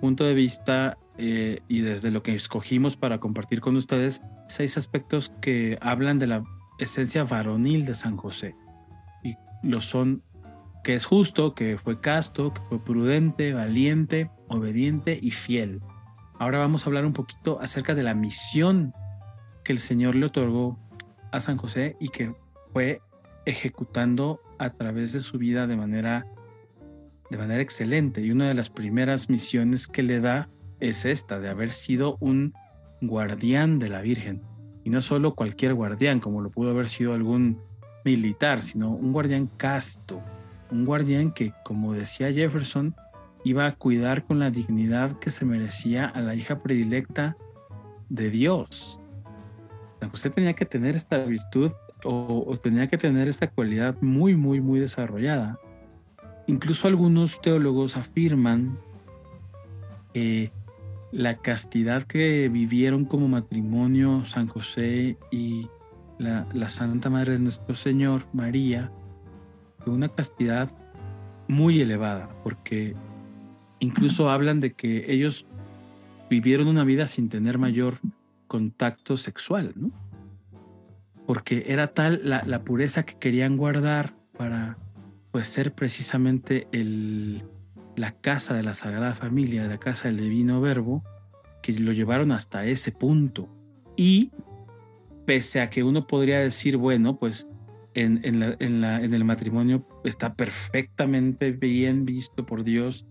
punto 0.00 0.24
de 0.24 0.32
vista 0.32 0.96
eh, 1.18 1.62
y 1.66 1.80
desde 1.80 2.12
lo 2.12 2.22
que 2.22 2.34
escogimos 2.34 2.96
para 2.96 3.18
compartir 3.18 3.60
con 3.60 3.74
ustedes, 3.74 4.22
seis 4.46 4.78
aspectos 4.78 5.32
que 5.40 5.76
hablan 5.80 6.20
de 6.20 6.28
la 6.28 6.44
esencia 6.78 7.24
varonil 7.24 7.84
de 7.84 7.96
San 7.96 8.16
José. 8.16 8.54
Y 9.24 9.34
lo 9.62 9.80
son 9.80 10.22
que 10.84 10.94
es 10.94 11.04
justo, 11.04 11.54
que 11.56 11.76
fue 11.76 12.00
casto, 12.00 12.54
que 12.54 12.60
fue 12.68 12.82
prudente, 12.82 13.52
valiente, 13.52 14.30
obediente 14.46 15.18
y 15.20 15.32
fiel. 15.32 15.82
Ahora 16.38 16.58
vamos 16.58 16.84
a 16.84 16.86
hablar 16.86 17.04
un 17.04 17.12
poquito 17.12 17.58
acerca 17.60 17.96
de 17.96 18.04
la 18.04 18.14
misión 18.14 18.94
que 19.64 19.72
el 19.72 19.80
Señor 19.80 20.14
le 20.14 20.26
otorgó 20.26 20.78
a 21.32 21.40
San 21.40 21.56
José 21.56 21.96
y 21.98 22.10
que 22.10 22.32
fue 22.72 23.02
ejecutando 23.44 24.40
a 24.58 24.70
través 24.70 25.12
de 25.12 25.20
su 25.20 25.36
vida 25.36 25.66
de 25.66 25.76
manera, 25.76 26.26
de 27.28 27.38
manera 27.38 27.60
excelente. 27.60 28.20
Y 28.20 28.30
una 28.30 28.46
de 28.46 28.54
las 28.54 28.70
primeras 28.70 29.28
misiones 29.28 29.88
que 29.88 30.04
le 30.04 30.20
da 30.20 30.48
es 30.80 31.04
esta, 31.04 31.40
de 31.40 31.48
haber 31.48 31.70
sido 31.70 32.16
un 32.20 32.54
guardián 33.00 33.78
de 33.78 33.88
la 33.88 34.00
Virgen. 34.00 34.42
Y 34.84 34.90
no 34.90 35.00
solo 35.00 35.34
cualquier 35.34 35.74
guardián, 35.74 36.20
como 36.20 36.40
lo 36.40 36.50
pudo 36.50 36.70
haber 36.70 36.88
sido 36.88 37.14
algún 37.14 37.60
militar, 38.04 38.62
sino 38.62 38.90
un 38.90 39.12
guardián 39.12 39.48
casto, 39.56 40.22
un 40.70 40.84
guardián 40.84 41.32
que, 41.32 41.52
como 41.64 41.92
decía 41.92 42.32
Jefferson, 42.32 42.94
iba 43.44 43.66
a 43.66 43.74
cuidar 43.74 44.24
con 44.24 44.38
la 44.38 44.50
dignidad 44.50 45.12
que 45.18 45.30
se 45.30 45.44
merecía 45.44 46.06
a 46.06 46.20
la 46.20 46.34
hija 46.34 46.62
predilecta 46.62 47.36
de 48.08 48.30
Dios. 48.30 49.00
San 50.00 50.10
José 50.10 50.30
tenía 50.30 50.54
que 50.54 50.64
tener 50.64 50.96
esta 50.96 51.18
virtud 51.18 51.72
o, 52.04 52.56
tenía 52.62 52.86
que 52.86 52.98
tener 52.98 53.28
esta 53.28 53.50
cualidad 53.50 53.96
muy, 54.00 54.36
muy, 54.36 54.60
muy 54.60 54.80
desarrollada. 54.80 55.58
Incluso 56.46 56.88
algunos 56.88 57.40
teólogos 57.40 57.96
afirman 57.96 58.78
que 60.14 60.52
la 61.12 61.36
castidad 61.36 62.02
que 62.02 62.48
vivieron 62.48 63.04
como 63.04 63.28
matrimonio 63.28 64.24
San 64.24 64.46
José 64.46 65.16
y 65.30 65.68
la, 66.18 66.46
la, 66.52 66.68
Santa 66.68 67.10
Madre 67.10 67.32
de 67.32 67.38
nuestro 67.38 67.74
Señor, 67.74 68.26
María, 68.32 68.90
fue 69.78 69.92
una 69.92 70.08
castidad 70.08 70.70
muy 71.46 71.80
elevada, 71.80 72.28
porque 72.42 72.94
incluso 73.80 74.30
hablan 74.30 74.60
de 74.60 74.72
que 74.74 75.12
ellos 75.12 75.46
vivieron 76.28 76.68
una 76.68 76.84
vida 76.84 77.06
sin 77.06 77.28
tener 77.28 77.58
mayor 77.58 77.98
contacto 78.46 79.16
sexual, 79.16 79.72
¿no? 79.76 79.90
Porque 81.26 81.64
era 81.68 81.88
tal 81.88 82.22
la, 82.24 82.64
pureza 82.64 83.04
que 83.04 83.14
querían 83.18 83.56
guardar 83.56 84.14
para 84.36 84.78
pues 85.30 85.46
ser 85.46 85.74
precisamente 85.74 86.66
el, 86.72 87.44
la 87.98 88.12
casa 88.12 88.54
de 88.54 88.62
la 88.62 88.74
Sagrada 88.74 89.14
Familia, 89.14 89.64
la 89.66 89.78
casa 89.78 90.08
del 90.08 90.18
Divino 90.18 90.60
Verbo, 90.60 91.04
que 91.62 91.72
lo 91.72 91.92
llevaron 91.92 92.32
hasta 92.32 92.64
ese 92.64 92.92
punto. 92.92 93.48
Y 93.96 94.30
pese 95.26 95.60
a 95.60 95.70
que 95.70 95.82
uno 95.82 96.06
podría 96.06 96.40
decir, 96.40 96.76
bueno, 96.76 97.18
pues 97.18 97.48
en, 97.94 98.20
en, 98.24 98.42
en, 98.60 99.14
el 99.14 99.24
matrimonio 99.24 99.86
está 100.04 100.34
perfectamente 100.34 101.50
bien 101.50 102.04
visto 102.04 102.46
por 102.46 102.64
Dios 102.64 103.06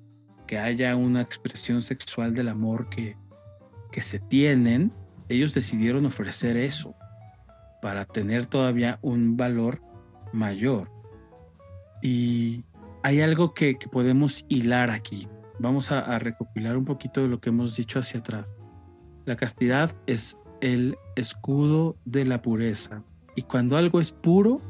que 0.45 0.57
haya 0.57 0.95
una 0.95 1.21
expresión 1.21 1.81
sexual 1.81 2.33
del 2.33 2.47
amor 2.47 2.89
que, 2.89 3.17
que 3.91 4.01
se 4.01 4.19
tienen, 4.19 4.93
ellos 5.27 5.53
decidieron 5.53 6.05
ofrecer 6.05 6.55
eso 6.55 6.95
para 7.81 8.05
tener 8.05 8.45
todavía 8.45 8.97
un 9.01 9.35
valor 9.35 9.81
mayor. 10.31 10.89
Y 12.01 12.63
hay 13.03 13.21
algo 13.21 13.53
que, 13.53 13.77
podemos 13.91 14.45
hilar 14.49 14.89
aquí. 14.89 15.27
Vamos 15.59 15.91
a, 15.91 16.19
recopilar 16.19 16.77
un 16.77 16.85
poquito 16.85 17.21
de 17.21 17.27
lo 17.27 17.39
que 17.39 17.49
hemos 17.49 17.75
dicho 17.75 17.99
hacia 17.99 18.19
atrás. 18.19 18.47
La 19.25 19.35
castidad 19.35 19.95
es 20.05 20.37
el 20.61 20.95
escudo 21.15 21.97
de 22.05 22.25
la 22.25 22.41
pureza. 22.41 23.03
Y 23.35 23.43
cuando 23.43 23.77
algo 23.77 23.99
es 23.99 24.11
puro, 24.11 24.61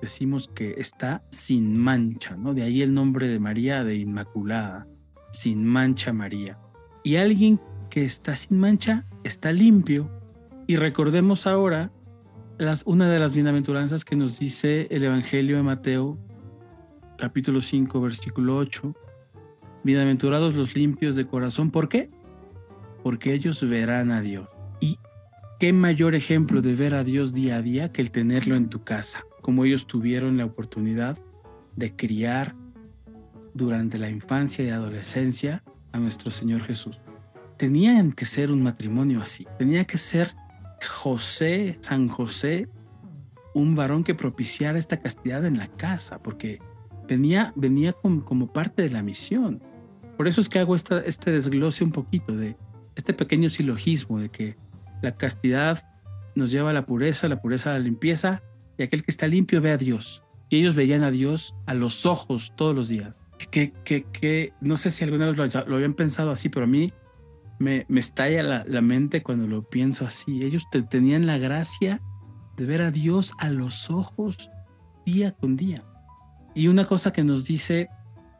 decimos 0.00 0.48
que 0.54 0.74
está 0.78 1.22
sin 1.30 1.76
mancha, 1.76 2.36
¿no? 2.36 2.54
De 2.54 2.62
ahí 2.62 2.82
el 2.82 2.94
nombre 2.94 3.28
de 3.28 3.38
María 3.38 3.84
de 3.84 3.96
Inmaculada, 3.96 4.86
sin 5.30 5.64
mancha 5.64 6.12
María. 6.12 6.58
Y 7.02 7.16
alguien 7.16 7.60
que 7.90 8.04
está 8.04 8.36
sin 8.36 8.58
mancha 8.58 9.06
está 9.24 9.52
limpio. 9.52 10.10
Y 10.66 10.76
recordemos 10.76 11.46
ahora 11.46 11.92
una 12.84 13.10
de 13.10 13.18
las 13.18 13.34
bienaventuranzas 13.34 14.04
que 14.04 14.16
nos 14.16 14.38
dice 14.38 14.88
el 14.90 15.04
Evangelio 15.04 15.56
de 15.56 15.62
Mateo, 15.62 16.18
capítulo 17.16 17.60
5, 17.60 18.00
versículo 18.00 18.56
8. 18.56 18.94
Bienaventurados 19.82 20.54
los 20.54 20.74
limpios 20.74 21.16
de 21.16 21.26
corazón. 21.26 21.70
¿Por 21.70 21.88
qué? 21.88 22.10
Porque 23.02 23.32
ellos 23.32 23.66
verán 23.68 24.10
a 24.10 24.20
Dios. 24.20 24.48
Y 24.80 24.98
qué 25.58 25.72
mayor 25.72 26.14
ejemplo 26.14 26.60
de 26.60 26.74
ver 26.74 26.94
a 26.94 27.04
Dios 27.04 27.32
día 27.32 27.56
a 27.56 27.62
día 27.62 27.92
que 27.92 28.02
el 28.02 28.10
tenerlo 28.10 28.56
en 28.56 28.68
tu 28.68 28.84
casa, 28.84 29.24
como 29.42 29.64
ellos 29.64 29.86
tuvieron 29.86 30.36
la 30.36 30.44
oportunidad 30.44 31.18
de 31.74 31.94
criar 31.94 32.54
durante 33.54 33.98
la 33.98 34.10
infancia 34.10 34.64
y 34.64 34.68
adolescencia 34.68 35.62
a 35.92 35.98
nuestro 35.98 36.30
Señor 36.30 36.62
Jesús. 36.62 37.00
Tenían 37.56 38.12
que 38.12 38.26
ser 38.26 38.50
un 38.50 38.62
matrimonio 38.62 39.22
así, 39.22 39.46
tenía 39.58 39.84
que 39.84 39.96
ser 39.96 40.34
José, 40.86 41.78
San 41.80 42.08
José, 42.08 42.68
un 43.54 43.74
varón 43.74 44.04
que 44.04 44.14
propiciara 44.14 44.78
esta 44.78 45.00
castidad 45.00 45.46
en 45.46 45.56
la 45.56 45.68
casa, 45.68 46.22
porque 46.22 46.60
venía, 47.08 47.52
venía 47.56 47.92
como, 47.92 48.52
parte 48.52 48.82
de 48.82 48.90
la 48.90 49.02
misión. 49.02 49.62
Por 50.16 50.28
eso 50.28 50.40
es 50.40 50.48
que 50.48 50.58
hago 50.58 50.74
esta, 50.74 51.00
este 51.00 51.30
desglose 51.30 51.84
un 51.84 51.92
poquito 51.92 52.36
de 52.36 52.56
este 52.94 53.12
pequeño 53.12 53.48
silogismo 53.48 54.18
de 54.18 54.30
que 54.30 54.56
la 55.02 55.16
castidad 55.16 55.84
nos 56.34 56.50
lleva 56.50 56.70
a 56.70 56.72
la 56.72 56.86
pureza, 56.86 57.28
la 57.28 57.40
pureza 57.40 57.70
a 57.70 57.74
la 57.74 57.80
limpieza, 57.80 58.42
y 58.78 58.82
aquel 58.82 59.02
que 59.02 59.10
está 59.10 59.26
limpio 59.26 59.60
ve 59.60 59.72
a 59.72 59.76
Dios. 59.76 60.22
Y 60.48 60.58
ellos 60.58 60.74
veían 60.74 61.02
a 61.02 61.10
Dios 61.10 61.54
a 61.66 61.74
los 61.74 62.06
ojos 62.06 62.54
todos 62.56 62.74
los 62.74 62.88
días. 62.88 63.14
Que, 63.50 63.72
que, 63.84 64.04
que 64.04 64.52
no 64.60 64.76
sé 64.76 64.90
si 64.90 65.04
alguna 65.04 65.30
vez 65.30 65.54
lo, 65.54 65.74
habían 65.74 65.94
pensado 65.94 66.30
así, 66.30 66.48
pero 66.48 66.64
a 66.64 66.68
mí 66.68 66.92
me, 67.58 67.84
me 67.88 68.00
estalla 68.00 68.42
la, 68.42 68.64
la, 68.66 68.80
mente 68.80 69.22
cuando 69.22 69.46
lo 69.46 69.62
pienso 69.62 70.06
así. 70.06 70.42
Ellos 70.42 70.64
tenían 70.88 71.26
la 71.26 71.36
gracia 71.36 72.00
de 72.56 72.64
ver 72.64 72.82
a 72.82 72.90
Dios 72.90 73.32
a 73.38 73.50
los 73.50 73.90
ojos 73.90 74.50
día 75.04 75.32
con 75.32 75.56
día. 75.56 75.84
Y 76.56 76.68
una 76.68 76.86
cosa 76.86 77.12
que 77.12 77.22
nos 77.22 77.44
dice 77.44 77.90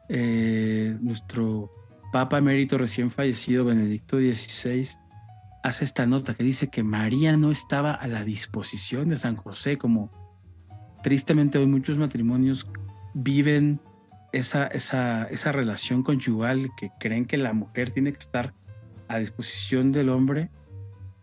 eh, 0.09 0.97
nuestro 1.03 1.71
Papa 2.11 2.39
emérito 2.39 2.79
recién 2.79 3.11
fallecido, 3.11 3.67
Benedicto 3.67 4.17
XVI, 4.17 4.89
hace 5.62 5.85
esta 5.85 6.07
nota 6.07 6.33
que 6.33 6.43
dice 6.43 6.69
que 6.69 6.83
María 6.83 7.37
no 7.37 7.51
estaba 7.51 7.93
a 7.93 8.07
la 8.09 8.25
disposición 8.25 9.11
de 9.11 9.19
San 9.19 9.37
José, 9.37 9.77
como 9.77 10.11
tristemente 11.03 11.59
hoy 11.59 11.67
muchos 11.67 11.99
matrimonios 11.99 12.67
viven 13.12 13.83
esa, 14.33 14.67
esa, 14.69 15.25
esa 15.25 15.53
relación 15.53 16.03
conyugal 16.03 16.71
que 16.75 16.89
creen 16.99 17.27
que 17.27 17.37
la 17.37 17.53
mujer 17.53 17.91
tiene 17.91 18.12
que 18.12 18.19
estar 18.19 18.55
a 19.09 19.19
disposición 19.19 19.93
del 19.93 20.09
hombre 20.09 20.49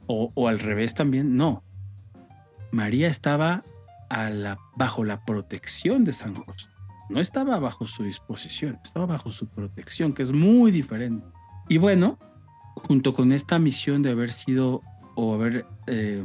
o, 0.06 0.32
o 0.36 0.48
al 0.48 0.60
revés 0.60 0.94
también. 0.94 1.38
No, 1.38 1.64
María 2.72 3.08
estaba 3.08 3.64
a 4.10 4.30
la, 4.30 4.60
bajo 4.76 5.04
la 5.04 5.26
protección 5.26 6.04
de 6.04 6.14
San 6.14 6.36
José 6.36 6.73
no 7.14 7.22
estaba 7.22 7.60
bajo 7.60 7.86
su 7.86 8.04
disposición, 8.04 8.80
estaba 8.84 9.06
bajo 9.06 9.32
su 9.32 9.48
protección, 9.48 10.14
que 10.14 10.24
es 10.24 10.32
muy 10.32 10.72
diferente. 10.72 11.26
Y 11.70 11.78
bueno, 11.78 12.18
junto 12.76 13.14
con 13.14 13.32
esta 13.32 13.60
misión 13.60 14.02
de 14.02 14.10
haber 14.10 14.32
sido 14.32 14.82
o 15.16 15.36
haber, 15.36 15.68
eh, 15.86 16.24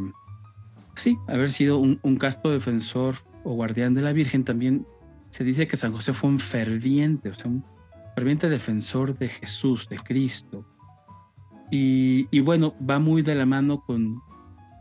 sí, 0.95 1.19
haber 1.29 1.53
sido 1.53 1.79
un, 1.79 2.17
casto 2.17 2.51
defensor 2.51 3.17
o 3.45 3.53
guardián 3.53 3.93
de 3.93 4.01
la 4.01 4.13
Virgen, 4.13 4.45
también 4.45 4.87
se 5.29 5.45
dice 5.45 5.69
que 5.69 5.77
San 5.77 5.93
José 5.93 6.15
fue 6.15 6.31
un 6.31 6.41
ferviente, 6.41 7.29
o 7.29 7.35
sea, 7.35 7.49
un 7.49 7.65
ferviente 8.15 8.49
defensor 8.49 9.17
de 9.19 9.29
Jesús, 9.29 9.91
de 9.91 9.99
Cristo. 9.99 10.65
Y, 11.71 12.29
y 12.31 12.41
bueno, 12.41 12.75
va 12.79 12.99
muy 12.99 13.21
de 13.21 13.35
la 13.35 13.45
mano 13.45 13.85
con, 13.85 14.23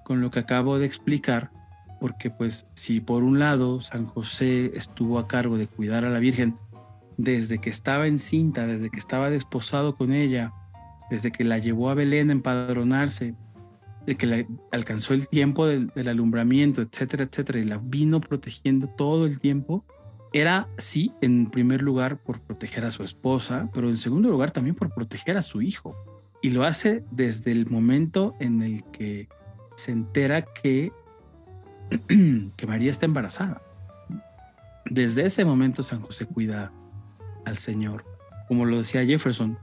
con 0.06 0.22
lo 0.22 0.32
que 0.32 0.40
acabo 0.40 0.80
de 0.80 0.86
explicar, 0.86 1.52
porque 2.00 2.30
pues 2.30 2.68
si 2.74 3.00
por 3.00 3.24
un 3.24 3.40
lado 3.40 3.82
San 3.82 4.06
José 4.06 4.72
estuvo 4.76 5.20
a 5.20 5.28
cargo 5.28 5.58
de 5.58 5.68
cuidar 5.68 6.06
a 6.06 6.10
la 6.10 6.20
Virgen 6.20 6.58
desde 7.18 7.60
que 7.60 7.70
estaba 7.70 8.08
encinta, 8.08 8.68
desde 8.68 8.90
que 8.90 9.00
estaba 9.00 9.30
desposado 9.30 9.96
con 9.96 10.14
ella, 10.14 10.54
desde 11.10 11.32
que 11.32 11.44
la 11.44 11.58
llevó 11.58 11.90
a 11.90 11.96
Belén 11.96 12.30
a 12.30 12.34
empadronarse, 12.34 13.36
de 14.06 14.16
que 14.16 14.26
la, 14.26 14.46
alcanzó 14.72 15.14
el 15.14 15.28
tiempo 15.28 15.68
del, 15.68 15.92
alumbramiento, 16.08 16.82
etcétera, 16.82 17.26
etcétera, 17.26 17.60
y 17.60 17.66
la 17.66 17.78
vino 17.78 18.22
protegiendo 18.22 18.88
todo 18.88 19.26
el 19.26 19.40
tiempo, 19.40 19.84
era 20.32 20.70
sí, 20.78 21.12
en 21.22 21.50
primer 21.50 21.82
lugar, 21.82 22.18
por 22.18 22.40
proteger 22.40 22.86
a 22.86 22.92
su 22.92 23.04
esposa, 23.04 23.70
pero 23.74 23.90
en 23.90 23.98
segundo 23.98 24.30
lugar 24.30 24.52
también 24.52 24.76
por 24.76 24.94
proteger 24.94 25.38
a 25.38 25.42
su 25.42 25.62
hijo. 25.62 25.96
Y 26.42 26.52
lo 26.52 26.64
hace 26.64 27.04
desde 27.12 27.52
el 27.52 27.68
momento 27.68 28.36
en 28.40 28.62
el 28.62 28.84
que 28.92 29.28
se 29.76 29.92
entera 29.92 30.44
que 30.44 30.92
que 32.56 32.68
María 32.68 32.92
está 32.92 33.06
embarazada. 33.06 33.62
Desde 34.86 35.26
ese 35.26 35.46
momento 35.46 35.84
San 35.84 36.02
José 36.02 36.26
cuida 36.26 36.72
al 37.46 37.58
Señor. 37.58 38.06
Como 38.48 38.66
lo 38.66 38.78
decía 38.78 39.06
Jefferson, 39.06 39.58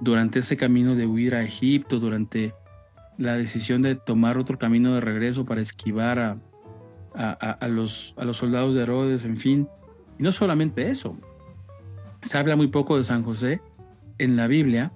durante 0.00 0.38
ese 0.40 0.56
camino 0.56 0.94
de 0.94 1.06
huir 1.06 1.34
a 1.34 1.42
Egipto, 1.42 1.98
durante 1.98 2.54
la 3.16 3.36
decisión 3.36 3.82
de 3.82 3.96
tomar 3.96 4.38
otro 4.38 4.58
camino 4.58 4.94
de 4.94 5.00
regreso 5.00 5.44
para 5.44 5.60
esquivar 5.60 6.18
a, 6.20 6.38
a, 7.14 7.68
los, 7.68 8.14
a 8.16 8.24
los 8.24 8.36
soldados 8.36 8.74
de 8.76 8.82
Herodes, 8.82 9.24
en 9.24 9.36
fin. 9.36 9.68
Y 10.18 10.22
no 10.22 10.30
solamente 10.30 10.88
eso, 10.88 11.16
se 12.22 12.38
habla 12.38 12.54
muy 12.56 12.68
poco 12.68 12.96
de 12.96 13.04
San 13.04 13.24
José 13.24 13.60
en 14.18 14.36
la 14.36 14.46
Biblia, 14.46 14.92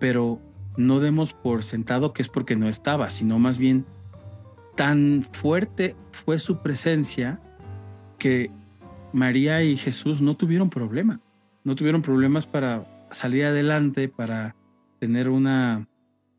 pero 0.00 0.40
no 0.76 1.00
demos 1.00 1.32
por 1.32 1.64
sentado 1.64 2.12
que 2.12 2.22
es 2.22 2.28
porque 2.28 2.56
no 2.56 2.68
estaba, 2.68 3.10
sino 3.10 3.38
más 3.38 3.58
bien 3.58 3.84
tan 4.78 5.24
fuerte 5.32 5.96
fue 6.12 6.38
su 6.38 6.62
presencia 6.62 7.40
que 8.16 8.48
María 9.12 9.60
y 9.64 9.76
Jesús 9.76 10.22
no 10.22 10.36
tuvieron 10.36 10.70
problema, 10.70 11.20
no 11.64 11.74
tuvieron 11.74 12.00
problemas 12.00 12.46
para 12.46 13.08
salir 13.10 13.44
adelante, 13.44 14.08
para 14.08 14.54
tener 15.00 15.30
una, 15.30 15.88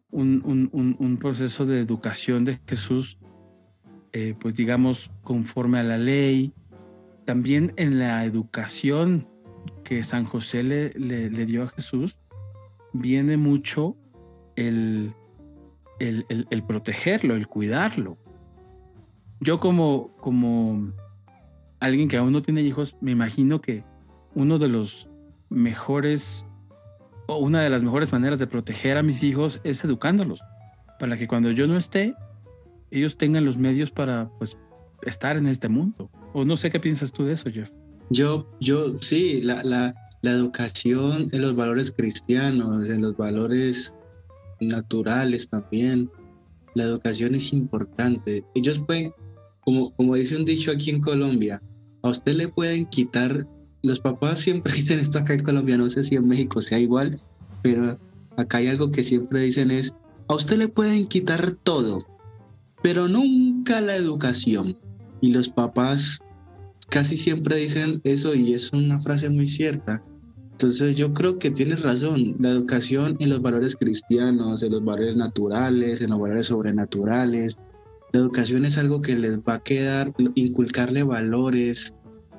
un, 0.09 1.17
proceso 1.19 1.65
de 1.65 1.81
educación 1.81 2.45
de 2.45 2.61
Jesús, 2.65 3.19
eh, 4.13 4.35
pues 4.39 4.55
digamos, 4.55 5.11
conforme 5.21 5.79
a 5.79 5.83
la 5.83 5.97
ley. 5.97 6.53
También 7.25 7.73
en 7.75 7.99
la 7.99 8.23
educación 8.23 9.27
que 9.83 10.05
San 10.05 10.23
José 10.23 10.63
le, 10.63 10.93
le, 10.93 11.45
dio 11.45 11.63
a 11.63 11.67
Jesús, 11.67 12.21
viene 12.93 13.35
mucho 13.35 13.97
el, 14.55 15.13
el 15.99 16.63
protegerlo, 16.63 17.35
el 17.35 17.49
cuidarlo 17.49 18.17
yo 19.41 19.59
como, 19.59 20.15
como 20.17 20.93
alguien 21.79 22.09
que 22.09 22.17
aún 22.17 22.31
no 22.31 22.41
tiene 22.41 22.61
hijos, 22.61 22.95
me 23.01 23.11
imagino 23.11 23.61
que 23.61 23.83
uno 24.35 24.59
de 24.59 24.67
los 24.67 25.07
mejores 25.49 26.45
o 27.27 27.37
una 27.37 27.61
de 27.61 27.69
las 27.69 27.83
mejores 27.83 28.11
maneras 28.11 28.39
de 28.39 28.47
proteger 28.47 28.97
a 28.97 29.03
mis 29.03 29.23
hijos 29.23 29.61
es 29.63 29.83
educándolos, 29.83 30.41
para 30.99 31.15
que 31.15 31.27
cuando 31.27 31.51
yo 31.51 31.67
no 31.67 31.77
esté, 31.77 32.15
ellos 32.91 33.17
tengan 33.17 33.45
los 33.45 33.57
medios 33.57 33.91
para 33.91 34.29
pues 34.39 34.57
estar 35.03 35.37
en 35.37 35.45
este 35.45 35.69
mundo. 35.69 36.09
O 36.33 36.43
no 36.43 36.57
sé 36.57 36.71
qué 36.71 36.79
piensas 36.79 37.11
tú 37.11 37.25
de 37.25 37.33
eso, 37.33 37.51
Jeff. 37.51 37.69
Yo, 38.09 38.49
yo, 38.59 38.97
sí, 38.99 39.41
la, 39.41 39.63
la, 39.63 39.93
la 40.21 40.31
educación 40.31 41.29
en 41.31 41.41
los 41.41 41.55
valores 41.55 41.91
cristianos, 41.91 42.87
en 42.87 43.01
los 43.01 43.15
valores 43.15 43.93
naturales 44.59 45.49
también. 45.49 46.09
La 46.73 46.83
educación 46.83 47.35
es 47.35 47.53
importante. 47.53 48.43
Ellos 48.55 48.79
pueden 48.79 49.13
como, 49.95 50.15
dice 50.15 50.35
un 50.35 50.45
dicho 50.45 50.71
aquí 50.71 50.89
en 50.89 51.01
Colombia, 51.01 51.61
a 52.01 52.09
usted 52.09 52.33
le 52.33 52.47
pueden 52.47 52.85
quitar, 52.85 53.47
los 53.83 53.99
papás 53.99 54.39
siempre 54.39 54.73
dicen 54.75 54.99
esto 54.99 55.19
acá 55.19 55.33
en 55.33 55.43
Colombia, 55.43 55.77
no 55.77 55.89
sé 55.89 56.03
si 56.03 56.15
en 56.15 56.27
México 56.27 56.61
sea 56.61 56.79
igual, 56.79 57.21
pero 57.61 57.99
acá 58.37 58.57
hay 58.57 58.67
algo 58.67 58.91
que 58.91 59.03
siempre 59.03 59.41
dicen 59.41 59.71
es, 59.71 59.93
a 60.27 60.35
usted 60.35 60.57
le 60.57 60.67
pueden 60.67 61.07
quitar 61.07 61.51
todo, 61.51 62.05
pero 62.81 63.07
nunca 63.07 63.81
la 63.81 63.95
educación. 63.95 64.77
Y 65.21 65.31
los 65.31 65.49
papás 65.49 66.19
casi 66.89 67.17
siempre 67.17 67.57
dicen 67.57 67.99
eso 68.03 68.33
y 68.33 68.53
es 68.53 68.71
una 68.71 69.01
frase 69.01 69.29
muy 69.29 69.47
cierta. 69.47 70.01
Entonces 70.51 70.95
yo 70.95 71.13
creo 71.13 71.39
que 71.39 71.51
tienes 71.51 71.81
razón, 71.81 72.35
la 72.39 72.49
educación 72.49 73.17
en 73.19 73.29
los 73.29 73.41
valores 73.41 73.75
cristianos, 73.75 74.61
en 74.61 74.71
los 74.71 74.83
valores 74.83 75.15
naturales, 75.15 76.01
en 76.01 76.09
los 76.09 76.19
valores 76.19 76.47
sobrenaturales, 76.47 77.57
la 78.11 78.19
educación 78.19 78.65
es 78.65 78.77
algo 78.77 79.01
que 79.01 79.15
les 79.15 79.39
va 79.39 79.55
a 79.55 79.63
quedar, 79.63 80.13
inculcarle 80.35 81.03
valores, 81.03 81.93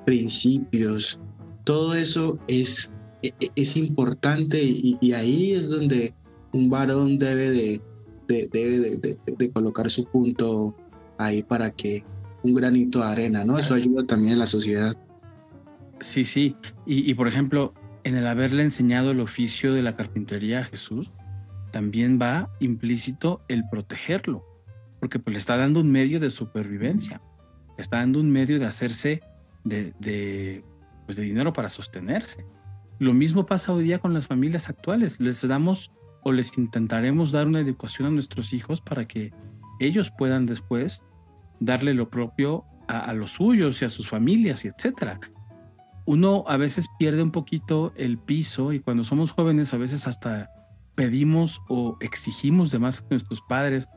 principios, 0.05 1.19
todo 1.63 1.93
eso 1.93 2.39
es, 2.47 2.91
e, 3.21 3.33
e, 3.39 3.51
es 3.55 3.77
importante 3.77 4.61
y, 4.61 5.13
ahí 5.13 5.53
es 5.53 5.69
donde 5.69 6.13
un 6.53 6.69
varón 6.69 7.19
debe 7.19 7.51
de, 7.51 7.81
de, 8.27 9.19
de, 9.37 9.51
colocar 9.51 9.89
su 9.89 10.05
punto 10.05 10.75
ahí 11.17 11.43
para 11.43 11.71
que 11.71 12.03
un 12.43 12.55
granito 12.55 12.99
de 12.99 13.05
arena, 13.05 13.45
¿no? 13.45 13.57
Eso 13.57 13.73
ayuda 13.73 14.05
también 14.05 14.33
en 14.33 14.39
la 14.39 14.47
sociedad. 14.47 14.97
Sí, 15.99 16.23
sí. 16.23 16.55
Y, 16.85 17.09
y 17.09 17.13
por 17.13 17.27
ejemplo, 17.27 17.73
en 18.03 18.15
el 18.15 18.25
haberle 18.25 18.63
enseñado 18.63 19.11
el 19.11 19.19
oficio 19.19 19.73
de 19.73 19.83
la 19.83 19.95
carpintería 19.95 20.61
a 20.61 20.63
Jesús, 20.63 21.11
también 21.71 22.19
va 22.21 22.49
implícito 22.59 23.41
el 23.47 23.63
protegerlo, 23.69 24.43
porque 25.01 25.19
pues 25.19 25.33
le 25.33 25.39
está 25.39 25.57
dando 25.57 25.81
un 25.81 25.91
medio 25.91 26.21
de 26.21 26.29
supervivencia, 26.29 27.21
le 27.77 27.81
está 27.81 27.97
dando 27.97 28.21
un 28.21 28.31
medio 28.31 28.57
de 28.57 28.65
hacerse 28.65 29.21
de, 29.65 29.93
de, 29.99 30.63
pues 31.05 31.17
de 31.17 31.23
dinero 31.23 31.51
para 31.51 31.67
sostenerse. 31.67 32.45
Lo 32.99 33.13
mismo 33.13 33.45
pasa 33.45 33.73
hoy 33.73 33.83
día 33.83 33.99
con 33.99 34.13
las 34.13 34.27
familias 34.27 34.69
actuales, 34.69 35.19
les 35.19 35.45
damos 35.45 35.91
o 36.23 36.31
les 36.31 36.57
intentaremos 36.57 37.33
dar 37.33 37.47
una 37.47 37.59
educación 37.59 38.07
a 38.07 38.11
nuestros 38.11 38.53
hijos 38.53 38.79
para 38.79 39.05
que 39.05 39.33
ellos 39.81 40.09
puedan 40.17 40.45
después 40.45 41.03
darle 41.59 41.93
lo 41.93 42.09
propio 42.09 42.63
a, 42.87 42.99
a 42.99 43.13
los 43.13 43.31
suyos 43.31 43.81
y 43.81 43.85
a 43.85 43.89
sus 43.89 44.07
familias 44.07 44.63
y 44.63 44.69
etcétera 44.69 45.19
uno 46.05 46.43
a 46.47 46.57
veces 46.57 46.87
pierde 46.97 47.23
un 47.23 47.31
poquito 47.31 47.93
el 47.95 48.17
piso 48.17 48.73
y 48.73 48.79
cuando 48.79 49.03
somos 49.03 49.31
jóvenes 49.31 49.73
a 49.73 49.77
veces 49.77 50.07
hasta 50.07 50.51
pedimos 50.95 51.61
o 51.69 51.97
exigimos 51.99 52.71
de 52.71 52.79
más 52.79 53.01
que 53.01 53.09
nuestros 53.11 53.41
padres, 53.41 53.87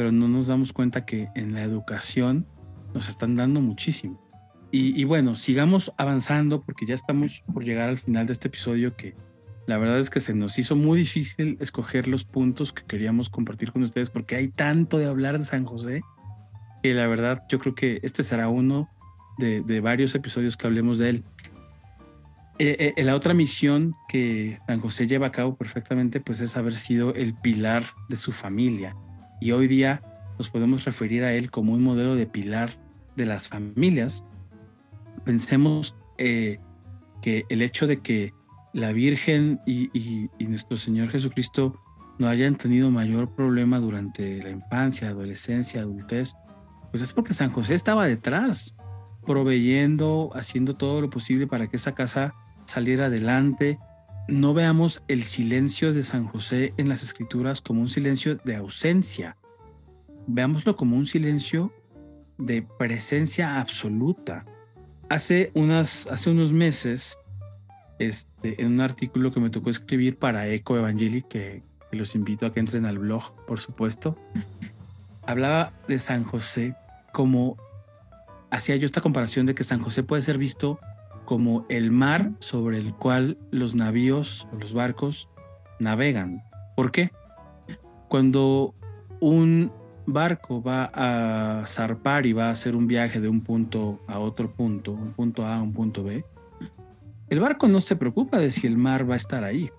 pero 0.00 0.12
no 0.12 0.28
nos 0.28 0.46
damos 0.46 0.72
cuenta 0.72 1.04
que 1.04 1.28
en 1.34 1.52
la 1.52 1.62
educación 1.62 2.46
nos 2.94 3.06
están 3.06 3.36
dando 3.36 3.60
muchísimo. 3.60 4.18
Y, 4.72 5.04
bueno, 5.04 5.36
sigamos 5.36 5.92
avanzando 5.98 6.62
porque 6.62 6.86
ya 6.86 6.94
estamos 6.94 7.44
por 7.52 7.64
llegar 7.64 7.90
al 7.90 7.98
final 7.98 8.26
de 8.26 8.32
este 8.32 8.48
episodio 8.48 8.96
que 8.96 9.14
la 9.66 9.76
verdad 9.76 9.98
es 9.98 10.08
que 10.08 10.20
se 10.20 10.34
nos 10.34 10.58
hizo 10.58 10.74
muy 10.74 11.00
difícil 11.00 11.58
escoger 11.60 12.08
los 12.08 12.24
puntos 12.24 12.72
que 12.72 12.82
queríamos 12.84 13.28
compartir 13.28 13.72
con 13.72 13.82
ustedes 13.82 14.08
porque 14.08 14.36
hay 14.36 14.48
tanto 14.48 14.96
de 14.96 15.04
hablar 15.04 15.38
de 15.38 15.44
San 15.44 15.66
José 15.66 16.00
que 16.82 16.94
la 16.94 17.06
verdad 17.06 17.42
yo 17.50 17.58
creo 17.58 17.74
que 17.74 18.00
este 18.02 18.22
será 18.22 18.48
uno 18.48 18.88
de, 19.36 19.80
varios 19.80 20.14
episodios 20.14 20.56
que 20.56 20.66
hablemos 20.66 20.96
de 20.96 21.10
él. 21.10 21.24
Eh, 22.58 22.94
eh, 22.96 23.04
la 23.04 23.14
otra 23.14 23.34
misión 23.34 23.94
que 24.08 24.58
San 24.66 24.80
José 24.80 25.06
lleva 25.06 25.26
a 25.26 25.30
cabo 25.30 25.56
perfectamente, 25.56 26.20
pues 26.20 26.40
es 26.40 26.56
haber 26.56 26.76
sido 26.76 27.12
el 27.12 27.34
pilar 27.34 27.84
de 28.08 28.16
su 28.16 28.32
familia. 28.32 28.96
Y 29.40 29.52
hoy 29.52 29.66
día 29.66 30.02
nos 30.38 30.50
podemos 30.50 30.84
referir 30.84 31.24
a 31.24 31.32
él 31.32 31.50
como 31.50 31.72
un 31.72 31.82
modelo 31.82 32.14
de 32.14 32.26
pilar 32.26 32.70
de 33.16 33.26
las 33.26 33.48
familias. 33.48 34.24
Pensemos 35.24 35.96
eh, 36.18 36.58
que 37.22 37.44
el 37.48 37.62
hecho 37.62 37.86
de 37.86 38.00
que 38.00 38.32
la 38.72 38.92
Virgen 38.92 39.60
y, 39.66 39.90
y, 39.92 40.44
nuestro 40.44 40.76
Señor 40.76 41.10
Jesucristo 41.10 41.80
no 42.18 42.28
hayan 42.28 42.54
tenido 42.54 42.90
mayor 42.90 43.34
problema 43.34 43.80
durante 43.80 44.42
la 44.42 44.50
infancia, 44.50 45.08
adolescencia, 45.08 45.80
adultez, 45.80 46.34
pues 46.90 47.02
es 47.02 47.12
porque 47.12 47.34
San 47.34 47.50
José 47.50 47.74
estaba 47.74 48.06
detrás, 48.06 48.76
proveyendo, 49.26 50.30
haciendo 50.34 50.76
todo 50.76 51.00
lo 51.00 51.10
posible 51.10 51.46
para 51.46 51.68
que 51.68 51.76
esa 51.76 51.94
casa 51.94 52.34
salir 52.66 53.02
adelante. 53.02 53.78
No 54.28 54.54
veamos 54.54 55.02
el 55.08 55.24
silencio 55.24 55.92
de 55.92 56.04
San 56.04 56.26
José 56.26 56.72
en 56.76 56.88
las 56.88 57.02
escrituras 57.02 57.60
como 57.60 57.80
un 57.80 57.88
silencio 57.88 58.36
de 58.36 58.56
ausencia. 58.56 59.36
Veámoslo 60.26 60.76
como 60.76 60.96
un 60.96 61.06
silencio 61.06 61.72
de 62.38 62.62
presencia 62.62 63.60
absoluta. 63.60 64.44
Hace, 65.08 65.50
unas, 65.54 66.06
hace 66.06 66.30
unos 66.30 66.52
meses, 66.52 67.18
este, 67.98 68.62
en 68.62 68.74
un 68.74 68.80
artículo 68.80 69.32
que 69.32 69.40
me 69.40 69.50
tocó 69.50 69.70
escribir 69.70 70.16
para 70.16 70.48
Eco 70.48 70.76
Evangelii, 70.76 71.22
que, 71.22 71.62
que 71.90 71.96
los 71.96 72.14
invito 72.14 72.46
a 72.46 72.52
que 72.52 72.60
entren 72.60 72.86
al 72.86 72.98
blog, 72.98 73.34
por 73.46 73.58
supuesto, 73.58 74.16
hablaba 75.26 75.72
de 75.88 75.98
San 75.98 76.24
José 76.24 76.74
como, 77.12 77.56
hacía 78.50 78.76
yo 78.76 78.86
esta 78.86 79.00
comparación 79.00 79.46
de 79.46 79.54
que 79.54 79.64
San 79.64 79.82
José 79.82 80.02
puede 80.02 80.22
ser 80.22 80.38
visto 80.38 80.78
como 81.30 81.64
el 81.68 81.92
mar 81.92 82.32
sobre 82.40 82.78
el 82.78 82.92
cual 82.92 83.38
los 83.52 83.76
navíos 83.76 84.48
o 84.52 84.56
los 84.56 84.72
barcos 84.72 85.28
navegan. 85.78 86.42
¿Por 86.74 86.90
qué? 86.90 87.12
Cuando 88.08 88.74
un 89.20 89.70
barco 90.06 90.60
va 90.60 90.90
a 90.92 91.64
zarpar 91.68 92.26
y 92.26 92.32
va 92.32 92.48
a 92.48 92.50
hacer 92.50 92.74
un 92.74 92.88
viaje 92.88 93.20
de 93.20 93.28
un 93.28 93.42
punto 93.42 94.00
a 94.08 94.18
otro 94.18 94.50
punto, 94.52 94.90
un 94.90 95.12
punto 95.12 95.46
A 95.46 95.58
a 95.58 95.62
un 95.62 95.72
punto 95.72 96.02
B, 96.02 96.24
el 97.28 97.38
barco 97.38 97.68
no 97.68 97.78
se 97.78 97.94
preocupa 97.94 98.38
de 98.38 98.50
si 98.50 98.66
el 98.66 98.76
mar 98.76 99.08
va 99.08 99.14
a 99.14 99.18
estar 99.18 99.44
ahí. 99.44 99.70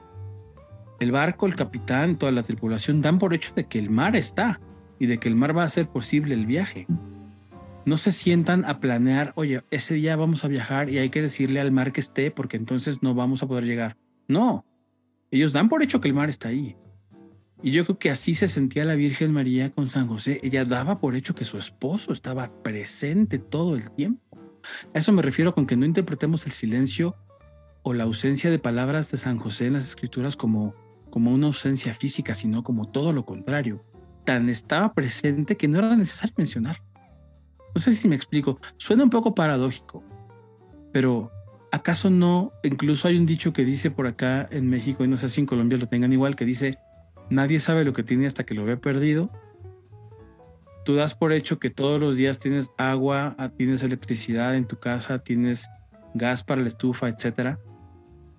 El 1.02 1.12
barco, 1.12 1.48
el 1.48 1.58
capitán, 1.58 2.16
toda 2.16 2.32
la 2.32 2.44
tripulación 2.44 3.02
dan 3.02 3.20
por 3.20 3.34
hecho 3.34 3.52
de 3.54 3.66
que 3.66 3.78
el 3.78 3.90
mar 3.90 4.16
está 4.16 4.62
y 5.00 5.06
de 5.06 5.18
que 5.18 5.28
el 5.28 5.36
mar 5.36 5.58
va 5.58 5.64
a 5.64 5.66
hacer 5.66 5.90
posible 5.90 6.34
el 6.34 6.46
viaje 6.46 6.88
no 7.86 7.98
se 7.98 8.12
sientan 8.12 8.66
a 8.66 8.80
planear, 8.80 9.34
oye, 9.36 9.64
ese 9.72 9.96
día 9.96 10.16
vamos 10.16 10.44
a 10.44 10.48
viajar 10.48 10.90
y 10.90 11.00
hay 11.00 11.10
que 11.10 11.22
decirle 11.22 11.60
al 11.60 11.72
mar 11.72 11.92
que 11.92 12.00
esté 12.00 12.32
porque 12.32 12.58
entonces 12.58 13.02
no 13.02 13.14
vamos 13.16 13.44
a 13.44 13.48
poder 13.48 13.66
llegar. 13.66 13.98
No, 14.28 14.66
ellos 15.32 15.54
dan 15.54 15.70
por 15.70 15.82
hecho 15.82 16.02
que 16.02 16.08
el 16.08 16.14
mar 16.14 16.30
está 16.30 16.50
ahí. 16.50 16.76
Y 17.64 17.72
yo 17.72 17.86
creo 17.86 18.00
que 18.00 18.10
así 18.10 18.34
se 18.34 18.48
sentía 18.48 18.86
la 18.86 18.96
Virgen 18.96 19.32
María 19.32 19.72
con 19.72 19.88
San 19.88 20.08
José. 20.08 20.40
Ella 20.44 20.66
daba 20.66 21.00
por 21.00 21.16
hecho 21.16 21.36
que 21.36 21.46
su 21.46 21.58
esposo 21.58 22.12
estaba 22.12 22.52
presente 22.64 23.38
todo 23.38 23.76
el 23.76 23.92
tiempo. 23.92 24.22
A 24.94 25.00
eso 25.00 25.12
me 25.12 25.22
refiero 25.22 25.54
con 25.54 25.66
que 25.68 25.76
no 25.76 25.86
interpretemos 25.86 26.46
el 26.46 26.52
silencio 26.52 27.16
o 27.84 27.94
la 27.94 28.04
ausencia 28.04 28.50
de 28.50 28.60
palabras 28.60 29.12
de 29.12 29.18
San 29.18 29.38
José 29.38 29.68
en 29.68 29.74
las 29.74 29.86
escrituras 29.86 30.36
como, 30.36 30.76
como 31.10 31.32
una 31.32 31.48
ausencia 31.48 31.94
física, 31.94 32.34
sino 32.34 32.64
como 32.64 32.90
todo 32.90 33.14
lo 33.14 33.26
contrario. 33.26 33.84
Tan 34.26 34.50
estaba 34.50 34.94
presente 34.94 35.56
que 35.56 35.68
no 35.68 35.80
era 35.80 35.96
necesario 35.96 36.34
mencionar. 36.38 36.84
No 37.74 37.82
sé 37.82 37.92
si 37.92 38.08
me 38.08 38.16
explico. 38.16 38.60
Suena 38.78 39.04
un 39.04 39.10
poco 39.10 39.34
paradójico, 39.34 40.04
pero 40.92 41.32
¿acaso 41.72 42.10
no? 42.10 42.52
Incluso 42.64 43.08
hay 43.08 43.18
un 43.18 43.26
dicho 43.26 43.54
que 43.54 43.66
dice 43.66 43.92
por 43.92 44.08
acá 44.08 44.48
en 44.52 44.70
México, 44.70 45.04
y 45.04 45.08
no 45.08 45.18
sé 45.18 45.30
si 45.30 45.42
en 45.42 45.48
Colombia 45.48 45.78
lo 45.78 45.88
tengan 45.88 46.14
igual, 46.14 46.36
que 46.36 46.46
dice, 46.46 46.78
nadie 47.30 47.60
sabe 47.60 47.86
lo 47.86 47.94
que 47.94 48.04
tiene 48.04 48.28
hasta 48.28 48.44
que 48.44 48.54
lo 48.54 48.66
ve 48.66 48.78
perdido. 48.78 49.32
Tú 50.84 50.96
das 50.96 51.16
por 51.16 51.32
hecho 51.32 51.60
que 51.60 51.70
todos 51.70 52.00
los 52.00 52.16
días 52.16 52.40
tienes 52.40 52.72
agua, 52.78 53.36
ah, 53.38 53.50
tienes 53.50 53.84
electricidad 53.84 54.56
en 54.56 54.66
tu 54.66 54.78
casa, 54.78 55.20
tienes 55.20 55.70
gas 56.14 56.44
para 56.44 56.62
la 56.62 56.68
estufa, 56.68 57.08
etcétera. 57.08 57.60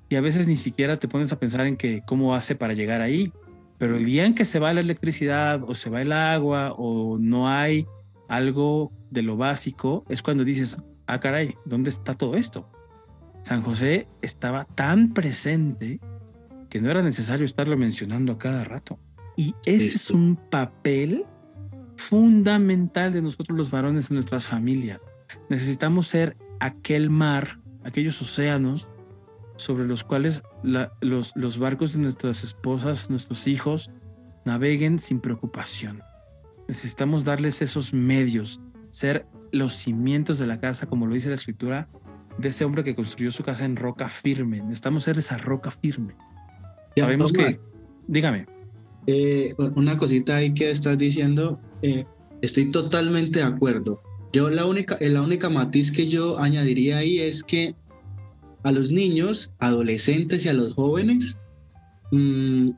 Y 0.08 0.16
a 0.16 0.20
veces 0.20 0.48
ni 0.48 0.56
siquiera 0.56 0.98
te 0.98 1.08
pones 1.08 1.32
a 1.32 1.38
pensar 1.38 1.66
en 1.66 1.76
que 1.76 2.02
cómo 2.04 2.34
hace 2.34 2.54
para 2.54 2.74
llegar 2.74 3.00
ahí. 3.00 3.32
Pero 3.78 3.96
el 3.96 4.04
día 4.04 4.26
en 4.26 4.34
que 4.34 4.44
se 4.44 4.58
va 4.58 4.74
la 4.74 4.80
electricidad 4.80 5.62
o 5.62 5.74
se 5.74 5.88
va 5.88 6.02
el 6.02 6.12
agua 6.12 6.74
o 6.76 7.16
no 7.18 7.48
hay 7.48 7.86
algo 8.32 8.90
de 9.10 9.20
lo 9.20 9.36
básico, 9.36 10.06
es 10.08 10.22
cuando 10.22 10.42
dices, 10.42 10.78
ah, 11.06 11.20
caray, 11.20 11.54
¿dónde 11.66 11.90
está 11.90 12.14
todo 12.14 12.34
esto? 12.36 12.66
San 13.42 13.60
José 13.60 14.08
estaba 14.22 14.64
tan 14.64 15.12
presente 15.12 16.00
que 16.70 16.80
no 16.80 16.90
era 16.90 17.02
necesario 17.02 17.44
estarlo 17.44 17.76
mencionando 17.76 18.32
a 18.32 18.38
cada 18.38 18.64
rato. 18.64 18.98
Y 19.36 19.54
ese 19.66 19.96
es 19.96 20.10
un 20.10 20.36
papel 20.36 21.26
fundamental 21.96 23.12
de 23.12 23.20
nosotros 23.20 23.56
los 23.56 23.70
varones 23.70 24.10
en 24.10 24.14
nuestras 24.14 24.46
familias. 24.46 25.02
Necesitamos 25.50 26.06
ser 26.06 26.38
aquel 26.58 27.10
mar, 27.10 27.58
aquellos 27.84 28.22
océanos 28.22 28.88
sobre 29.56 29.86
los 29.86 30.04
cuales 30.04 30.42
los, 30.62 31.36
los 31.36 31.58
barcos 31.58 31.92
de 31.92 31.98
nuestras 31.98 32.44
esposas, 32.44 33.10
nuestros 33.10 33.46
hijos, 33.46 33.90
naveguen 34.46 34.98
sin 34.98 35.20
preocupación. 35.20 36.02
Necesitamos 36.72 37.26
darles 37.26 37.60
esos 37.60 37.92
medios, 37.92 38.58
ser 38.88 39.26
los 39.52 39.74
cimientos 39.74 40.38
de 40.38 40.46
la 40.46 40.58
casa, 40.58 40.86
como 40.86 41.06
lo 41.06 41.12
dice 41.12 41.28
la 41.28 41.34
escritura, 41.34 41.86
de 42.38 42.48
ese 42.48 42.64
hombre 42.64 42.82
que 42.82 42.94
construyó 42.94 43.30
su 43.30 43.42
casa 43.42 43.66
en 43.66 43.76
roca 43.76 44.08
firme. 44.08 44.62
Necesitamos 44.62 45.04
ser 45.04 45.18
esa 45.18 45.36
roca 45.36 45.70
firme. 45.70 46.14
Sabemos 46.96 47.30
que, 47.30 47.60
dígame. 48.06 48.46
Eh, 49.06 49.54
una 49.76 49.98
cosita 49.98 50.36
ahí 50.36 50.54
que 50.54 50.70
estás 50.70 50.96
diciendo, 50.96 51.60
eh, 51.82 52.06
estoy 52.40 52.70
totalmente 52.70 53.40
de 53.40 53.44
acuerdo. 53.44 54.00
Yo 54.32 54.48
la 54.48 54.64
única, 54.64 54.96
la 54.98 55.20
única 55.20 55.50
matiz 55.50 55.92
que 55.92 56.08
yo 56.08 56.38
añadiría 56.38 56.96
ahí 56.96 57.18
es 57.18 57.44
que 57.44 57.74
a 58.64 58.72
los 58.72 58.90
niños, 58.90 59.52
adolescentes 59.58 60.46
y 60.46 60.48
a 60.48 60.54
los 60.54 60.72
jóvenes, 60.72 61.38
mmm, 62.12 62.70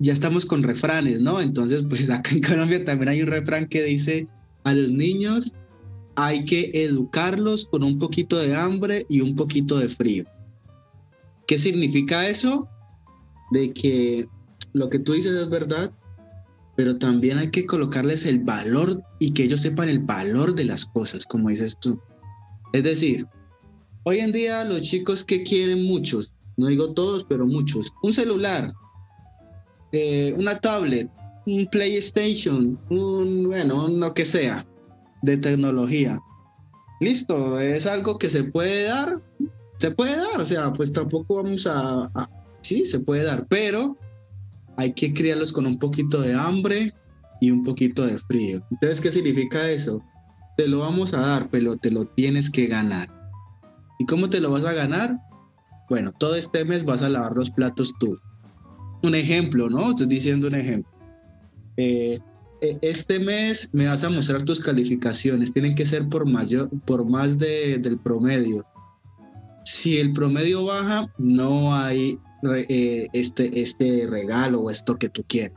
ya 0.00 0.12
estamos 0.12 0.46
con 0.46 0.62
refranes, 0.62 1.20
¿no? 1.20 1.40
Entonces, 1.40 1.84
pues 1.88 2.08
acá 2.10 2.30
en 2.30 2.42
Colombia 2.42 2.84
también 2.84 3.08
hay 3.08 3.22
un 3.22 3.28
refrán 3.28 3.68
que 3.68 3.82
dice, 3.82 4.26
a 4.64 4.72
los 4.72 4.90
niños 4.90 5.54
hay 6.14 6.44
que 6.44 6.70
educarlos 6.74 7.64
con 7.64 7.82
un 7.82 7.98
poquito 7.98 8.38
de 8.38 8.54
hambre 8.54 9.06
y 9.08 9.20
un 9.20 9.34
poquito 9.34 9.78
de 9.78 9.88
frío. 9.88 10.24
¿Qué 11.46 11.58
significa 11.58 12.28
eso? 12.28 12.68
De 13.50 13.72
que 13.72 14.28
lo 14.72 14.88
que 14.88 14.98
tú 14.98 15.12
dices 15.12 15.32
es 15.32 15.48
verdad, 15.48 15.92
pero 16.76 16.98
también 16.98 17.38
hay 17.38 17.50
que 17.50 17.66
colocarles 17.66 18.24
el 18.26 18.40
valor 18.40 19.02
y 19.18 19.32
que 19.32 19.44
ellos 19.44 19.60
sepan 19.60 19.88
el 19.88 19.98
valor 19.98 20.54
de 20.54 20.64
las 20.64 20.84
cosas, 20.84 21.26
como 21.26 21.48
dices 21.48 21.78
tú. 21.78 22.00
Es 22.72 22.82
decir, 22.82 23.26
hoy 24.04 24.20
en 24.20 24.32
día 24.32 24.64
los 24.64 24.82
chicos 24.82 25.24
que 25.24 25.42
quieren 25.42 25.84
muchos, 25.84 26.32
no 26.56 26.68
digo 26.68 26.92
todos, 26.94 27.24
pero 27.24 27.46
muchos, 27.46 27.92
un 28.02 28.14
celular, 28.14 28.72
eh, 29.92 30.34
una 30.36 30.58
tablet, 30.58 31.08
un 31.46 31.66
PlayStation, 31.66 32.78
un, 32.90 33.44
bueno, 33.44 33.88
lo 33.88 34.14
que 34.14 34.24
sea 34.24 34.66
de 35.22 35.36
tecnología. 35.36 36.18
Listo, 37.00 37.58
es 37.60 37.86
algo 37.86 38.18
que 38.18 38.30
se 38.30 38.44
puede 38.44 38.84
dar, 38.84 39.20
se 39.78 39.90
puede 39.90 40.16
dar, 40.16 40.40
o 40.40 40.46
sea, 40.46 40.72
pues 40.72 40.92
tampoco 40.92 41.42
vamos 41.42 41.66
a, 41.66 42.10
a 42.14 42.30
sí, 42.62 42.84
se 42.84 43.00
puede 43.00 43.24
dar, 43.24 43.46
pero 43.48 43.96
hay 44.76 44.92
que 44.92 45.12
criarlos 45.12 45.52
con 45.52 45.66
un 45.66 45.78
poquito 45.78 46.20
de 46.20 46.34
hambre 46.34 46.94
y 47.40 47.50
un 47.50 47.64
poquito 47.64 48.06
de 48.06 48.18
frío. 48.18 48.62
Entonces, 48.70 49.00
¿qué 49.00 49.10
significa 49.10 49.68
eso? 49.68 50.02
Te 50.56 50.68
lo 50.68 50.78
vamos 50.78 51.12
a 51.12 51.20
dar, 51.20 51.50
pero 51.50 51.76
te 51.76 51.90
lo 51.90 52.06
tienes 52.06 52.48
que 52.48 52.66
ganar. 52.66 53.08
¿Y 53.98 54.06
cómo 54.06 54.30
te 54.30 54.40
lo 54.40 54.50
vas 54.50 54.64
a 54.64 54.72
ganar? 54.72 55.18
Bueno, 55.90 56.12
todo 56.12 56.36
este 56.36 56.64
mes 56.64 56.84
vas 56.84 57.02
a 57.02 57.08
lavar 57.08 57.36
los 57.36 57.50
platos 57.50 57.92
tú. 57.98 58.16
Un 59.02 59.14
ejemplo, 59.14 59.68
¿no? 59.68 59.90
Estoy 59.90 60.06
diciendo 60.06 60.46
un 60.48 60.54
ejemplo. 60.54 60.90
Eh, 61.76 62.20
e, 62.60 62.78
este 62.82 63.18
mes 63.18 63.68
me 63.72 63.86
vas 63.86 64.04
a 64.04 64.10
mostrar 64.10 64.44
tus 64.44 64.60
calificaciones. 64.60 65.52
Tienen 65.52 65.74
que 65.74 65.86
ser 65.86 66.08
por, 66.08 66.26
mayor, 66.26 66.70
por 66.84 67.04
más 67.04 67.38
de, 67.38 67.78
del 67.78 67.98
promedio. 67.98 68.64
Si 69.64 69.98
el 69.98 70.12
promedio 70.12 70.64
baja, 70.64 71.12
no 71.18 71.74
hay 71.74 72.18
eh, 72.68 73.08
este, 73.12 73.60
este 73.60 74.06
regalo 74.08 74.62
o 74.62 74.70
esto 74.70 74.98
que 74.98 75.08
tú 75.08 75.24
quieres. 75.26 75.52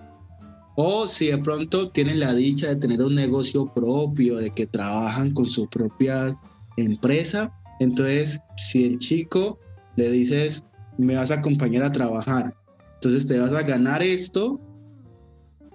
O 0.76 1.08
si 1.08 1.28
de 1.28 1.38
pronto 1.38 1.90
tienen 1.90 2.20
la 2.20 2.34
dicha 2.34 2.68
de 2.68 2.76
tener 2.76 3.02
un 3.02 3.16
negocio 3.16 3.72
propio, 3.74 4.38
de 4.38 4.52
que 4.52 4.68
trabajan 4.68 5.32
con 5.34 5.46
su 5.46 5.68
propia 5.70 6.36
empresa, 6.76 7.54
entonces 7.80 8.42
si 8.58 8.86
el 8.86 9.00
chico 9.00 9.58
le 9.96 10.12
dices, 10.12 10.66
me 10.98 11.16
vas 11.16 11.32
a 11.32 11.36
acompañar 11.36 11.84
a 11.84 11.92
trabajar, 11.92 12.54
entonces 12.96 13.28
te 13.28 13.40
vas 13.40 13.54
a 13.54 13.62
ganar 13.62 14.02
esto, 14.02 14.60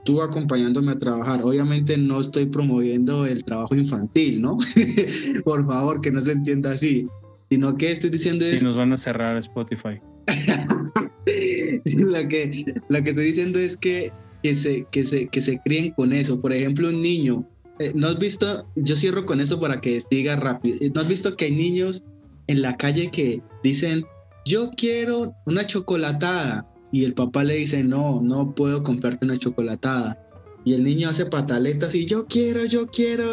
tú 0.05 0.23
acompañándome 0.23 0.93
a 0.93 0.99
trabajar. 0.99 1.43
Obviamente 1.43 1.97
no 1.97 2.21
estoy 2.21 2.47
promoviendo 2.47 3.27
el 3.27 3.45
trabajo 3.45 3.75
infantil, 3.75 4.43
¿no? 4.43 4.59
Por 5.45 5.67
favor, 5.67 6.01
que 6.01 6.11
no 6.11 6.21
se 6.21 6.33
entienda 6.33 6.73
así, 6.73 7.07
sino 7.49 7.77
que 7.77 7.91
estoy 7.91 8.11
diciendo 8.11 8.45
es... 8.45 8.63
nos 8.63 8.77
van 8.77 8.93
a 8.93 8.97
cerrar 8.97 9.37
Spotify. 9.39 10.01
lo, 11.85 12.29
que, 12.29 12.65
lo 12.89 13.03
que 13.03 13.11
estoy 13.11 13.25
diciendo 13.25 13.59
es 13.59 13.77
que, 13.77 14.13
que, 14.43 14.55
se, 14.55 14.87
que, 14.91 15.05
se, 15.05 15.29
que 15.29 15.41
se 15.41 15.61
críen 15.61 15.93
con 15.93 16.13
eso. 16.13 16.41
Por 16.41 16.53
ejemplo, 16.53 16.89
un 16.89 17.03
niño, 17.03 17.45
eh, 17.79 17.93
¿no 17.95 18.09
has 18.09 18.19
visto? 18.19 18.67
Yo 18.77 18.97
cierro 18.97 19.25
con 19.27 19.41
eso 19.41 19.61
para 19.61 19.81
que 19.81 20.01
siga 20.01 20.37
rápido. 20.37 20.77
Eh, 20.81 20.91
¿No 20.95 21.01
has 21.01 21.09
visto 21.09 21.37
que 21.37 21.47
hay 21.47 21.53
niños 21.53 22.05
en 22.47 22.63
la 22.63 22.77
calle 22.77 23.11
que 23.11 23.43
dicen, 23.63 24.05
yo 24.45 24.71
quiero 24.77 25.35
una 25.47 25.67
chocolatada? 25.67 26.67
Y 26.93 27.05
el 27.05 27.15
papá 27.15 27.45
le 27.45 27.55
dice, 27.55 27.85
no, 27.85 28.21
no 28.21 28.55
puedo 28.55 28.83
comprarte 28.83 29.25
una 29.25 29.39
chocolatada. 29.39 30.19
Y 30.65 30.75
el 30.75 30.85
niño 30.85 31.09
hace 31.09 31.27
pataletas 31.27 31.95
y 31.95 32.05
yo 32.05 32.27
quiero, 32.27 32.65
yo 32.67 32.87
quiero, 32.89 33.33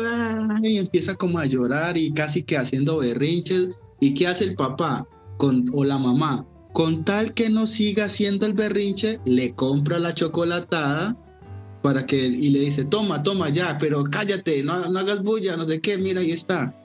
y 0.64 0.78
empieza 0.78 1.16
como 1.16 1.40
a 1.40 1.46
llorar 1.46 1.98
y 1.98 2.12
casi 2.14 2.44
que 2.44 2.58
haciendo 2.58 2.98
berrinches. 2.98 3.78
¿Y 4.00 4.14
qué 4.14 4.28
hace 4.28 4.46
el 4.46 4.56
papá 4.56 5.08
con, 5.38 5.70
o 5.74 5.84
la 5.84 5.98
mamá? 5.98 6.46
Con 6.74 7.04
tal 7.04 7.34
que 7.34 7.50
no 7.50 7.66
siga 7.68 8.06
haciendo 8.06 8.46
el 8.46 8.54
berrinche, 8.54 9.20
le 9.26 9.54
compra 9.56 10.00
la 10.00 10.14
chocolatada 10.14 11.18
para 11.82 12.06
que 12.06 12.28
y 12.28 12.50
le 12.50 12.60
dice, 12.60 12.86
toma, 12.86 13.24
toma 13.24 13.50
ya, 13.50 13.78
pero 13.80 14.04
cállate, 14.04 14.64
no, 14.64 14.74
hagas 14.74 15.24
bulla, 15.24 15.58
no 15.58 15.66
sé 15.66 15.82
qué, 15.82 15.98
mira, 15.98 16.22
ahí 16.22 16.32
está. 16.32 16.76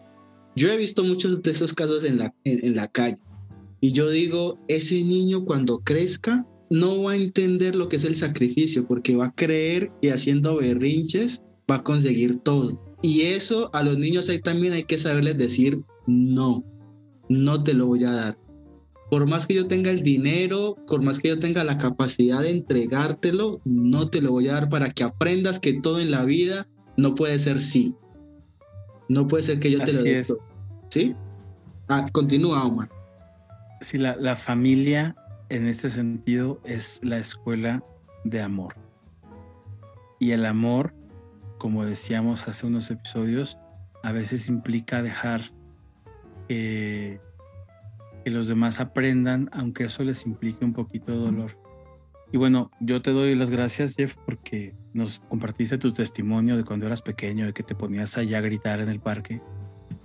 Yo 0.56 0.70
he 0.70 0.76
visto 0.76 1.04
muchos 1.04 1.42
de 1.42 1.50
esos 1.50 1.72
casos 1.72 2.04
en 2.04 2.18
la, 2.18 2.34
en 2.44 2.76
la 2.76 2.88
calle. 2.88 3.22
Y 3.80 3.92
yo 3.92 4.08
digo, 4.10 4.58
ese 4.68 5.02
niño 5.02 5.44
cuando 5.44 5.80
crezca 5.80 6.46
no 6.72 7.02
va 7.02 7.12
a 7.12 7.16
entender 7.16 7.76
lo 7.76 7.88
que 7.88 7.96
es 7.96 8.04
el 8.04 8.16
sacrificio, 8.16 8.86
porque 8.86 9.16
va 9.16 9.26
a 9.26 9.34
creer 9.34 9.90
que 10.00 10.12
haciendo 10.12 10.56
berrinches 10.56 11.44
va 11.70 11.76
a 11.76 11.82
conseguir 11.82 12.40
todo. 12.40 12.96
Y 13.02 13.22
eso 13.22 13.70
a 13.72 13.82
los 13.82 13.98
niños 13.98 14.28
ahí 14.28 14.40
también 14.40 14.72
hay 14.72 14.84
que 14.84 14.98
saberles 14.98 15.38
decir, 15.38 15.80
no, 16.06 16.64
no 17.28 17.62
te 17.62 17.74
lo 17.74 17.86
voy 17.86 18.04
a 18.04 18.12
dar 18.12 18.38
por 19.12 19.26
más 19.26 19.44
que 19.44 19.52
yo 19.52 19.66
tenga 19.66 19.90
el 19.90 20.02
dinero, 20.02 20.74
por 20.86 21.02
más 21.02 21.18
que 21.18 21.28
yo 21.28 21.38
tenga 21.38 21.64
la 21.64 21.76
capacidad 21.76 22.40
de 22.40 22.50
entregártelo, 22.50 23.60
no 23.66 24.08
te 24.08 24.22
lo 24.22 24.30
voy 24.30 24.48
a 24.48 24.54
dar 24.54 24.70
para 24.70 24.88
que 24.88 25.04
aprendas 25.04 25.58
que 25.60 25.78
todo 25.82 26.00
en 26.00 26.10
la 26.10 26.24
vida 26.24 26.66
no 26.96 27.14
puede 27.14 27.38
ser 27.38 27.60
sí. 27.60 27.94
No 29.10 29.28
puede 29.28 29.42
ser 29.42 29.60
que 29.60 29.70
yo 29.70 29.84
te 29.84 29.92
lo 29.92 30.02
dé. 30.02 30.24
¿Sí? 30.88 31.14
Ah, 31.88 32.08
continúa, 32.10 32.64
Omar. 32.64 32.88
Sí, 33.82 33.98
la, 33.98 34.16
la 34.16 34.34
familia 34.34 35.14
en 35.52 35.66
este 35.66 35.90
sentido 35.90 36.60
es 36.64 36.98
la 37.02 37.18
escuela 37.18 37.84
de 38.24 38.40
amor. 38.40 38.74
Y 40.18 40.30
el 40.30 40.46
amor, 40.46 40.94
como 41.58 41.84
decíamos 41.84 42.48
hace 42.48 42.66
unos 42.66 42.90
episodios, 42.90 43.58
a 44.02 44.12
veces 44.12 44.48
implica 44.48 45.02
dejar 45.02 45.42
que 46.48 47.20
los 48.24 48.48
demás 48.48 48.80
aprendan, 48.80 49.50
aunque 49.52 49.84
eso 49.84 50.02
les 50.04 50.24
implique 50.24 50.64
un 50.64 50.72
poquito 50.72 51.12
de 51.12 51.18
dolor. 51.18 51.58
Y 52.32 52.38
bueno, 52.38 52.70
yo 52.80 53.02
te 53.02 53.10
doy 53.10 53.34
las 53.34 53.50
gracias, 53.50 53.94
Jeff, 53.94 54.16
porque 54.24 54.74
nos 54.94 55.18
compartiste 55.18 55.76
tu 55.76 55.92
testimonio 55.92 56.56
de 56.56 56.64
cuando 56.64 56.86
eras 56.86 57.02
pequeño, 57.02 57.44
de 57.44 57.52
que 57.52 57.62
te 57.62 57.74
ponías 57.74 58.16
allá 58.16 58.38
a 58.38 58.40
gritar 58.40 58.80
en 58.80 58.88
el 58.88 59.00
parque 59.00 59.42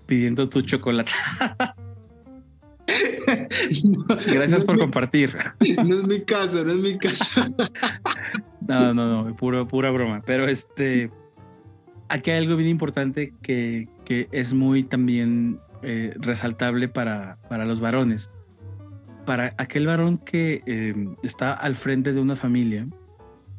pidiendo 0.08 0.50
tu 0.50 0.62
chocolate. 0.62 1.14
Gracias 4.28 4.64
por 4.64 4.78
compartir. 4.78 5.36
No 5.84 5.96
es 5.96 6.04
mi 6.04 6.22
caso, 6.22 6.64
no 6.64 6.72
es 6.72 6.78
mi 6.78 6.98
caso. 6.98 7.42
No, 8.68 8.94
no, 8.94 9.24
no, 9.24 9.34
puro, 9.38 9.66
pura 9.66 9.92
broma. 9.92 10.22
Pero 10.26 10.46
este, 10.46 11.10
aquí 12.10 12.32
hay 12.32 12.40
algo 12.40 12.58
bien 12.58 12.70
importante 12.70 13.34
que, 13.42 13.88
que 14.04 14.28
es 14.34 14.54
muy 14.54 14.84
también 14.84 15.62
eh, 15.84 16.14
resaltable 16.18 16.90
para, 16.90 17.38
para 17.50 17.64
los 17.64 17.80
varones. 17.80 18.30
Para 19.26 19.54
aquel 19.58 19.88
varón 19.88 20.18
que 20.18 20.64
em, 20.66 21.16
está 21.24 21.54
al 21.54 21.76
frente 21.76 22.12
de 22.12 22.20
una 22.20 22.36
familia, 22.36 22.88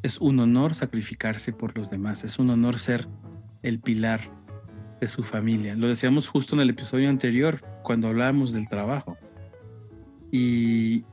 es 0.03 0.19
un 0.19 0.39
honor 0.39 0.75
sacrificarse 0.75 1.53
por 1.53 1.77
los 1.77 1.89
demás, 1.89 2.23
es 2.23 2.39
un 2.39 2.49
honor 2.49 2.77
ser 2.77 3.07
el 3.63 3.79
pilar 3.79 4.19
de 4.99 5.07
su 5.07 5.23
familia. 5.23 5.75
Lo 5.75 5.87
decíamos 5.87 6.27
justo 6.27 6.55
en 6.55 6.61
el 6.61 6.69
episodio 6.71 7.09
anterior, 7.09 7.61
cuando 7.83 8.07
hablábamos 8.07 8.53
del 8.53 8.67
trabajo. 8.67 9.17
Y 10.31 11.05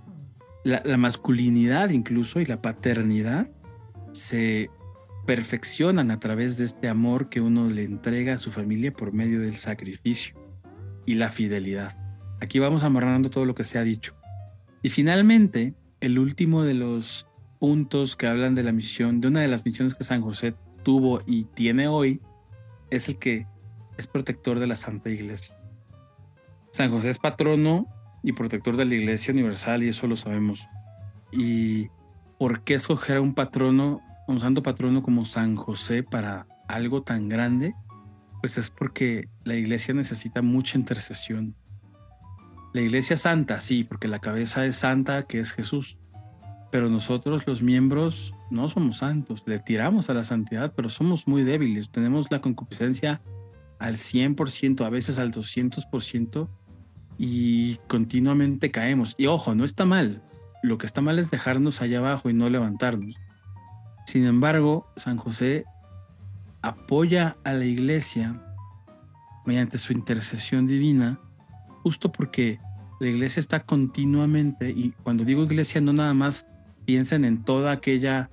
la, 0.65 0.97
masculinidad 0.97 1.91
incluso 1.91 2.41
y 2.41 2.47
la 2.47 2.61
paternidad 2.61 3.49
se 4.13 4.71
perfeccionan 5.27 6.11
a 6.11 6.21
través 6.21 6.57
de 6.57 6.65
este 6.65 6.89
amor 6.89 7.29
que 7.29 7.41
uno 7.41 7.69
le 7.69 7.85
entrega 7.85 8.35
a 8.35 8.39
su 8.39 8.51
familia 8.51 8.93
por 8.93 9.13
medio 9.13 9.41
del 9.41 9.57
sacrificio 9.57 10.37
y 11.05 11.15
la 11.15 11.31
fidelidad. 11.31 11.97
Aquí 12.41 12.59
vamos 12.59 12.83
amarrando 12.83 13.31
todo 13.31 13.45
lo 13.45 13.55
que 13.55 13.65
se 13.65 13.79
ha 13.79 13.83
dicho. 13.83 14.15
Y 14.83 14.91
finalmente, 14.91 15.75
el 16.01 16.19
último 16.19 16.63
de 16.63 16.75
los 16.75 17.27
puntos 17.59 18.17
que 18.17 18.27
hablan 18.27 18.55
de 18.55 18.63
la 18.63 18.73
misión, 18.73 19.21
de 19.21 19.29
una 19.29 19.41
de 19.41 19.49
las 19.49 19.65
misiones 19.65 19.95
que 19.95 20.05
San 20.05 20.21
José 20.21 20.55
tuvo 20.83 21.21
y 21.27 21.45
tiene 21.45 21.89
hoy, 21.89 22.21
es 22.91 23.09
el 23.09 23.19
que 23.19 23.47
es 23.97 24.07
protector 24.07 24.61
de 24.61 24.67
la 24.67 24.77
Santa 24.77 25.11
Iglesia. 25.11 25.57
San 26.73 26.91
José 26.91 27.11
es 27.11 27.19
patrono 27.19 27.89
y 28.27 28.33
protector 28.33 28.77
de 28.77 28.85
la 28.85 28.97
Iglesia 28.97 29.33
Universal 29.33 29.85
y 29.85 29.89
eso 29.89 30.09
lo 30.09 30.17
sabemos. 30.17 30.67
¿Y 31.31 31.87
por 32.41 32.65
qué 32.65 32.75
escoger 32.75 33.19
a 33.19 33.21
un 33.21 33.35
patrono, 33.35 34.01
un 34.27 34.41
santo 34.41 34.65
patrono 34.65 35.01
como 35.01 35.25
San 35.25 35.55
José 35.55 36.03
para 36.03 36.49
algo 36.67 37.05
tan 37.05 37.29
grande? 37.29 37.77
Pues 38.41 38.59
es 38.59 38.69
porque 38.69 39.29
la 39.45 39.55
iglesia 39.55 39.95
necesita 39.95 40.43
mucha 40.43 40.77
intercesión. 40.77 41.55
La 42.75 42.81
iglesia 42.81 43.17
santa, 43.17 43.61
sí, 43.61 43.85
porque 43.85 44.09
la 44.09 44.19
cabeza 44.19 44.67
es 44.67 44.75
santa, 44.75 45.29
que 45.29 45.39
es 45.39 45.53
Jesús. 45.53 45.97
Pero 46.73 46.89
nosotros 46.89 47.47
los 47.47 47.63
miembros 47.63 48.35
no 48.51 48.69
somos 48.69 48.97
santos, 48.97 49.45
le 49.47 49.61
tiramos 49.61 50.11
a 50.11 50.15
la 50.15 50.25
santidad, 50.25 50.73
pero 50.75 50.89
somos 50.89 51.29
muy 51.29 51.45
débiles, 51.45 51.91
tenemos 51.91 52.33
la 52.33 52.41
concupiscencia 52.41 53.23
al 53.79 53.95
100%, 53.95 54.85
a 54.85 54.91
veces 54.91 55.21
al 55.21 55.31
200%, 55.31 56.49
y 57.19 57.77
continuamente 57.89 58.71
caemos. 58.71 59.15
Y 59.19 59.27
ojo, 59.27 59.55
no 59.55 59.65
está 59.65 59.85
mal, 59.85 60.23
lo 60.63 60.79
que 60.79 60.87
está 60.87 61.01
mal 61.01 61.19
es 61.19 61.31
dejarnos 61.31 61.81
allá 61.81 61.99
abajo 61.99 62.29
y 62.31 62.35
no 62.35 62.49
levantarnos. 62.51 63.15
Sin 64.07 64.25
embargo, 64.25 64.87
San 64.97 65.17
José 65.17 65.65
apoya 66.63 67.37
a 67.45 67.53
la 67.53 67.65
iglesia 67.65 68.43
mediante 69.45 69.79
su 69.79 69.93
intercesión 69.93 70.67
divina, 70.67 71.21
justo 71.83 72.11
porque 72.11 72.59
la 72.99 73.09
iglesia 73.09 73.41
está 73.41 73.61
continuamente, 73.61 74.71
y 74.71 74.93
cuando 75.03 75.25
digo 75.25 75.45
iglesia 75.45 75.81
no 75.81 75.93
nada 75.93 76.15
más 76.15 76.47
piensen 76.85 77.25
en 77.25 77.45
toda 77.45 77.73
aquella 77.73 78.31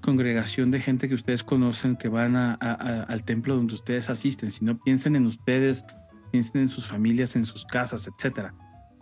congregación 0.00 0.70
de 0.70 0.80
gente 0.80 1.08
que 1.08 1.14
ustedes 1.14 1.42
conocen 1.42 1.96
que 1.96 2.08
van 2.08 2.36
al 2.36 3.24
templo 3.24 3.56
donde 3.56 3.74
ustedes 3.74 4.08
asisten, 4.08 4.50
sino 4.50 4.78
piensen 4.78 5.16
en 5.16 5.26
ustedes, 5.26 5.84
piensen 6.30 6.62
en 6.62 6.68
sus 6.68 6.86
familias, 6.86 7.36
en 7.36 7.44
sus 7.44 7.64
casas, 7.64 8.08
etcétera, 8.08 8.54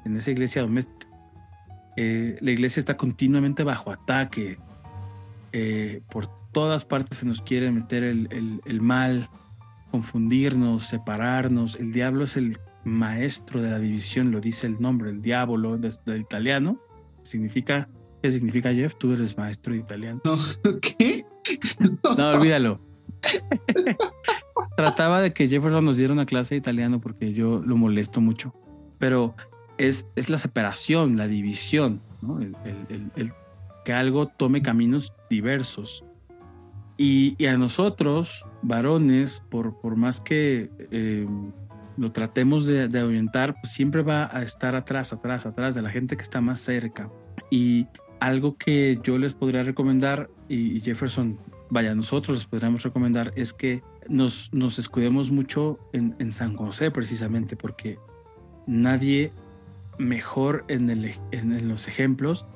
en 0.04 0.16
esa 0.16 0.30
iglesia 0.30 0.62
doméstica. 0.62 1.06
Eh, 1.96 2.38
la 2.40 2.50
iglesia 2.50 2.80
está 2.80 2.96
continuamente 2.96 3.62
bajo 3.62 3.90
ataque. 3.90 4.58
Eh, 5.52 6.02
por 6.10 6.28
todas 6.52 6.84
partes 6.84 7.18
se 7.18 7.26
nos 7.26 7.40
quiere 7.40 7.70
meter 7.70 8.02
el, 8.02 8.60
el 8.64 8.80
mal, 8.80 9.28
confundirnos, 9.90 10.86
separarnos. 10.86 11.76
El 11.76 11.92
diablo 11.92 12.24
es 12.24 12.36
el 12.36 12.58
maestro 12.84 13.62
de 13.62 13.70
la 13.70 13.78
división, 13.78 14.30
lo 14.30 14.40
dice 14.40 14.66
el 14.66 14.80
nombre, 14.80 15.10
el 15.10 15.22
diablo 15.22 15.78
del 15.78 16.20
italiano. 16.20 16.80
Significa, 17.22 17.88
¿qué 18.22 18.30
significa 18.30 18.72
Jeff? 18.72 18.94
Tú 18.98 19.12
eres 19.12 19.36
maestro 19.36 19.72
de 19.72 19.80
italiano. 19.80 20.20
No, 20.24 20.36
¿qué? 20.80 21.24
No, 22.16 22.30
olvídalo. 22.30 22.80
Trataba 24.76 25.20
de 25.20 25.32
que 25.32 25.48
Jefferson 25.48 25.84
nos 25.84 25.96
diera 25.96 26.12
una 26.12 26.26
clase 26.26 26.54
de 26.54 26.58
italiano 26.58 27.00
porque 27.00 27.32
yo 27.32 27.60
lo 27.64 27.76
molesto 27.76 28.20
mucho. 28.20 28.54
Pero 28.98 29.34
es, 29.78 30.06
es 30.16 30.28
la 30.28 30.38
separación, 30.38 31.16
la 31.16 31.28
división, 31.28 32.00
que 33.84 33.92
algo 33.92 34.26
tome 34.26 34.62
caminos 34.62 35.12
diversos. 35.28 36.04
Y, 36.96 37.44
a 37.46 37.56
nosotros, 37.56 38.44
varones, 38.62 39.42
por, 39.50 39.80
por 39.80 39.96
más 39.96 40.20
que 40.20 40.70
eh, 40.92 41.26
lo 41.96 42.12
tratemos 42.12 42.66
de, 42.66 42.86
de, 42.86 43.00
ahuyentar, 43.00 43.54
pues 43.54 43.72
siempre 43.72 44.02
va 44.02 44.30
a 44.32 44.42
estar 44.42 44.76
atrás, 44.76 45.12
atrás, 45.12 45.44
atrás 45.44 45.74
de 45.74 45.82
la 45.82 45.90
gente 45.90 46.16
que 46.16 46.22
está 46.22 46.40
más 46.40 46.60
cerca. 46.60 47.10
Y 47.50 47.86
algo 48.20 48.56
que 48.56 48.98
yo 49.02 49.18
les 49.18 49.34
podría 49.34 49.62
recomendar, 49.62 50.30
y, 50.48 50.80
Jefferson, 50.80 51.38
vaya, 51.70 51.94
nosotros 51.94 52.38
les 52.38 52.46
podríamos 52.46 52.82
recomendar, 52.82 53.32
es 53.36 53.52
que 53.52 53.82
nos, 54.08 54.52
nos 54.52 54.78
escudemos 54.78 55.30
mucho 55.30 55.78
en, 55.92 56.32
San 56.32 56.54
José 56.54 56.90
precisamente, 56.90 57.56
porque 57.56 57.98
nadie 58.66 59.32
mejor 59.98 60.64
en, 60.68 61.68
los 61.68 61.88
ejemplos 61.88 62.46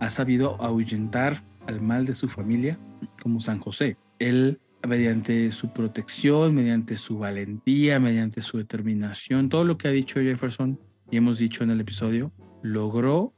ha 0.00 0.10
sabido 0.10 0.60
ahuyentar 0.62 1.42
al 1.66 1.80
mal 1.80 2.06
de 2.06 2.14
su 2.14 2.28
familia 2.28 2.78
como 3.22 3.40
San 3.40 3.58
José. 3.58 3.96
Él, 4.18 4.60
mediante 4.86 5.50
su 5.50 5.72
protección, 5.72 6.54
mediante 6.54 6.96
su 6.96 7.18
valentía, 7.18 7.98
mediante 7.98 8.40
su 8.40 8.58
determinación, 8.58 9.48
todo 9.48 9.64
lo 9.64 9.78
que 9.78 9.88
ha 9.88 9.92
dicho 9.92 10.20
Jefferson 10.20 10.78
y 11.10 11.16
hemos 11.16 11.38
dicho 11.38 11.64
en 11.64 11.70
el 11.70 11.80
episodio, 11.80 12.32
logró 12.62 13.32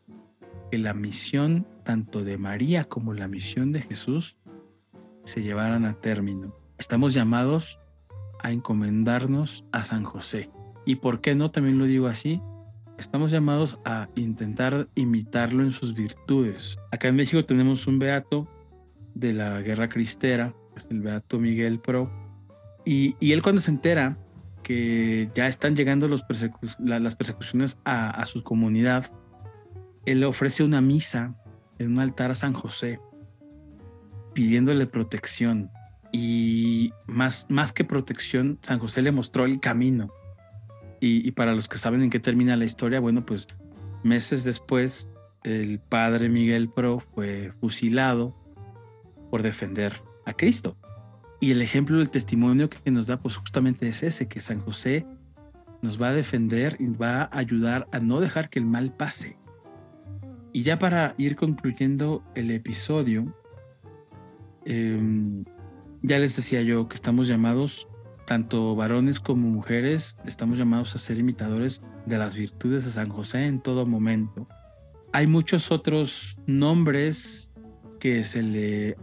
que 0.70 0.78
la 0.78 0.94
misión 0.94 1.66
tanto 1.84 2.24
de 2.24 2.36
María 2.36 2.84
como 2.84 3.14
la 3.14 3.28
misión 3.28 3.72
de 3.72 3.80
Jesús 3.82 4.36
se 5.26 5.42
llevaran 5.42 5.84
a 5.84 5.94
término. 5.94 6.54
Estamos 6.78 7.12
llamados 7.12 7.80
a 8.42 8.52
encomendarnos 8.52 9.64
a 9.72 9.82
San 9.82 10.04
José. 10.04 10.50
¿Y 10.84 10.96
por 10.96 11.20
qué 11.20 11.34
no? 11.34 11.50
También 11.50 11.78
lo 11.78 11.84
digo 11.84 12.06
así, 12.06 12.40
estamos 12.96 13.32
llamados 13.32 13.78
a 13.84 14.08
intentar 14.14 14.88
imitarlo 14.94 15.64
en 15.64 15.72
sus 15.72 15.94
virtudes. 15.94 16.78
Acá 16.92 17.08
en 17.08 17.16
México 17.16 17.44
tenemos 17.44 17.86
un 17.88 17.98
beato 17.98 18.48
de 19.14 19.32
la 19.32 19.60
guerra 19.62 19.88
cristera, 19.88 20.54
es 20.76 20.86
el 20.90 21.00
beato 21.00 21.38
Miguel 21.40 21.80
Pro, 21.80 22.10
y, 22.84 23.16
él 23.32 23.42
cuando 23.42 23.60
se 23.60 23.72
entera 23.72 24.16
que 24.62 25.28
ya 25.34 25.48
están 25.48 25.74
llegando 25.74 26.06
las 26.06 26.22
persecuciones 26.22 27.80
a, 27.84 28.10
a 28.10 28.24
su 28.26 28.44
comunidad, 28.44 29.10
él 30.04 30.22
ofrece 30.22 30.62
una 30.62 30.80
misa 30.80 31.34
en 31.80 31.92
un 31.92 31.98
altar 31.98 32.30
a 32.30 32.36
San 32.36 32.52
José, 32.52 33.00
pidiéndole 34.36 34.86
protección. 34.86 35.70
Y 36.12 36.92
más, 37.06 37.46
más 37.48 37.72
que 37.72 37.84
protección, 37.84 38.58
San 38.60 38.78
José 38.78 39.00
le 39.00 39.10
mostró 39.10 39.46
el 39.46 39.60
camino 39.60 40.12
y, 41.00 41.30
para 41.30 41.54
los 41.54 41.68
que 41.68 41.78
saben 41.78 42.02
en 42.02 42.10
qué 42.10 42.20
termina 42.20 42.54
la 42.54 42.66
historia, 42.66 43.00
bueno, 43.00 43.24
pues 43.24 43.48
meses 44.04 44.44
después 44.44 45.08
el 45.42 45.78
padre 45.78 46.28
Miguel 46.28 46.68
Pro 46.68 47.00
fue 47.00 47.52
fusilado 47.60 48.36
por 49.30 49.42
defender 49.42 50.02
a 50.26 50.34
Cristo. 50.34 50.76
Y 51.40 51.50
el 51.50 51.62
ejemplo 51.62 51.96
del 51.96 52.10
testimonio 52.10 52.68
que 52.68 52.90
nos 52.90 53.06
da 53.06 53.18
pues 53.18 53.36
justamente 53.36 53.88
es 53.88 54.02
ese, 54.02 54.28
que 54.28 54.40
San 54.40 54.60
José 54.60 55.06
nos 55.80 56.00
va 56.00 56.08
a 56.08 56.14
defender 56.14 56.76
y 56.78 56.88
va 56.88 57.22
a 57.22 57.38
ayudar 57.38 57.86
a 57.90 58.00
no 58.00 58.20
dejar 58.20 58.50
que 58.50 58.58
el 58.58 58.66
mal 58.66 58.94
pase. 58.94 59.38
Y 60.52 60.62
ya 60.62 60.78
para 60.78 61.14
ir 61.16 61.36
concluyendo 61.36 62.22
el 62.34 62.50
episodio, 62.50 63.34
em, 64.66 65.44
ya 66.02 66.18
les 66.18 66.36
decía 66.36 66.62
yo 66.62 66.88
que 66.88 66.94
estamos 66.94 67.28
llamados 67.28 67.88
tanto 68.26 68.74
varones 68.74 69.20
como 69.20 69.48
mujeres 69.48 70.16
estamos 70.26 70.58
llamados 70.58 70.94
a 70.94 70.98
ser 70.98 71.18
imitadores 71.18 71.82
de 72.04 72.18
las 72.18 72.34
virtudes 72.34 72.84
de 72.84 72.90
San 72.90 73.08
José 73.08 73.46
en 73.46 73.60
todo 73.60 73.86
momento. 73.86 74.48
Hay 75.12 75.26
muchos 75.26 75.70
otros 75.70 76.36
nombres 76.46 77.52
que 78.00 78.24
se 78.24 78.42
le, 78.42 78.96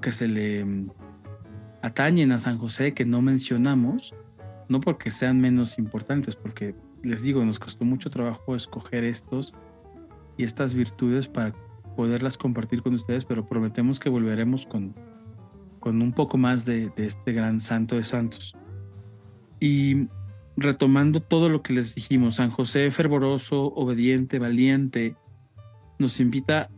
que 0.00 0.12
se 0.12 0.28
le 0.28 0.64
mm, 0.64 0.90
atañen 1.82 2.32
a 2.32 2.38
San 2.38 2.58
José 2.58 2.94
que 2.94 3.04
no 3.04 3.20
mencionamos, 3.20 4.14
no 4.68 4.80
porque 4.80 5.10
sean 5.10 5.40
menos 5.40 5.78
importantes, 5.78 6.36
porque 6.36 6.74
les 7.02 7.22
digo, 7.22 7.44
nos 7.44 7.58
costó 7.58 7.84
mucho 7.84 8.08
trabajo 8.10 8.54
escoger 8.54 9.04
estos 9.04 9.54
y 10.36 10.44
estas 10.44 10.74
virtudes 10.74 11.28
para 11.28 11.52
poderlas 11.96 12.36
compartir 12.38 12.82
con 12.82 12.94
ustedes, 12.94 13.24
pero 13.24 13.46
prometemos 13.46 14.00
que 14.00 14.08
volveremos 14.08 14.66
con, 14.66 14.94
con 15.78 16.02
un 16.02 16.12
poco 16.12 16.38
más 16.38 16.64
de, 16.64 16.90
de 16.96 17.06
este 17.06 17.32
gran 17.32 17.60
santo 17.60 17.96
de 17.96 18.04
santos. 18.04 18.56
Y 19.58 20.08
retomando 20.56 21.20
todo 21.20 21.48
lo 21.48 21.62
que 21.62 21.72
les 21.72 21.94
dijimos, 21.94 22.36
San 22.36 22.50
José 22.50 22.90
fervoroso, 22.90 23.72
obediente, 23.74 24.38
valiente, 24.38 25.16
nos 25.98 26.20
invita 26.20 26.70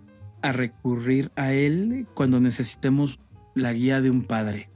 a 0.42 0.52
recurrir 0.52 1.30
a 1.36 1.52
Él 1.52 2.06
cuando 2.14 2.40
necesitemos 2.40 3.20
la 3.54 3.72
guía 3.72 4.00
de 4.00 4.10
un 4.10 4.24
padre. 4.24 4.70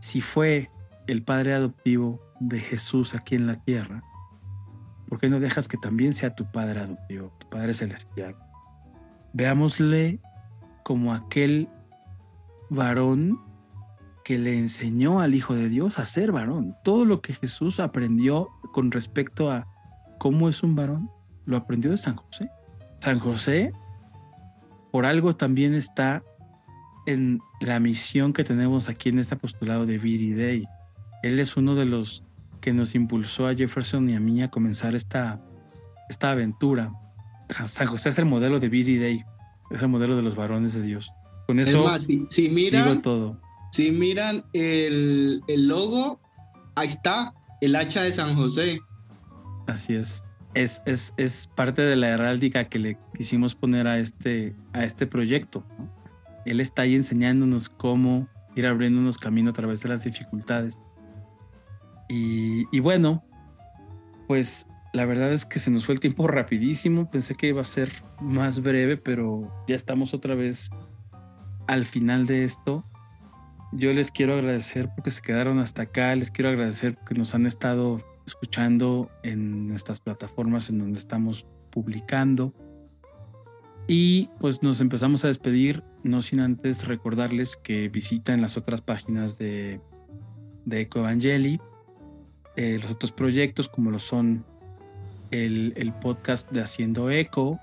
Si 0.00 0.20
fue 0.20 0.70
el 1.06 1.22
padre 1.22 1.54
adoptivo 1.54 2.20
de 2.40 2.60
Jesús 2.60 3.14
aquí 3.14 3.34
en 3.34 3.46
la 3.46 3.62
tierra, 3.62 4.02
¿por 5.08 5.18
qué 5.18 5.28
no 5.28 5.40
dejas 5.40 5.68
que 5.68 5.76
también 5.76 6.14
sea 6.14 6.34
tu 6.34 6.50
padre 6.50 6.80
adoptivo, 6.80 7.32
tu 7.38 7.48
padre 7.48 7.74
celestial? 7.74 8.36
Veámosle 9.32 10.20
como 10.84 11.14
aquel 11.14 11.68
varón 12.70 13.40
que 14.24 14.38
le 14.38 14.58
enseñó 14.58 15.20
al 15.20 15.34
Hijo 15.34 15.54
de 15.54 15.68
Dios 15.68 15.98
a 15.98 16.04
ser 16.04 16.32
varón. 16.32 16.74
Todo 16.84 17.04
lo 17.04 17.20
que 17.20 17.34
Jesús 17.34 17.80
aprendió 17.80 18.48
con 18.72 18.90
respecto 18.90 19.50
a 19.50 19.66
cómo 20.18 20.48
es 20.48 20.62
un 20.62 20.74
varón, 20.74 21.10
lo 21.44 21.56
aprendió 21.56 21.90
de 21.90 21.96
San 21.96 22.16
José. 22.16 22.50
San 23.00 23.18
José, 23.18 23.72
por 24.92 25.06
algo 25.06 25.34
también 25.34 25.74
está 25.74 26.22
en 27.06 27.40
la 27.60 27.80
misión 27.80 28.32
que 28.32 28.44
tenemos 28.44 28.88
aquí 28.88 29.08
en 29.08 29.18
este 29.18 29.34
apostolado 29.34 29.86
de 29.86 29.98
Viri 29.98 30.32
Day. 30.34 30.68
Él 31.22 31.40
es 31.40 31.56
uno 31.56 31.74
de 31.74 31.84
los 31.84 32.24
que 32.60 32.72
nos 32.72 32.94
impulsó 32.94 33.48
a 33.48 33.54
Jefferson 33.54 34.08
y 34.08 34.14
a 34.14 34.20
mí 34.20 34.42
a 34.42 34.50
comenzar 34.50 34.94
esta, 34.94 35.40
esta 36.08 36.30
aventura. 36.30 36.92
San 37.66 37.86
José 37.86 38.10
es 38.10 38.18
el 38.18 38.26
modelo 38.26 38.60
de 38.60 38.68
Viri 38.68 38.98
Day, 38.98 39.24
es 39.70 39.82
el 39.82 39.88
modelo 39.88 40.16
de 40.16 40.22
los 40.22 40.36
varones 40.36 40.74
de 40.74 40.82
Dios. 40.82 41.12
Con 41.46 41.58
eso 41.58 41.86
si, 41.98 42.26
digo 42.48 43.00
todo. 43.02 43.40
Si 43.72 43.90
miran 43.90 44.44
el, 44.52 45.42
logo, 45.48 46.20
ahí 46.74 46.88
está, 46.88 47.34
el 47.60 47.74
hacha 47.76 48.02
de 48.02 48.12
San 48.12 48.36
José. 48.36 48.80
Así 49.66 49.94
es. 49.94 50.22
Es, 50.54 50.82
es, 50.84 51.14
es, 51.16 51.48
parte 51.54 51.80
de 51.80 51.96
la 51.96 52.08
heráldica 52.08 52.68
que 52.68 52.78
le 52.78 52.98
quisimos 53.16 53.54
poner 53.54 53.86
a 53.86 53.98
este, 53.98 54.54
a 54.74 54.84
este 54.84 55.06
proyecto. 55.06 55.64
Él 56.44 56.60
está 56.60 56.82
ahí 56.82 56.94
enseñándonos 56.94 57.70
cómo 57.70 58.28
ir 58.54 58.66
abriéndonos 58.66 59.16
camino 59.16 59.50
a 59.50 59.52
través 59.54 59.82
de 59.82 59.88
las 59.88 60.04
dificultades. 60.04 60.78
Y, 62.08 62.64
y, 62.76 62.80
bueno, 62.80 63.24
pues 64.28 64.66
la 64.92 65.06
verdad 65.06 65.32
es 65.32 65.46
que 65.46 65.58
se 65.58 65.70
nos 65.70 65.86
fue 65.86 65.94
el 65.94 66.00
tiempo 66.00 66.26
rapidísimo. 66.26 67.10
Pensé 67.10 67.34
que 67.34 67.48
iba 67.48 67.60
a 67.60 67.64
ser 67.64 67.90
más 68.20 68.62
breve, 68.62 68.96
pero 68.96 69.50
ya 69.66 69.74
estamos 69.74 70.14
otra 70.14 70.34
vez 70.34 70.70
al 71.66 71.86
final 71.86 72.26
de 72.26 72.44
esto 72.44 72.84
yo 73.72 73.92
les 73.92 74.10
quiero 74.10 74.34
agradecer 74.34 74.90
porque 74.94 75.10
se 75.10 75.22
quedaron 75.22 75.58
hasta 75.58 75.82
acá, 75.82 76.14
les 76.14 76.30
quiero 76.30 76.50
agradecer 76.50 76.94
porque 76.94 77.14
nos 77.14 77.34
han 77.34 77.46
estado 77.46 78.02
escuchando 78.26 79.10
en 79.22 79.72
estas 79.72 79.98
plataformas 79.98 80.68
en 80.68 80.78
donde 80.78 80.98
estamos 80.98 81.46
publicando. 81.70 82.54
Y 83.88 84.28
pues 84.38 84.62
nos 84.62 84.80
empezamos 84.80 85.24
a 85.24 85.28
despedir, 85.28 85.82
no 86.04 86.22
sin 86.22 86.40
antes 86.40 86.86
recordarles 86.86 87.56
que 87.56 87.88
visiten 87.88 88.42
las 88.42 88.56
otras 88.56 88.80
páginas 88.82 89.38
de, 89.38 89.80
de 90.66 90.80
Eco 90.82 91.00
Evangeli, 91.00 91.58
eh, 92.56 92.78
los 92.80 92.90
otros 92.90 93.10
proyectos 93.10 93.68
como 93.68 93.90
lo 93.90 93.98
son 93.98 94.44
el, 95.32 95.92
podcast 96.00 96.50
de 96.52 96.60
Haciendo 96.60 97.10
Eco, 97.10 97.58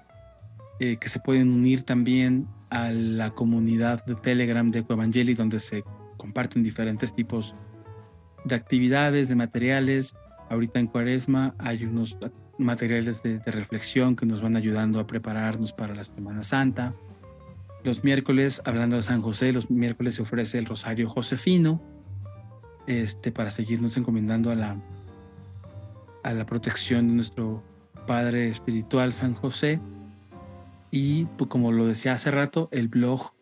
eh, 0.80 0.98
que 0.98 1.08
se 1.08 1.20
pueden 1.20 1.52
unir 1.52 1.84
también 1.84 2.48
a 2.70 2.90
la 2.92 3.32
comunidad 3.32 4.04
de 4.06 4.16
Telegram 4.16 4.70
de 4.72 4.80
Ecoevangeli, 4.80 5.36
donde 5.36 5.60
se 5.60 5.84
comparten 6.18 6.64
diferentes 6.64 7.14
tipos 7.14 7.56
de 8.44 8.56
actividades, 8.56 9.30
de 9.30 9.36
materiales. 9.36 10.16
Ahorita 10.50 10.80
en 10.80 10.88
Cuaresma 10.88 11.56
hay 11.60 11.86
unos 11.86 12.18
materiales 12.58 13.22
de, 13.24 13.40
reflexión 13.46 14.16
que 14.16 14.26
nos 14.26 14.42
van 14.42 14.56
ayudando 14.56 15.00
a 15.00 15.08
prepararnos 15.08 15.72
para 15.72 15.96
la 15.96 16.04
Semana 16.04 16.44
Santa. 16.44 16.94
Los 17.84 18.04
miércoles, 18.04 18.62
hablando 18.66 18.98
de 18.98 19.04
San 19.04 19.22
José, 19.22 19.54
los 19.54 19.72
miércoles 19.72 20.16
se 20.16 20.24
ofrece 20.24 20.58
el 20.58 20.66
Rosario 20.66 21.08
Josefino, 21.08 21.82
este, 22.88 23.32
para 23.32 23.52
seguirnos 23.52 23.96
encomendando 23.96 24.52
a 24.52 24.56
la, 24.56 24.82
a 26.30 26.34
la 26.34 26.46
protección 26.46 27.08
de 27.08 27.14
nuestro 27.16 27.64
Padre 28.06 28.50
Espiritual 28.50 29.14
San 29.14 29.34
José. 29.34 29.80
Y 30.92 31.26
pues, 31.38 31.50
como 31.50 31.72
lo 31.72 31.88
decía 31.88 32.14
hace 32.14 32.30
rato, 32.30 32.70
el 32.72 32.88
blog 32.88 33.34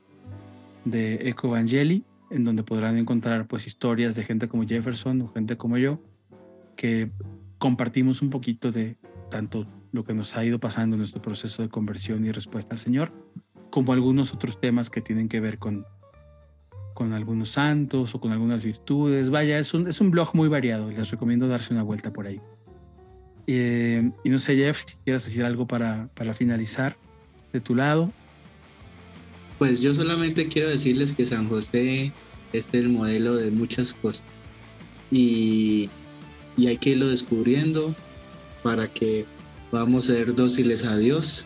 de 0.85 1.29
Eco 1.29 1.47
Evangeli, 1.47 2.05
en 2.29 2.45
donde 2.45 2.63
podrán 2.63 2.97
encontrar 2.97 3.47
pues 3.47 3.67
historias 3.67 4.15
de 4.15 4.23
gente 4.23 4.47
como 4.47 4.65
Jefferson 4.65 5.21
o 5.21 5.27
gente 5.27 5.57
como 5.57 5.77
yo, 5.77 5.99
que 6.77 7.11
compartimos 7.57 8.21
un 8.21 8.29
poquito 8.29 8.71
de 8.71 8.97
tanto 9.29 9.67
lo 9.91 10.05
que 10.05 10.13
nos 10.13 10.37
ha 10.37 10.45
ido 10.45 10.59
pasando 10.59 10.95
en 10.95 10.99
nuestro 10.99 11.21
proceso 11.21 11.63
de 11.63 11.69
conversión 11.69 12.25
y 12.25 12.31
respuesta 12.31 12.75
al 12.75 12.79
Señor, 12.79 13.11
como 13.69 13.91
algunos 13.91 14.33
otros 14.33 14.61
temas 14.61 14.89
que 14.89 15.01
tienen 15.01 15.27
que 15.27 15.41
ver 15.41 15.59
con, 15.59 15.85
con 16.93 17.11
algunos 17.11 17.49
santos 17.49 18.15
o 18.15 18.21
con 18.21 18.31
algunas 18.31 18.63
virtudes. 18.63 19.29
Vaya, 19.29 19.59
es 19.59 19.73
un, 19.73 19.87
es 19.87 19.99
un 19.99 20.09
blog 20.09 20.33
muy 20.35 20.47
variado, 20.47 20.89
les 20.89 21.11
recomiendo 21.11 21.49
darse 21.49 21.73
una 21.73 21.83
vuelta 21.83 22.13
por 22.13 22.27
ahí. 22.27 22.39
Eh, 23.47 24.11
y 24.23 24.29
no 24.29 24.39
sé, 24.39 24.55
Jeff, 24.55 24.83
si 24.85 24.95
quieres 25.03 25.25
decir 25.25 25.45
algo 25.45 25.65
para, 25.67 26.09
para 26.15 26.33
finalizar 26.33 26.97
de 27.53 27.61
tu 27.61 27.75
lado. 27.75 28.11
Pues 29.57 29.81
yo 29.81 29.95
solamente 29.95 30.47
quiero 30.47 30.69
decirles 30.69 31.13
que 31.13 31.25
San 31.25 31.47
José 31.47 32.11
es 32.53 32.67
el 32.73 32.89
modelo 32.89 33.35
de 33.35 33.49
muchas 33.51 33.93
cosas. 33.93 34.25
Y, 35.09 35.89
y 36.57 36.67
hay 36.67 36.77
que 36.77 36.91
irlo 36.91 37.07
descubriendo 37.07 37.95
para 38.61 38.87
que 38.87 39.25
podamos 39.71 40.05
ser 40.05 40.35
dóciles 40.35 40.83
a 40.83 40.97
Dios. 40.97 41.45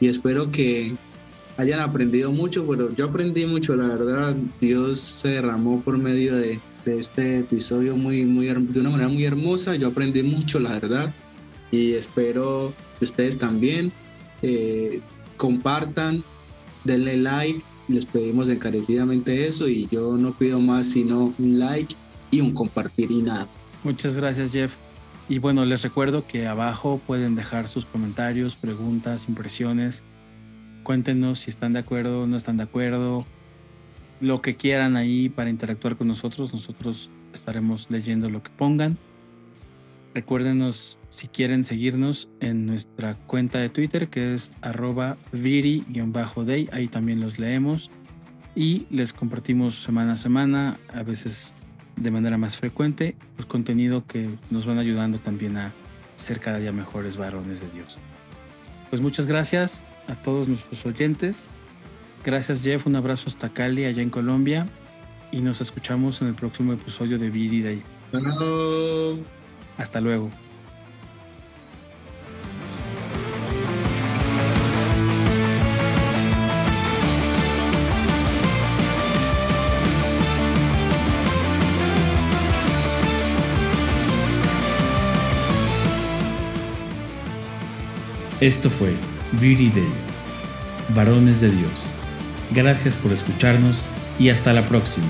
Y 0.00 0.08
espero 0.08 0.50
que 0.50 0.94
hayan 1.56 1.80
aprendido 1.80 2.32
mucho, 2.32 2.66
pero 2.66 2.94
yo 2.94 3.06
aprendí 3.06 3.46
mucho, 3.46 3.76
la 3.76 3.88
verdad, 3.88 4.34
Dios 4.60 5.00
se 5.00 5.28
derramó 5.28 5.80
por 5.80 5.98
medio 5.98 6.36
de, 6.36 6.60
este 6.86 7.38
episodio 7.38 7.96
muy, 7.96 8.26
muy, 8.26 8.46
de 8.46 8.80
una 8.80 8.90
manera 8.90 9.08
muy 9.08 9.24
hermosa, 9.24 9.74
yo 9.74 9.88
aprendí 9.88 10.22
mucho, 10.22 10.60
la 10.60 10.72
verdad, 10.72 11.14
y 11.74 11.94
espero 11.94 12.72
que 12.98 13.04
ustedes 13.04 13.38
también 13.38 13.90
eh, 14.42 15.00
compartan, 15.36 16.22
denle 16.84 17.16
like, 17.16 17.62
les 17.88 18.06
pedimos 18.06 18.48
encarecidamente 18.48 19.46
eso 19.46 19.68
y 19.68 19.88
yo 19.90 20.16
no 20.16 20.32
pido 20.32 20.60
más 20.60 20.86
sino 20.88 21.34
un 21.38 21.58
like 21.58 21.94
y 22.30 22.40
un 22.40 22.52
compartir 22.52 23.10
y 23.10 23.22
nada. 23.22 23.48
Muchas 23.82 24.16
gracias 24.16 24.52
Jeff. 24.52 24.76
Y 25.28 25.38
bueno, 25.38 25.64
les 25.64 25.82
recuerdo 25.82 26.26
que 26.26 26.46
abajo 26.46 27.00
pueden 27.06 27.34
dejar 27.34 27.66
sus 27.66 27.86
comentarios, 27.86 28.56
preguntas, 28.56 29.28
impresiones. 29.28 30.04
Cuéntenos 30.82 31.40
si 31.40 31.50
están 31.50 31.72
de 31.72 31.80
acuerdo 31.80 32.26
no 32.26 32.36
están 32.36 32.56
de 32.56 32.64
acuerdo. 32.64 33.26
Lo 34.20 34.42
que 34.42 34.56
quieran 34.56 34.96
ahí 34.96 35.28
para 35.28 35.50
interactuar 35.50 35.96
con 35.96 36.08
nosotros. 36.08 36.52
Nosotros 36.52 37.10
estaremos 37.32 37.90
leyendo 37.90 38.30
lo 38.30 38.42
que 38.42 38.50
pongan. 38.50 38.96
Recuérdenos 40.14 40.96
si 41.08 41.26
quieren 41.26 41.64
seguirnos 41.64 42.28
en 42.40 42.66
nuestra 42.66 43.14
cuenta 43.14 43.58
de 43.58 43.68
Twitter 43.68 44.08
que 44.08 44.34
es 44.34 44.52
arroba 44.62 45.16
viri-day. 45.32 46.68
Ahí 46.72 46.86
también 46.86 47.20
los 47.20 47.40
leemos 47.40 47.90
y 48.54 48.86
les 48.90 49.12
compartimos 49.12 49.74
semana 49.74 50.12
a 50.12 50.16
semana, 50.16 50.78
a 50.92 51.02
veces 51.02 51.54
de 51.96 52.10
manera 52.12 52.38
más 52.38 52.56
frecuente, 52.56 53.16
pues 53.34 53.46
contenido 53.46 54.06
que 54.06 54.30
nos 54.50 54.66
van 54.66 54.78
ayudando 54.78 55.18
también 55.18 55.56
a 55.56 55.72
ser 56.16 56.38
cada 56.38 56.58
día 56.58 56.70
mejores 56.70 57.16
varones 57.16 57.60
de 57.60 57.70
Dios. 57.70 57.98
Pues 58.90 59.02
muchas 59.02 59.26
gracias 59.26 59.82
a 60.06 60.14
todos 60.14 60.46
nuestros 60.46 60.86
oyentes. 60.86 61.50
Gracias 62.24 62.62
Jeff, 62.62 62.86
un 62.86 62.94
abrazo 62.94 63.24
hasta 63.26 63.48
Cali, 63.48 63.84
allá 63.84 64.02
en 64.02 64.10
Colombia. 64.10 64.66
Y 65.32 65.40
nos 65.40 65.60
escuchamos 65.60 66.22
en 66.22 66.28
el 66.28 66.34
próximo 66.34 66.72
episodio 66.72 67.18
de 67.18 67.30
Viri 67.30 67.62
Day. 67.62 67.82
Hasta 69.78 70.00
luego. 70.00 70.30
Esto 88.40 88.68
fue 88.68 88.92
Viri 89.40 89.70
Day, 89.70 89.88
Varones 90.94 91.40
de 91.40 91.50
Dios. 91.50 91.94
Gracias 92.50 92.94
por 92.94 93.10
escucharnos 93.10 93.80
y 94.18 94.28
hasta 94.28 94.52
la 94.52 94.66
próxima. 94.66 95.06